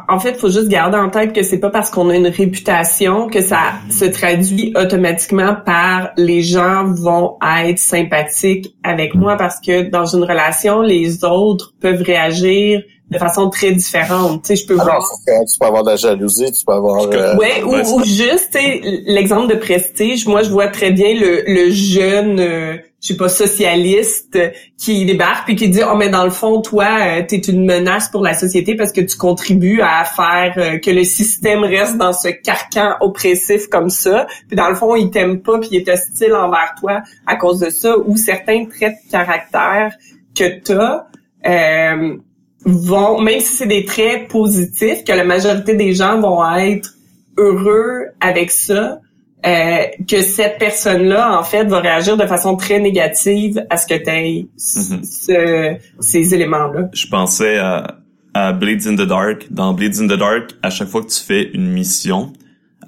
[0.09, 2.27] en, fait, il faut juste garder en tête que c'est pas parce qu'on a une
[2.27, 9.59] réputation que ça se traduit automatiquement par les gens vont être sympathiques avec moi parce
[9.59, 14.43] que dans une relation, les autres peuvent réagir de façon très différente.
[14.43, 15.01] Tu sais, je peux ah voir.
[15.25, 17.03] tu peux avoir de la jalousie, tu peux avoir.
[17.03, 17.37] Euh...
[17.37, 18.57] Ouais, ou, juste,
[19.05, 20.27] l'exemple de prestige.
[20.27, 22.39] Moi, je vois très bien le, le jeune.
[22.39, 24.39] Euh, je sais pas socialiste
[24.77, 28.09] qui débarque puis qui dit oh mais dans le fond toi tu t'es une menace
[28.09, 32.29] pour la société parce que tu contribues à faire que le système reste dans ce
[32.29, 34.25] carcan oppressif comme ça.
[34.47, 37.59] Puis dans le fond il t'aime pas puis il est hostile envers toi à cause
[37.59, 37.97] de ça.
[37.99, 39.93] Ou certains traits de caractère
[40.35, 41.05] que t'as
[41.45, 42.17] euh,
[42.65, 46.95] vont même si c'est des traits positifs que la majorité des gens vont être
[47.37, 48.99] heureux avec ça
[49.45, 53.95] euh, que cette personne-là, en fait, va réagir de façon très négative à ce que
[53.95, 55.77] tu aies mhm.
[55.99, 56.89] ces éléments-là.
[56.93, 57.99] Je pensais à,
[58.33, 59.47] à Blades in the Dark.
[59.51, 62.33] Dans Blades in the Dark, à chaque fois que tu fais une mission,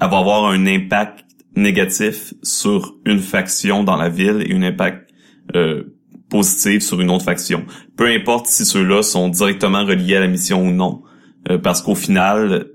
[0.01, 5.09] elle va avoir un impact négatif sur une faction dans la ville et un impact
[5.55, 5.83] euh,
[6.29, 7.65] positif sur une autre faction.
[7.97, 11.01] Peu importe si ceux-là sont directement reliés à la mission ou non.
[11.49, 12.67] Euh, parce qu'au final,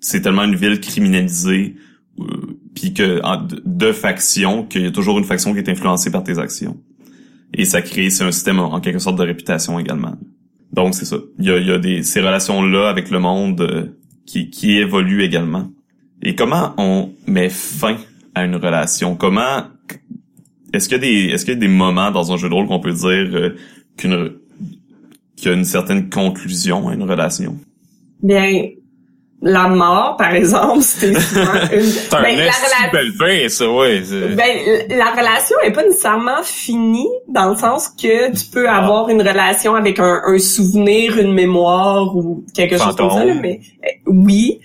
[0.00, 1.76] c'est tellement une ville criminalisée
[2.18, 2.24] euh,
[2.74, 6.22] puis que en, de factions qu'il y a toujours une faction qui est influencée par
[6.22, 6.76] tes actions.
[7.54, 10.14] Et ça crée c'est un système en, quelque sorte de réputation également.
[10.72, 11.16] Donc c'est ça.
[11.38, 13.86] Il y a, y a des ces relations là avec le monde euh,
[14.26, 15.68] qui qui évoluent également.
[16.22, 17.96] Et comment on met fin
[18.34, 19.16] à une relation?
[19.16, 19.64] Comment
[20.72, 22.54] est-ce qu'il y a des est-ce qu'il y a des moments dans un jeu de
[22.54, 23.56] rôle qu'on peut dire euh,
[23.96, 24.32] qu'une
[25.36, 27.58] qu'il y a une certaine conclusion à une relation?
[28.22, 28.68] Bien,
[29.42, 31.80] la mort, par exemple, c'était souvent une...
[32.10, 34.02] ben, la ça, ouais.
[34.36, 38.76] Ben, la relation est pas nécessairement finie, dans le sens que tu peux ah.
[38.76, 43.60] avoir une relation avec un, un, souvenir, une mémoire ou quelque chose comme ça, mais
[43.84, 44.60] euh, oui.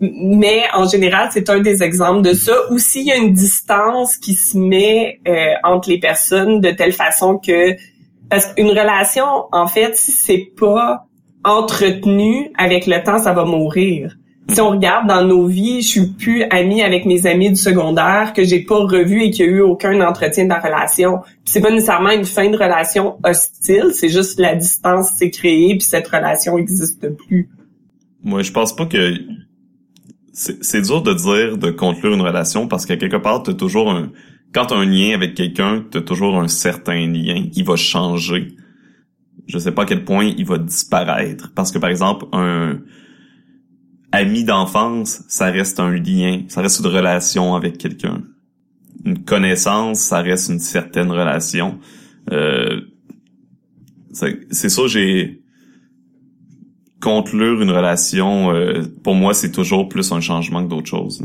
[0.00, 2.52] Mais en général, c'est un des exemples de ça.
[2.70, 6.92] Ou s'il y a une distance qui se met euh, entre les personnes de telle
[6.92, 7.74] façon que...
[8.30, 11.04] Parce qu'une relation, en fait, si c'est pas
[11.44, 14.16] entretenu avec le temps, ça va mourir
[14.48, 18.32] si on regarde dans nos vies, je suis plus amie avec mes amis du secondaire
[18.34, 21.20] que j'ai pas revu et qui a eu aucun entretien de la relation.
[21.44, 25.86] C'est pas nécessairement une fin de relation hostile, c'est juste la distance s'est créée puis
[25.86, 27.48] cette relation existe plus.
[28.22, 29.14] Moi, je pense pas que
[30.32, 34.10] c'est dur de dire de conclure une relation parce qu'à quelque part, t'as toujours un
[34.52, 38.48] quand t'as un lien avec quelqu'un, t'as toujours un certain lien qui va changer.
[39.46, 42.78] Je sais pas à quel point il va disparaître parce que par exemple un
[44.12, 48.22] ami d'enfance, ça reste un lien, ça reste une relation avec quelqu'un.
[49.04, 51.78] Une connaissance, ça reste une certaine relation.
[52.32, 52.80] Euh,
[54.12, 55.42] c'est ça, j'ai
[57.00, 58.52] conclure une relation.
[58.52, 61.24] Euh, pour moi, c'est toujours plus un changement que d'autres choses.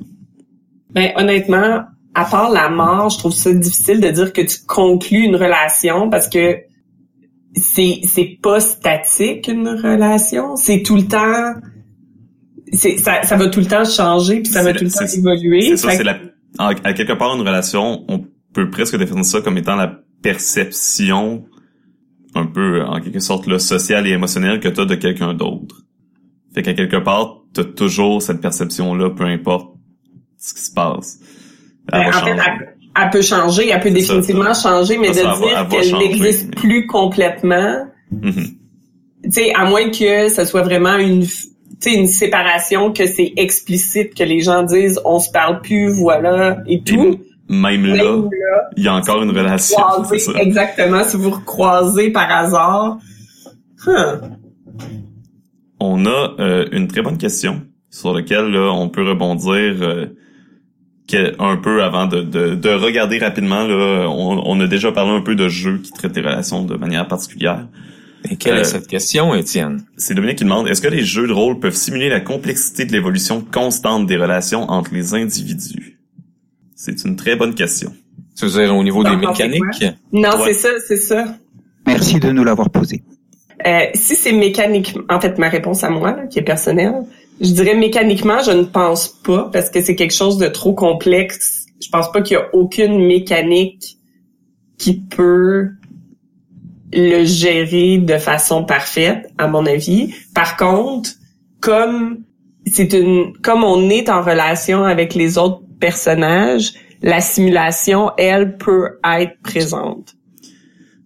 [0.91, 1.81] Ben honnêtement,
[2.13, 6.09] à part la mort, je trouve ça difficile de dire que tu conclus une relation
[6.09, 6.59] parce que
[7.55, 11.53] c'est c'est pas statique une relation, c'est tout le temps
[12.73, 15.61] ça, ça va tout le temps changer puis ça va tout le temps évoluer.
[15.61, 16.19] C'est ça, c'est la,
[16.57, 21.45] à quelque part une relation, on peut presque définir ça comme étant la perception
[22.33, 25.83] un peu en quelque sorte le social et émotionnel que tu as de quelqu'un d'autre.
[26.53, 29.75] Fait qu'à quelque part, tu as toujours cette perception là peu importe
[30.37, 31.19] ce qui se passe.
[31.91, 32.37] Elle, ben, en fait,
[32.97, 38.53] elle, peut changer, elle peut définitivement changer, mais de dire qu'elle n'existe plus complètement, mm-hmm.
[39.23, 41.25] tu sais, à moins que ce soit vraiment une
[41.93, 46.81] une séparation que c'est explicite que les gens disent on se parle plus voilà et
[46.81, 47.19] tout.
[47.49, 48.03] même, là,
[48.77, 49.77] il y a encore une relation
[50.35, 52.97] exactement si vous recroisez par hasard.
[55.79, 60.05] On a euh, une très bonne question sur laquelle là, on peut rebondir euh,
[61.39, 65.21] un peu avant de, de, de, regarder rapidement là on, on a déjà parlé un
[65.21, 67.67] peu de jeux qui traitent les relations de manière particulière
[68.29, 69.85] et quelle est euh, cette question, Étienne?
[69.97, 72.91] C'est Dominique qui demande, est-ce que les jeux de rôle peuvent simuler la complexité de
[72.91, 75.99] l'évolution constante des relations entre les individus?
[76.75, 77.93] C'est une très bonne question.
[78.37, 79.85] Tu veux dire au niveau des mécaniques?
[80.11, 81.25] Non, c'est ça, c'est ça.
[81.87, 83.03] Merci de nous l'avoir posé.
[83.65, 87.03] Euh, si c'est mécanique, en fait, ma réponse à moi, qui est personnelle,
[87.39, 91.65] je dirais mécaniquement, je ne pense pas, parce que c'est quelque chose de trop complexe.
[91.81, 93.97] Je pense pas qu'il y a aucune mécanique
[94.77, 95.69] qui peut
[96.95, 100.13] le gérer de façon parfaite, à mon avis.
[100.33, 101.11] Par contre,
[101.59, 102.23] comme
[102.65, 108.97] c'est une, comme on est en relation avec les autres personnages, la simulation, elle, peut
[109.03, 110.15] être présente.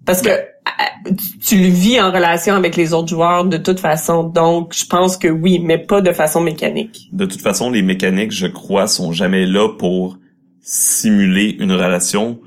[0.05, 1.11] Parce que euh,
[1.45, 4.23] tu le vis en relation avec les autres joueurs de toute façon.
[4.23, 7.09] Donc, je pense que oui, mais pas de façon mécanique.
[7.11, 10.17] De toute façon, les mécaniques, je crois, sont jamais là pour
[10.61, 12.39] simuler une relation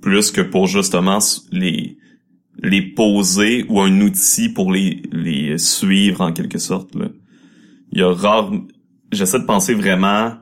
[0.00, 1.18] plus que pour justement
[1.50, 1.96] les
[2.62, 6.94] les poser ou un outil pour les, les suivre en quelque sorte.
[6.94, 7.08] Là.
[7.92, 8.52] Il y a rare...
[9.12, 10.34] J'essaie de penser vraiment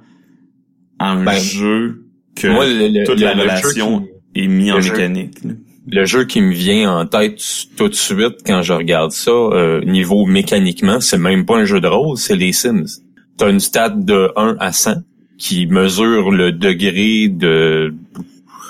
[0.99, 2.05] à un ben, jeu
[2.35, 5.39] que toute la relation est mise en mécanique.
[5.91, 7.41] Le jeu qui me vient en tête
[7.77, 11.81] tout de suite quand je regarde ça, euh, niveau mécaniquement, c'est même pas un jeu
[11.81, 13.01] de rôle, c'est les Sims.
[13.39, 14.97] T'as une stat de 1 à 100
[15.39, 17.95] qui mesure le degré de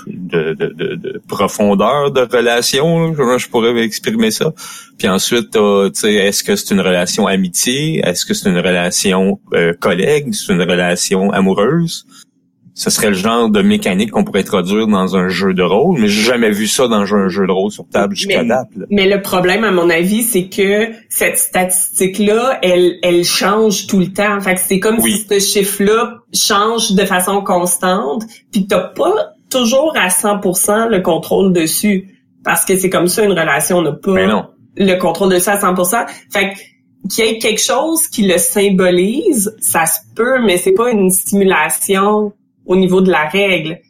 [0.07, 4.53] de, de, de, de profondeur de relation, je, je pourrais exprimer ça.
[4.99, 10.33] Puis ensuite, est-ce que c'est une relation amitié, est-ce que c'est une relation euh, collègue,
[10.33, 12.07] c'est une relation amoureuse?
[12.75, 16.07] Ce serait le genre de mécanique qu'on pourrait introduire dans un jeu de rôle, mais
[16.07, 18.69] j'ai jamais vu ça dans un jeu de rôle sur table jusqu'à date.
[18.89, 24.13] Mais le problème, à mon avis, c'est que cette statistique-là, elle, elle change tout le
[24.13, 24.39] temps.
[24.41, 28.23] Fait c'est comme si ce chiffre-là change de façon constante,
[28.53, 32.15] puis t'as pas toujours à 100% le contrôle dessus.
[32.45, 35.59] Parce que c'est comme ça une relation, on n'a pas le contrôle de ça à
[35.59, 36.07] 100%.
[36.33, 36.55] Fait
[37.11, 41.11] qu'il y ait quelque chose qui le symbolise, ça se peut, mais c'est pas une
[41.11, 42.33] stimulation
[42.67, 43.81] au niveau de la règle.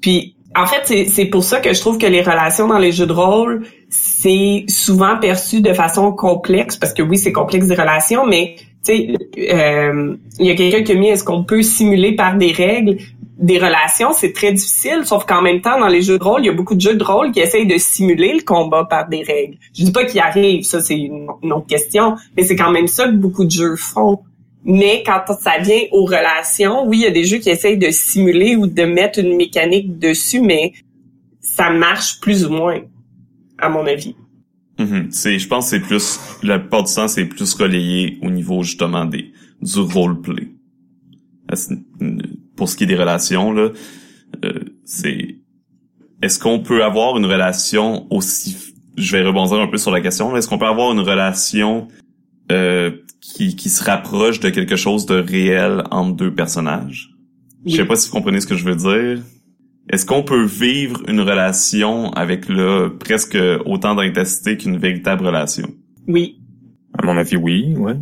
[0.00, 3.06] Puis en fait, c'est pour ça que je trouve que les relations dans les jeux
[3.06, 8.24] de rôle, c'est souvent perçu de façon complexe, parce que oui, c'est complexe des relations,
[8.24, 9.14] mais tu sais,
[9.52, 12.98] euh, il y a quelqu'un qui a mis est-ce qu'on peut simuler par des règles?
[13.36, 16.46] Des relations, c'est très difficile, sauf qu'en même temps, dans les jeux de rôle, il
[16.46, 19.22] y a beaucoup de jeux de rôle qui essayent de simuler le combat par des
[19.22, 19.58] règles.
[19.76, 23.08] Je dis pas qu'ils arrivent, ça c'est une, autre question, mais c'est quand même ça
[23.08, 24.20] que beaucoup de jeux font.
[24.64, 27.90] Mais quand ça vient aux relations, oui, il y a des jeux qui essayent de
[27.90, 30.72] simuler ou de mettre une mécanique dessus, mais
[31.40, 32.80] ça marche plus ou moins,
[33.58, 34.16] à mon avis.
[34.78, 35.10] Mm-hmm.
[35.10, 39.04] C'est, je pense, c'est plus la plupart du temps, c'est plus relayé au niveau justement
[39.04, 40.48] des du roleplay.
[42.56, 43.70] Pour ce qui est des relations là,
[44.44, 45.38] euh, c'est
[46.22, 50.36] est-ce qu'on peut avoir une relation aussi je vais rebondir un peu sur la question.
[50.36, 51.88] Est-ce qu'on peut avoir une relation
[52.52, 52.90] euh,
[53.20, 57.10] qui, qui se rapproche de quelque chose de réel entre deux personnages?
[57.66, 59.22] Je sais pas si vous comprenez ce que je veux dire.
[59.90, 65.68] Est-ce qu'on peut vivre une relation avec là presque autant d'intensité qu'une véritable relation?
[66.06, 66.40] Oui.
[66.98, 67.96] À mon avis, oui, ouais.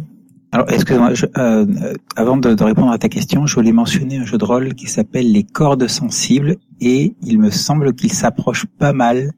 [0.53, 4.37] Alors, excuse-moi, euh, avant de, de, répondre à ta question, je voulais mentionner un jeu
[4.37, 9.33] de rôle qui s'appelle Les cordes sensibles et il me semble qu'il s'approche pas mal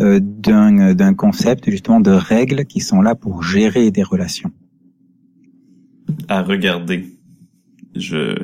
[0.00, 4.50] euh, d'un concept justement de règles qui sont là pour gérer des relations
[6.28, 7.06] à regarder.
[7.94, 8.34] Je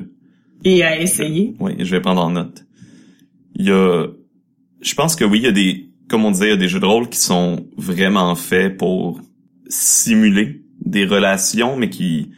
[0.65, 1.55] et à essayer.
[1.61, 2.67] Oui, je vais prendre en note.
[3.55, 4.07] Il y a,
[4.81, 6.69] je pense que oui, il y a des, comme on disait, il y a des
[6.69, 9.21] jeux de rôle qui sont vraiment faits pour
[9.69, 12.31] simuler des relations, mais qui,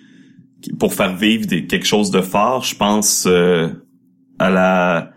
[0.78, 2.64] pour faire vivre des, quelque chose de fort.
[2.64, 3.68] Je pense euh,
[4.38, 5.12] à la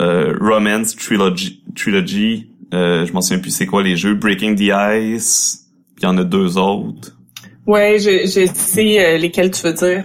[0.00, 1.62] euh, Romance Trilogy.
[1.74, 4.14] Trilogy euh, je m'en souviens plus c'est quoi les jeux.
[4.14, 5.66] Breaking the Ice.
[5.98, 7.16] il y en a deux autres.
[7.66, 10.04] Ouais, je, je sais euh, lesquels tu veux dire.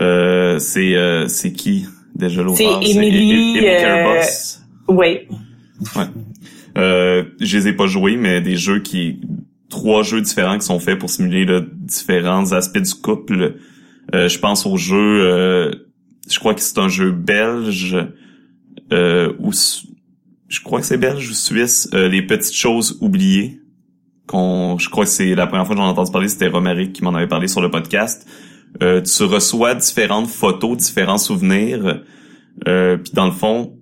[0.00, 3.60] Euh, c'est euh, c'est qui déjà l'autre C'est Emily.
[3.66, 4.22] Euh...
[4.88, 5.28] Ouais.
[5.96, 6.06] Ouais.
[6.78, 9.20] Euh, je les ai pas joués, mais des jeux qui
[9.72, 13.56] trois jeux différents qui sont faits pour simuler là, différents aspects du couple.
[14.14, 15.72] Euh, je pense au jeu, euh,
[16.30, 17.96] je crois que c'est un jeu belge
[18.92, 19.52] euh, ou
[20.48, 21.88] je crois que c'est belge ou suisse.
[21.92, 23.62] les petites choses oubliées
[24.32, 27.04] je crois que c'est la première fois que j'en ai entendu parler, c'était Romaric qui
[27.04, 28.26] m'en avait parlé sur le podcast.
[28.82, 32.02] Euh, tu reçois différentes photos, différents souvenirs,
[32.66, 33.78] euh, puis dans le fond,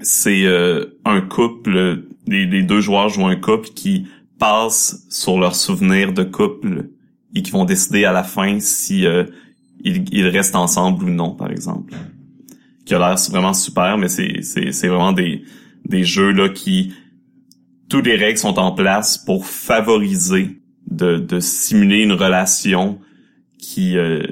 [0.00, 4.06] c'est euh, un couple, les, deux joueurs jouent un couple qui
[4.38, 6.90] passent sur leurs souvenirs de couple
[7.34, 9.24] et qui vont décider à la fin si euh,
[9.80, 11.94] ils, restent ensemble ou non, par exemple.
[12.84, 15.44] Qui a l'air vraiment super, mais c'est c'est vraiment des
[15.84, 16.92] des jeux là qui
[17.88, 20.60] toutes les règles sont en place pour favoriser
[20.90, 22.98] de, de simuler une relation
[23.58, 24.22] qui euh,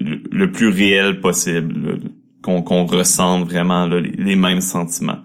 [0.00, 2.00] le, plus réel possible,
[2.42, 5.18] qu'on qu'on ressente vraiment les, mêmes sentiments.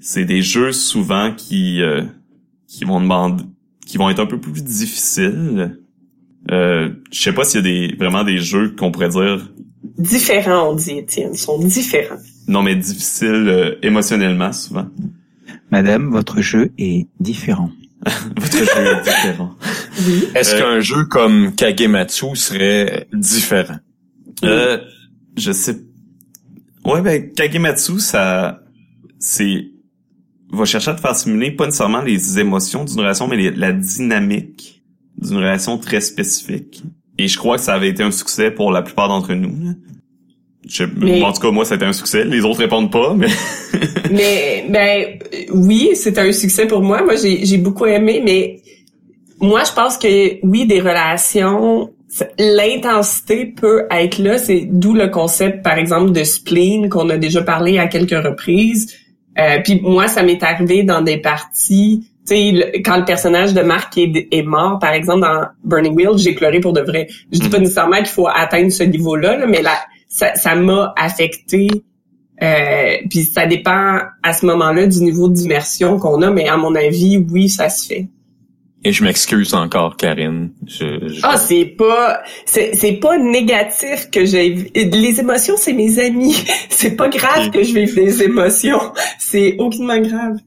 [0.00, 2.02] C'est des jeux souvent qui euh,
[2.72, 3.44] qui vont demander,
[3.86, 5.78] qui vont être un peu plus difficiles.
[6.50, 9.52] Euh, je sais pas s'il y a des vraiment des jeux qu'on pourrait dire
[9.98, 12.16] différents, on dit Étienne, sont différents.
[12.48, 14.86] Non, mais difficiles euh, émotionnellement souvent.
[15.70, 17.70] Madame, votre jeu est différent.
[18.36, 19.54] votre jeu est différent.
[20.34, 23.78] Est-ce qu'un jeu comme Kagematsu serait différent?
[24.44, 24.78] Euh,
[25.36, 25.76] je sais.
[26.84, 28.62] Ouais, ben Kagematsu, ça,
[29.18, 29.71] c'est
[30.56, 34.82] va chercher à te faire simuler pas nécessairement les émotions d'une relation, mais la dynamique
[35.18, 36.82] d'une relation très spécifique.
[37.18, 39.74] Et je crois que ça avait été un succès pour la plupart d'entre nous.
[40.68, 40.84] Je,
[41.22, 42.24] En tout cas, moi, c'était un succès.
[42.24, 43.28] Les autres répondent pas, mais...
[44.10, 45.18] mais, ben,
[45.52, 47.02] oui, c'est un succès pour moi.
[47.02, 48.60] Moi, j'ai beaucoup aimé, mais
[49.40, 51.90] moi, je pense que, oui, des relations,
[52.38, 54.38] l'intensité peut être là.
[54.38, 58.94] C'est d'où le concept, par exemple, de spleen qu'on a déjà parlé à quelques reprises.
[59.38, 63.62] Euh, puis moi, ça m'est arrivé dans des parties, tu sais, quand le personnage de
[63.62, 67.08] Marc est, est, mort, par exemple dans Burning Wheel, j'ai pleuré pour de vrai.
[67.32, 67.62] Je dis pas Mhm.
[67.64, 69.72] nécessairement qu'il faut atteindre ce niveau-là, là, mais là,
[70.08, 71.68] ça ça m'a affecté.
[72.42, 76.74] Euh, puis ça dépend à ce moment-là du niveau d'immersion qu'on a, mais à mon
[76.74, 78.08] avis, oui, ça se fait.
[78.84, 80.50] Et je m'excuse encore, Karine.
[80.66, 85.98] Je, je- Ah, c'est pas, c'est, c'est pas négatif que j'ai, les émotions, c'est mes
[86.00, 86.34] amis.
[86.70, 88.80] C'est pas grave que je vive des émotions.
[89.20, 90.38] C'est aucunement grave.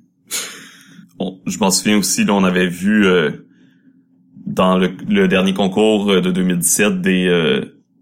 [1.17, 3.31] On- je m'en souviens aussi, là, on avait vu euh,
[4.45, 7.61] dans le, le dernier concours euh, de 2017 des euh,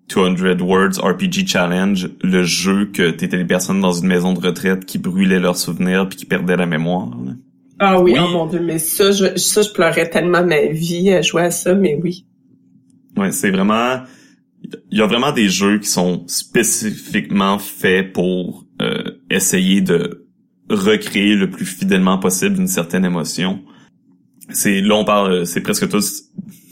[0.10, 4.86] 200 Words RPG Challenge, le jeu que t'étais les personnes dans une maison de retraite
[4.86, 7.10] qui brûlaient leurs souvenirs puis qui perdaient la mémoire.
[7.24, 7.34] là.
[7.80, 8.20] Ah oui, Oui.
[8.22, 11.52] oh mon dieu, mais ça, je, ça, je pleurais tellement ma vie à jouer à
[11.52, 12.26] ça, mais oui.
[13.18, 14.02] Ouais, c'est vraiment...
[14.92, 20.26] Il y a vraiment des jeux qui sont spécifiquement faits pour euh, essayer de
[20.70, 23.62] recréer le plus fidèlement possible une certaine émotion.
[24.50, 26.24] C'est là on parle, c'est presque tous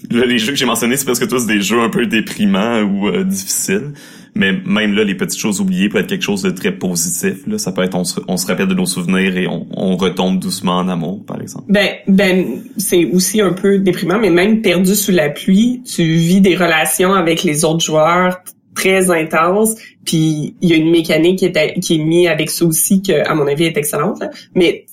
[0.09, 3.07] là, les jeux que j'ai mentionnés, c'est presque tous des jeux un peu déprimants ou
[3.07, 3.93] euh, difficiles.
[4.33, 7.45] Mais même là, les petites choses oubliées peut être quelque chose de très positif.
[7.47, 9.97] Là, ça peut être on se, on se rappelle de nos souvenirs et on, on
[9.97, 11.65] retombe doucement en amour, par exemple.
[11.67, 16.41] Ben, ben, c'est aussi un peu déprimant, mais même perdu sous la pluie, tu vis
[16.41, 18.41] des relations avec les autres joueurs
[18.73, 19.75] très intenses,
[20.05, 23.27] puis il y a une mécanique qui est, qui est mise avec ça aussi, que,
[23.27, 24.23] à mon avis, est excellente,
[24.55, 24.85] mais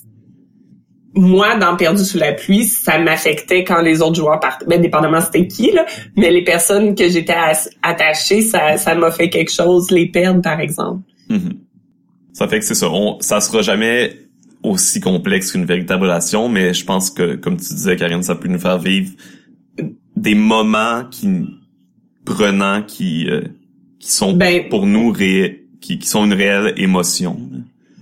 [1.15, 4.65] moi, dans Perdu sous la pluie, ça m'affectait quand les autres joueurs partaient.
[4.65, 5.85] Ben, dépendamment c'était qui, là.
[6.15, 7.35] Mais les personnes que j'étais
[7.81, 11.01] attachée, ça, ça m'a fait quelque chose, les perdre, par exemple.
[11.29, 11.59] Mhm.
[12.33, 12.89] Ça fait que c'est ça.
[12.89, 14.13] On, ça sera jamais
[14.63, 18.47] aussi complexe qu'une véritable relation, mais je pense que, comme tu disais, Karine, ça peut
[18.47, 19.11] nous faire vivre
[20.15, 21.27] des moments qui
[22.25, 23.41] prenants, qui euh,
[23.99, 27.39] qui sont Ben- pour nous ré, qui, qui sont une réelle émotion.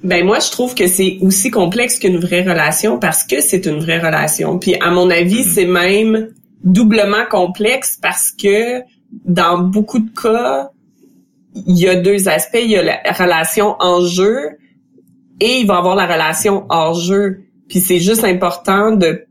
[0.07, 3.79] Ben moi je trouve que c'est aussi complexe qu'une vraie relation parce que c'est une
[3.79, 4.57] vraie relation.
[4.57, 5.51] Puis à mon avis, Mhm.
[5.53, 6.29] c'est même
[6.63, 8.81] doublement complexe parce que
[9.25, 10.69] dans beaucoup de cas,
[11.53, 14.57] il y a deux aspects, il y a la relation en jeu
[15.41, 17.43] et il va y avoir la relation hors jeu.
[17.67, 19.26] Puis c'est juste important de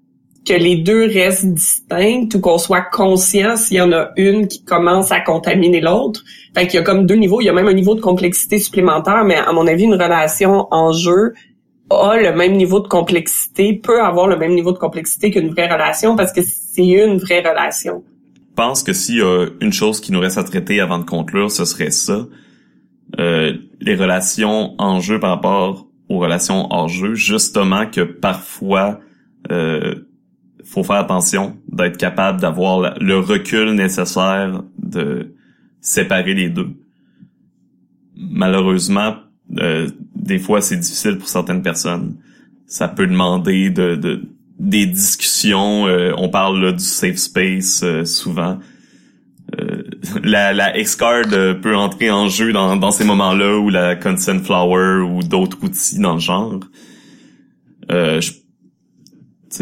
[0.47, 4.64] que les deux restent distincts ou qu'on soit conscient s'il y en a une qui
[4.64, 6.23] commence à contaminer l'autre.
[6.55, 7.40] Fait qu'il y a comme deux niveaux.
[7.40, 10.68] Il y a même un niveau de complexité supplémentaire, mais à mon avis, une relation
[10.70, 11.35] en jeu
[11.90, 15.73] a le même niveau de complexité, peut avoir le même niveau de complexité qu'une vraie
[15.73, 18.02] relation parce que c'est une vraie relation.
[18.51, 21.05] Je pense que s'il y a une chose qui nous reste à traiter avant de
[21.05, 22.27] conclure, ce serait ça.
[23.20, 29.01] Euh, les relations en jeu par rapport aux relations hors jeu, justement que parfois
[29.52, 30.05] euh,
[30.66, 35.34] faut faire attention d'être capable d'avoir le recul nécessaire de
[35.80, 36.70] séparer les deux.
[38.16, 39.16] Malheureusement,
[39.59, 42.16] euh, des fois c'est difficile pour certaines personnes.
[42.66, 44.22] Ça peut demander de, de
[44.59, 45.86] des discussions.
[45.86, 48.59] euh, on parle là, du safe space euh, souvent.
[49.60, 49.82] Euh,
[50.24, 54.40] la, la X-Card euh, peut entrer en jeu dans, dans ces moments-là ou la Consent
[54.40, 56.60] Flower ou d'autres outils dans le genre.
[57.93, 58.32] Euh, je-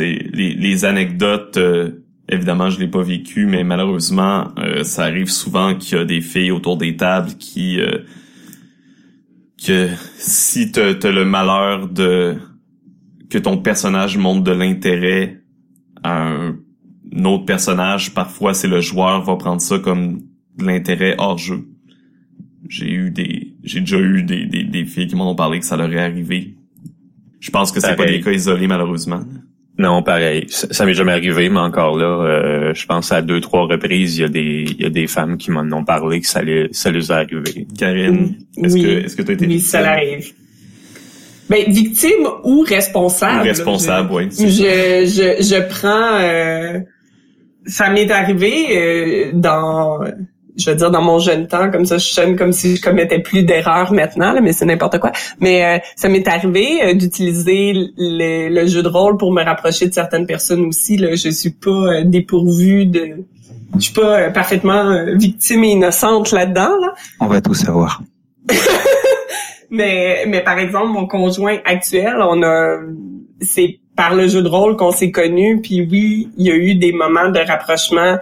[0.03, 5.75] les, les anecdotes, euh, évidemment, je l'ai pas vécu, mais malheureusement, euh, ça arrive souvent
[5.75, 7.99] qu'il y a des filles autour des tables qui euh,
[9.65, 12.37] que si t'as t'as le malheur de
[13.31, 15.43] que ton personnage montre de l'intérêt
[16.03, 16.57] à un,
[17.15, 20.23] un autre personnage, parfois c'est le joueur va prendre ça comme
[20.59, 21.69] de l'intérêt hors jeu.
[22.69, 25.67] J'ai eu des j'ai déjà eu des, des, des filles qui m'en ont parlé que
[25.67, 26.57] ça leur est arrivé.
[27.41, 29.21] Je pense que c'est pas des cas isolés malheureusement.
[29.77, 30.47] Non, pareil.
[30.51, 34.19] Ça, ça m'est jamais arrivé, mais encore là, euh, je pense à deux, trois reprises,
[34.19, 36.43] il y a des, il y a des femmes qui m'en ont parlé que ça,
[36.43, 37.67] les, ça les est arrivé.
[37.77, 38.83] Karine, est-ce Oui.
[38.83, 39.69] que est-ce que tu as été Oui, victime?
[39.71, 40.33] ça l'arrive.
[41.51, 43.41] Ben, victime ou responsable.
[43.41, 44.29] Ou responsable, je, oui.
[44.31, 46.19] Je, je, je prends...
[46.21, 46.79] euh,
[47.67, 50.01] ça m'est arrivé euh, dans...
[50.57, 53.19] Je veux dire, dans mon jeune temps, comme ça, je sonne comme si je commettais
[53.19, 55.11] plus d'erreurs maintenant, là, mais c'est n'importe quoi.
[55.41, 59.89] Mais euh, ça m'est arrivé euh, d'utiliser le, le jeu de rôle pour me rapprocher
[59.89, 60.97] de certaines personnes aussi.
[60.97, 61.15] Là.
[61.15, 63.25] Je suis pas euh, dépourvue de...
[63.77, 66.95] Je suis pas euh, parfaitement victime et innocente là-dedans, là.
[67.21, 68.03] On va tout savoir.
[69.75, 72.79] Mais, mais par exemple, mon conjoint actuel, on a,
[73.41, 75.61] c'est par le jeu de rôle qu'on s'est connus.
[75.61, 78.19] Puis oui, il y a eu des moments de rapprochement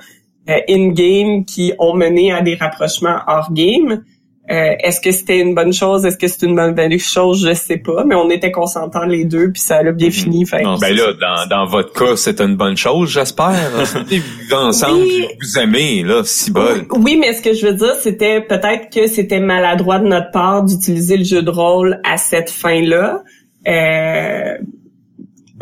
[0.48, 4.02] in-game qui ont mené à des rapprochements hors-game.
[4.50, 6.04] Euh, Est-ce que c'était une bonne chose?
[6.04, 7.46] Est-ce que c'est une bonne chose?
[7.48, 8.04] Je sais pas.
[8.04, 10.44] Mais on était consentants les deux, puis ça a bien fini.
[10.44, 13.54] Fait Non, Ben là, dans, dans votre cas, c'est une bonne chose, j'espère.
[14.10, 15.26] Vous ensemble, Oui.
[15.40, 16.66] vous aimez, là, si bon.
[16.98, 20.64] Oui, mais ce que je veux dire, c'était peut-être que c'était maladroit de notre part
[20.64, 23.22] d'utiliser le jeu de rôle à cette fin-là.
[23.68, 24.58] Euh,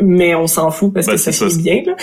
[0.01, 1.83] mais on s'en fout parce Ben, que ça finit bien.
[1.85, 1.95] Là.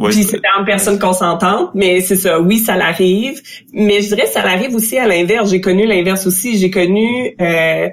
[0.00, 3.42] Ouais, Puis c'était en personne consentante, mais c'est ça, oui, ça l'arrive.
[3.74, 5.50] Mais je dirais ça l'arrive aussi à l'inverse.
[5.50, 6.56] J'ai connu l'inverse aussi.
[6.56, 7.88] J'ai connu euh,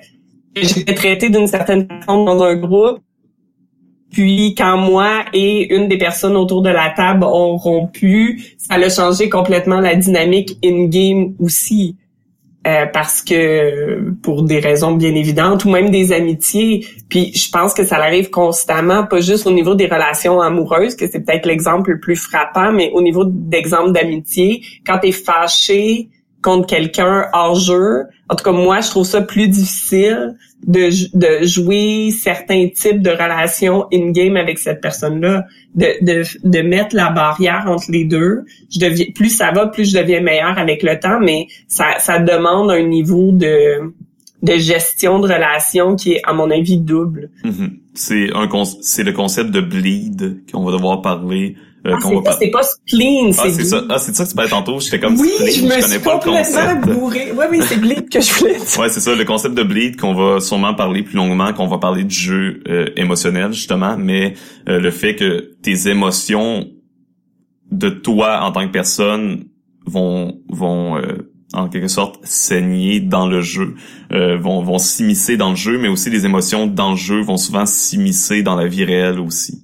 [0.55, 2.99] j'étais traitée d'une certaine façon dans un groupe.
[4.11, 8.89] Puis quand moi et une des personnes autour de la table ont rompu, ça a
[8.89, 11.97] changé complètement la dynamique in-game aussi.
[12.67, 16.85] Euh, parce que pour des raisons bien évidentes ou même des amitiés.
[17.07, 21.07] Puis je pense que ça arrive constamment, pas juste au niveau des relations amoureuses, que
[21.09, 26.09] c'est peut-être l'exemple le plus frappant, mais au niveau d'exemples d'amitié, quand tu es fâché
[26.41, 30.35] contre quelqu'un hors jeu, en tout cas moi je trouve ça plus difficile
[30.65, 35.45] de, de jouer certains types de relations in-game avec cette personne-là,
[35.75, 38.43] de, de, de mettre la barrière entre les deux.
[38.71, 42.19] Je deviens, plus ça va, plus je deviens meilleur avec le temps, mais ça, ça
[42.19, 43.93] demande un niveau de,
[44.43, 47.29] de gestion de relation qui est, à mon avis, double.
[47.43, 47.77] Mhm.
[47.93, 48.47] C'est un
[48.81, 51.55] c'est le concept de bleed qu'on va devoir parler.
[51.87, 53.67] Euh, Ah, qu'on c'est va c'est pas spleen, Ah, c'est c'est bleed.
[53.67, 53.83] ça.
[53.89, 54.79] Ah, c'est ça que tu parlais tantôt.
[54.79, 56.85] J'étais comme Oui, spleen, je me connais suis pas le complètement concept.
[56.99, 57.31] bourré.
[57.35, 58.79] Oui, oui, c'est bleed que je voulais dire.
[58.79, 61.77] Ouais, c'est ça, le concept de bleed qu'on va sûrement parler plus longuement, qu'on va
[61.77, 64.33] parler du jeu euh, émotionnel justement, mais
[64.69, 66.67] euh, le fait que tes émotions
[67.71, 69.45] de toi en tant que personne
[69.85, 73.75] vont vont euh, en quelque sorte saigner dans le jeu,
[74.11, 77.37] euh, vont vont s'immiscer dans le jeu, mais aussi les émotions dans le jeu vont
[77.37, 79.63] souvent s'immiscer dans la vie réelle aussi.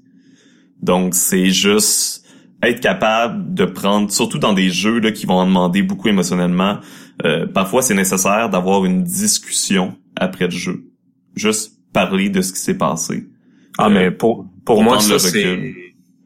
[0.84, 2.26] Donc c'est juste
[2.62, 6.78] être capable de prendre, surtout dans des jeux là, qui vont en demander beaucoup émotionnellement,
[7.26, 10.84] euh, parfois c'est nécessaire d'avoir une discussion après le jeu.
[11.36, 13.26] Juste parler de ce qui s'est passé.
[13.78, 15.74] Ah, Euh, mais pour, pour pour moi, ça, c'est,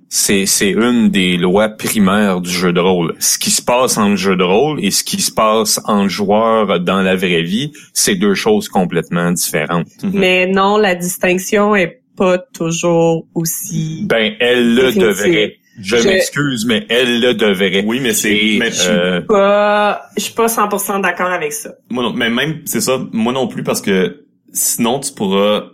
[0.09, 3.15] c'est, c'est une des lois primaires du jeu de rôle.
[3.19, 6.79] Ce qui se passe en jeu de rôle et ce qui se passe en joueur
[6.79, 9.87] dans la vraie vie, c'est deux choses complètement différentes.
[10.03, 10.11] Mhm.
[10.13, 14.05] Mais non, la distinction est pas toujours aussi...
[14.09, 15.01] Ben, elle le Définitive.
[15.03, 15.55] devrait.
[15.79, 17.83] Je, Je- m'excuse, mais elle le devrait.
[17.85, 21.69] Oui, mais c'est, mais je- euh, pas, je suis pas 100% d'accord avec ça.
[21.91, 25.65] moi non, mais même c'est ça, moi non plus parce que sinon tu pourras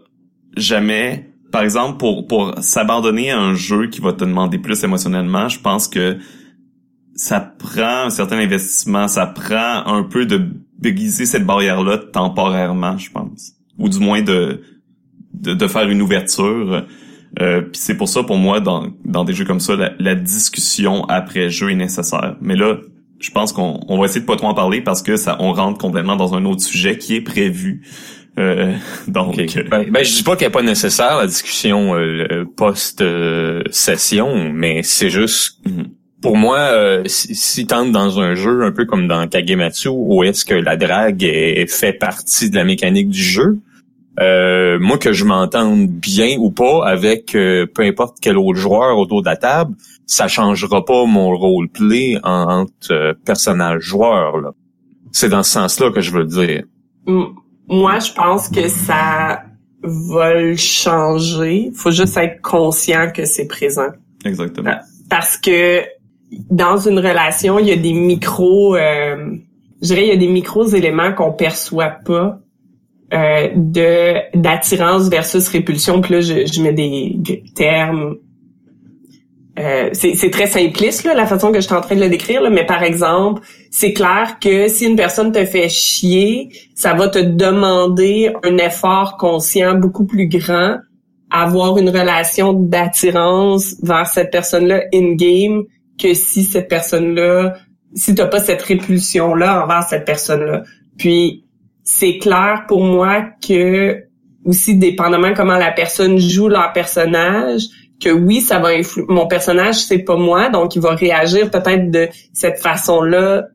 [0.57, 5.47] jamais, par exemple, pour pour s'abandonner à un jeu qui va te demander plus émotionnellement,
[5.47, 6.17] je pense que
[7.15, 10.41] ça prend un certain investissement, ça prend un peu de
[10.79, 14.61] déguiser cette barrière-là temporairement, je pense, ou du moins de
[15.43, 16.83] de, de faire une ouverture.
[17.41, 20.13] Euh, puis c'est pour ça pour moi dans dans des jeux comme ça la, la
[20.13, 22.35] discussion après jeu est nécessaire.
[22.41, 22.77] Mais là
[23.19, 25.53] je pense qu'on on va essayer de pas trop en parler parce que ça on
[25.53, 27.81] rentre complètement dans un autre sujet qui est prévu.
[28.39, 28.73] Euh,
[29.07, 29.57] donc ok.
[29.57, 33.63] euh, Ben, ben, je dis pas qu'elle est pas nécessaire la discussion euh, post euh,
[33.71, 35.85] session, mais c'est juste mhm.
[36.21, 40.23] pour moi, euh, si, si t'entres dans un jeu un peu comme dans Kagematsu, où
[40.23, 43.59] est-ce que la drague est, fait partie de la mécanique du jeu,
[44.19, 48.97] euh, moi que je m'entende bien ou pas avec euh, peu importe quel autre joueur
[48.97, 49.75] autour de la table,
[50.05, 54.37] ça changera pas mon roleplay en, entre euh, personnage joueur.
[54.37, 54.51] là.
[55.11, 56.63] C'est dans ce sens-là que je veux dire.
[57.67, 59.43] Moi, je pense que ça
[59.83, 61.71] va le changer.
[61.75, 63.89] Faut juste être conscient que c'est présent.
[64.25, 64.75] exactement.
[65.09, 65.83] Parce que
[66.49, 69.35] dans une relation, il y a des micros, euh,
[69.81, 72.39] je dirais, il y a des micros éléments qu'on perçoit pas
[73.13, 76.01] euh, de d'attirance versus répulsion.
[76.01, 78.17] Puis là, je, mets des termes.
[79.59, 82.41] Euh, c'est très simpliste là, la façon que je suis en train de le décrire,
[82.49, 87.19] mais par exemple, c'est clair que si une personne te fait chier, ça va te
[87.19, 90.77] demander un effort conscient beaucoup plus grand
[91.33, 95.63] avoir une relation d'attirance vers cette personne-là in-game
[95.99, 97.55] que si cette personne-là,
[97.95, 100.63] si t'as pas cette répulsion-là envers cette personne-là.
[100.97, 101.42] Puis,
[101.83, 104.03] c'est clair pour moi que,
[104.45, 107.63] aussi dépendamment comment la personne joue leur personnage,
[108.01, 109.05] que oui, ça va influer.
[109.07, 113.45] Mon personnage, c'est pas moi, donc il va réagir peut-être de cette façon-là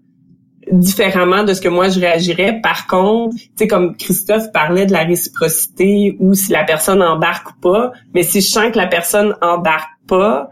[0.71, 2.61] différemment de ce que moi je réagirais.
[2.63, 7.51] Par contre, tu sais, comme Christophe parlait de la réciprocité ou si la personne embarque
[7.51, 10.51] ou pas, mais si je sens que la personne embarque pas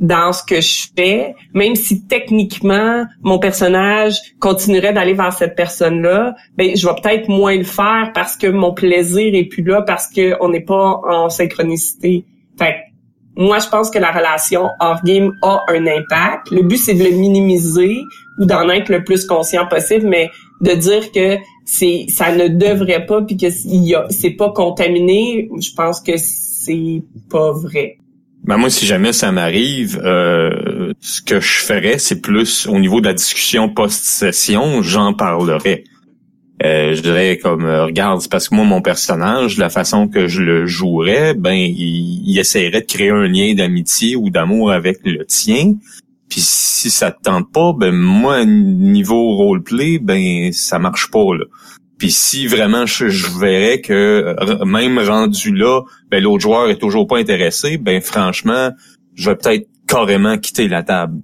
[0.00, 6.34] dans ce que je fais, même si techniquement mon personnage continuerait d'aller vers cette personne-là,
[6.56, 10.08] ben je vais peut-être moins le faire parce que mon plaisir est plus là parce
[10.08, 12.24] que on n'est pas en synchronicité.
[12.58, 12.90] Fait que
[13.36, 16.50] moi, je pense que la relation hors game a un impact.
[16.50, 18.00] Le but, c'est de le minimiser
[18.38, 23.06] ou d'en être le plus conscient possible, mais de dire que c'est ça ne devrait
[23.06, 27.99] pas puis que c'est pas contaminé, je pense que c'est pas vrai.
[28.44, 33.00] Ben moi, si jamais ça m'arrive, euh, ce que je ferais, c'est plus au niveau
[33.00, 35.84] de la discussion post-session, j'en parlerai.
[36.64, 40.42] euh, je dirais comme euh, regarde, parce que moi mon personnage, la façon que je
[40.42, 45.24] le jouerais, ben il, il essaierait de créer un lien d'amitié ou d'amour avec le
[45.26, 45.74] tien.
[46.28, 51.44] Puis si ça te tente pas, ben moi niveau roleplay, ben ça marche pas là.
[52.00, 56.78] Puis si vraiment je, je verrais que euh, même rendu là, ben l'autre joueur est
[56.78, 58.70] toujours pas intéressé, ben franchement,
[59.14, 61.20] je vais peut-être carrément quitter la table.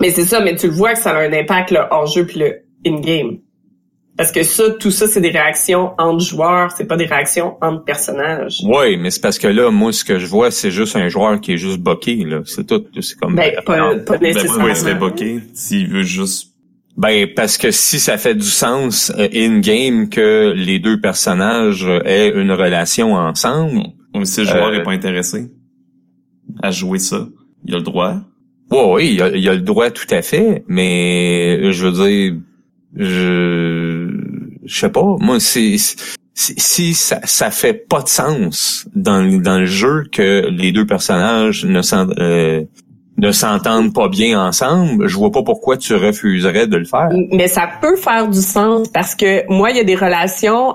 [0.00, 2.40] Mais c'est ça, mais tu le vois que ça a un impact le hors-jeu puis
[2.40, 2.56] le
[2.86, 3.38] in-game.
[4.18, 7.82] Parce que ça, tout ça, c'est des réactions entre joueurs, c'est pas des réactions entre
[7.82, 8.58] personnages.
[8.64, 11.40] Oui, mais c'est parce que là, moi, ce que je vois, c'est juste un joueur
[11.40, 12.40] qui est juste boqué, là.
[12.44, 12.84] C'est tout.
[13.00, 13.34] C'est comme.
[13.34, 14.52] Ben, pas, pas Ben, nécessairement.
[14.52, 16.51] pourquoi il serait boqué s'il veut juste...
[16.96, 22.00] Ben, parce que si ça fait du sens euh, in-game que les deux personnages euh,
[22.04, 23.80] aient une relation ensemble,
[24.14, 25.50] Ou si le joueur Euh, est pas intéressé
[26.62, 27.26] à jouer ça,
[27.64, 28.16] il a le droit.
[28.70, 32.34] ouais, oui, il a, il a le droit tout à fait, mais je veux dire,
[32.94, 34.08] je,
[34.64, 39.38] je sais pas, moi, c'est, c'est- si ça, ça fait pas de sens dans, le-
[39.40, 42.62] dans le jeu que les deux personnages ne s'en- euh,
[43.22, 47.08] ne s'entendent pas bien ensemble, je vois pas pourquoi tu refuserais de le faire.
[47.30, 50.74] Mais ça peut faire du sens parce que moi, il y a des relations.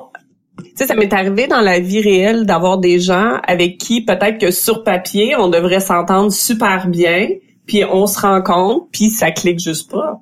[0.57, 4.39] Tu sais, ça m'est arrivé dans la vie réelle d'avoir des gens avec qui peut-être
[4.39, 7.27] que sur papier, on devrait s'entendre super bien,
[7.67, 10.21] puis on se rencontre, puis ça clique juste pas.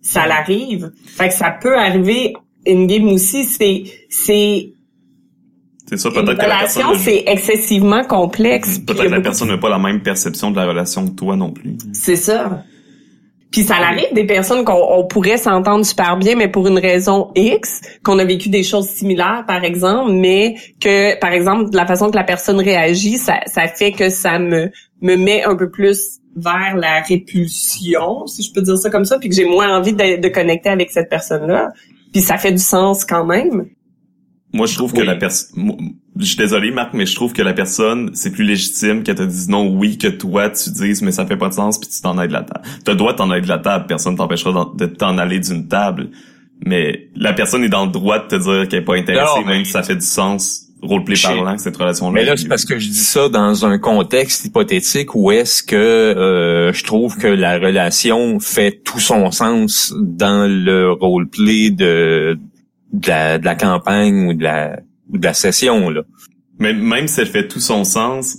[0.00, 0.90] Ça l'arrive.
[1.06, 2.34] Fait que ça peut arriver
[2.66, 3.44] in game aussi.
[3.44, 4.72] C'est c'est
[5.88, 8.78] C'est ça, peut-être que la relation, c'est excessivement complexe.
[8.78, 11.34] Peut-être que la beaucoup- personne n'a pas la même perception de la relation que toi
[11.36, 11.76] non plus.
[11.94, 12.62] C'est ça.
[13.50, 17.30] Puis ça arrive des personnes qu'on on pourrait s'entendre super bien, mais pour une raison
[17.34, 22.10] X, qu'on a vécu des choses similaires, par exemple, mais que, par exemple, la façon
[22.10, 24.70] que la personne réagit, ça, ça fait que ça me,
[25.00, 29.18] me met un peu plus vers la répulsion, si je peux dire ça comme ça,
[29.18, 31.72] puis que j'ai moins envie de, de connecter avec cette personne-là.
[32.12, 33.66] Puis ça fait du sens quand même.
[34.58, 35.76] Moi, je trouve que la personne...
[36.18, 39.22] Je suis désolé, Marc, mais je trouve que la personne, c'est plus légitime qu'elle te
[39.22, 42.02] dise non oui que toi, tu dises mais ça fait pas de sens puis tu
[42.02, 42.66] t'en ailles de la table.
[42.84, 45.68] T'as le droit de t'en aller de la table, personne t'empêchera de t'en aller d'une
[45.68, 46.10] table.
[46.66, 49.46] Mais la personne est dans le droit de te dire qu'elle est pas intéressée, Non,
[49.46, 52.12] même si ça fait du sens, roleplay parlant, que cette relation-là.
[52.12, 55.62] Mais là, est c'est parce que je dis ça dans un contexte hypothétique où est-ce
[55.62, 62.38] que euh, je trouve que la relation fait tout son sens dans le roleplay de,
[62.92, 65.90] de, la, de la campagne ou de la, ou de la session.
[65.90, 66.02] Là.
[66.58, 68.38] Mais même si elle fait tout son sens,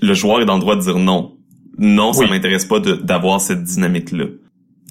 [0.00, 1.36] le joueur est dans le droit de dire non.
[1.78, 2.30] Non, ça Oui.
[2.30, 4.26] m'intéresse pas d'avoir cette dynamique-là.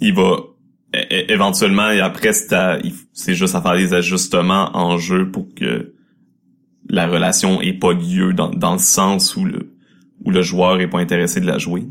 [0.01, 0.38] Il va
[1.30, 5.93] éventuellement et après c'est juste à faire des ajustements en jeu pour que
[6.89, 9.71] la relation ait pas lieu dans, dans le sens où le
[10.23, 11.84] où le joueur est pas intéressé de la jouer.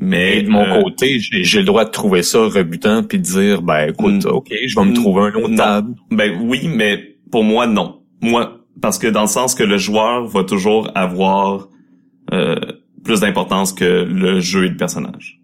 [0.00, 3.24] Mais Et de mon euh, côté, j'ai le droit de trouver ça rebutant puis de
[3.24, 4.28] dire, ben écoute, Mm.
[4.30, 4.94] ok, je vais me Mm.
[4.94, 5.56] trouver un autre Non.
[5.56, 5.94] table.
[6.10, 8.00] Ben oui, mais pour moi, non.
[8.20, 11.68] Moi, parce que dans le sens que le joueur va toujours avoir
[12.32, 12.56] euh,
[13.04, 15.40] plus d'importance que le jeu et le personnage.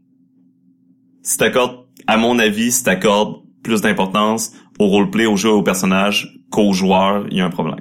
[1.22, 6.38] Si t'accordes, à mon avis, si t'accordes plus d'importance au roleplay, au jeu, au personnage
[6.50, 7.80] qu'au joueur, il y a un problème.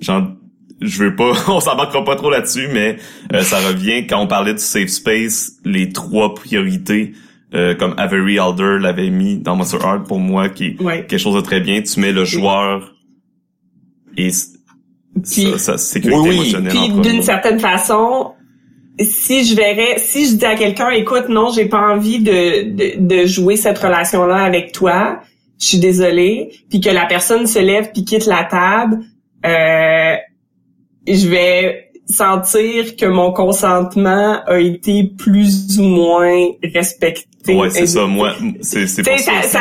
[0.00, 0.32] Genre,
[0.80, 2.96] je veux pas, on s'embarquera pas trop là-dessus, mais
[3.32, 7.12] euh, ça revient quand on parlait du safe space, les trois priorités,
[7.54, 11.04] euh, comme Avery Alder l'avait mis dans Monster Heart pour moi, qui est Ouais.
[11.06, 11.82] quelque chose de très bien.
[11.82, 12.94] Tu mets le joueur
[14.16, 14.30] et
[15.24, 16.34] Puis- sa, sa sécurité Oui, oui.
[16.36, 18.32] émotionnelle Puis d'une certaine façon,
[19.00, 23.22] si je verrais, si je dis à quelqu'un, écoute, non, j'ai pas envie de, de,
[23.22, 25.20] de jouer cette relation-là avec toi,
[25.60, 29.00] je suis désolée, puis que la personne se lève puis quitte la table,
[29.44, 30.14] euh,
[31.16, 37.54] je vais sentir que mon consentement a été plus ou moins respecté.
[37.54, 38.04] Ouais, c'est ça.
[38.06, 39.58] Moi, c'est c'est ça, ça-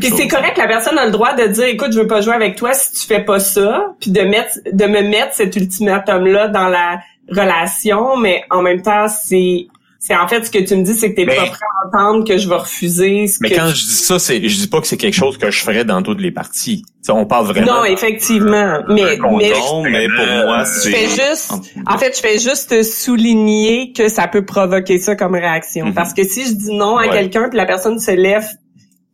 [0.00, 2.34] Puis c'est correct, la personne a le droit de dire, écoute, je veux pas jouer
[2.34, 6.48] avec toi si tu fais pas ça, puis de mettre, de me mettre cet ultimatum-là
[6.48, 6.98] dans la
[7.30, 9.66] relation, mais en même temps, c'est,
[10.04, 11.86] c'est en fait ce que tu me dis, c'est que t'es Mais- pas prêt à
[11.86, 14.56] entendre que je vais refuser ce Mais que quand tu- je dis ça, c'est je
[14.56, 16.84] dis pas que c'est quelque chose que je ferais dans toutes les parties.
[17.02, 17.78] T'sais, on parle vraiment.
[17.78, 20.90] Non, effectivement, mais, Un mais Non, mais pour moi, je c'est...
[20.90, 21.52] fais juste,
[21.86, 25.86] en fait, je fais juste souligner que ça peut provoquer ça comme réaction.
[25.86, 25.94] Mhm.
[25.94, 27.10] Parce que si je dis non à Ouais.
[27.10, 28.46] quelqu'un puis la personne se lève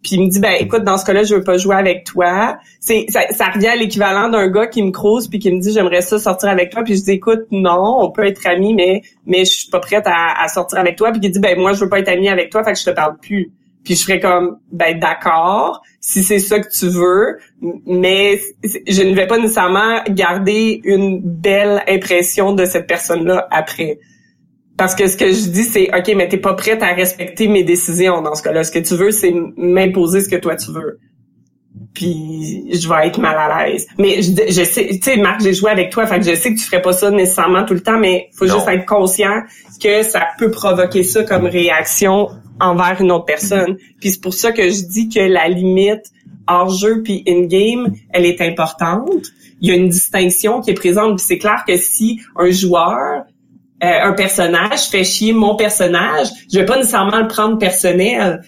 [0.08, 2.58] puis il me dit ben écoute dans ce cas-là je veux pas jouer avec toi,
[2.80, 5.70] c'est ça, ça revient à l'équivalent d'un gars qui me crouse puis qui me dit
[5.72, 9.02] j'aimerais ça sortir avec toi puis je dis écoute non on peut être amis mais
[9.26, 11.74] mais je suis pas prête à, à sortir avec toi puis il dit ben moi
[11.74, 13.52] je veux pas être amie avec toi fait que je te parle plus.
[13.84, 17.38] Puis je ferais comme ben d'accord si c'est ça que tu veux
[17.86, 23.98] mais je ne vais pas nécessairement garder une belle impression de cette personne-là après.
[24.78, 27.64] Parce que ce que je dis, c'est OK, mais t'es pas prête à respecter mes
[27.64, 28.64] décisions dans ce cas-là.
[28.64, 30.98] Ce que tu veux, c'est m'imposer ce que toi tu veux.
[31.94, 33.86] puis je vais être mal à l'aise.
[33.98, 36.52] Mais je, je sais, tu sais, Marc, j'ai joué avec toi, fait que je sais
[36.54, 38.54] que tu ferais pas ça nécessairement tout le temps, mais faut Non.
[38.54, 39.42] juste être conscient
[39.82, 42.28] que ça peut provoquer ça comme réaction
[42.60, 43.76] envers une autre personne.
[44.00, 46.04] Puis c'est pour ça que je dis que la limite
[46.46, 49.26] hors jeu puis in game, elle est importante.
[49.60, 51.16] Il y a une distinction qui est présente.
[51.16, 53.24] Puis c'est clair que si un joueur
[53.80, 58.42] un personnage fait chier mon personnage, je vais pas nécessairement le prendre personnel.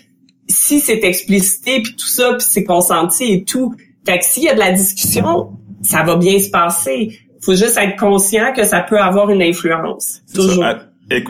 [0.49, 3.75] Si c'est explicité puis tout ça, puis c'est consenti et tout,
[4.07, 5.53] fait que s'il y a de la discussion,
[5.83, 7.19] ça va bien se passer.
[7.43, 10.21] Faut juste être conscient que ça peut avoir une influence.
[10.27, 10.35] Ça.
[10.35, 10.65] Toujours.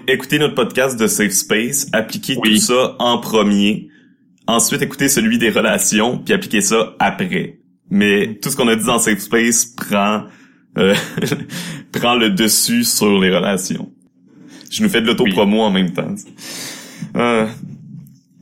[0.08, 2.54] Écoutez notre podcast de Safe Space, appliquez Oui.
[2.54, 3.88] tout ça en premier.
[4.46, 7.60] Ensuite, écoutez celui des relations, puis appliquez ça après.
[7.90, 10.24] Mais tout ce qu'on a dit dans Safe Space prend
[10.78, 10.94] euh,
[11.92, 13.90] prend le dessus sur les relations.
[14.70, 16.14] Je nous fais de l'auto-promo en même temps.
[17.16, 17.46] Euh,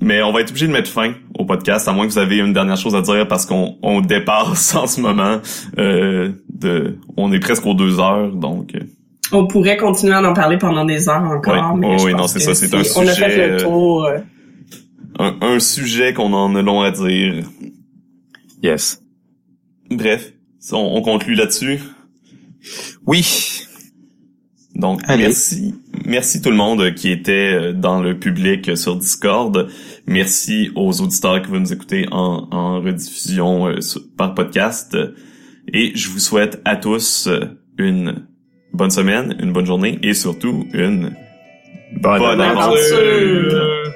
[0.00, 2.36] mais on va être obligé de mettre fin au podcast, à moins que vous avez
[2.38, 5.40] une dernière chose à dire, parce qu'on on dépasse en ce moment.
[5.78, 8.74] Euh, de, on est presque aux deux heures, donc...
[8.74, 8.80] euh,
[9.32, 11.54] On pourrait continuer à en parler pendant des heures encore.
[11.74, 11.80] Ouais.
[11.80, 13.48] mais Oh je oui, pense non, c'est que ça, c'est un On a sujet, fait
[13.48, 14.08] le euh, tour.
[15.18, 17.44] un, un sujet qu'on en a long à dire.
[18.62, 19.00] Yes.
[19.90, 20.32] Bref,
[20.72, 21.78] on, on conclut là-dessus.
[23.06, 23.62] Oui.
[24.74, 25.24] Donc, Allez.
[25.24, 25.74] merci.
[26.04, 29.68] Merci tout le monde qui était euh, dans le public euh, sur Discord.
[30.06, 33.78] Merci aux auditeurs qui vont nous écouter en, en rediffusion euh,
[34.16, 34.96] par podcast.
[35.72, 37.28] Et je vous souhaite à tous
[37.76, 38.26] une
[38.72, 41.14] bonne semaine, une bonne journée et surtout une
[42.00, 42.98] Bonne, Bonne aventure.
[42.98, 43.92] aventure.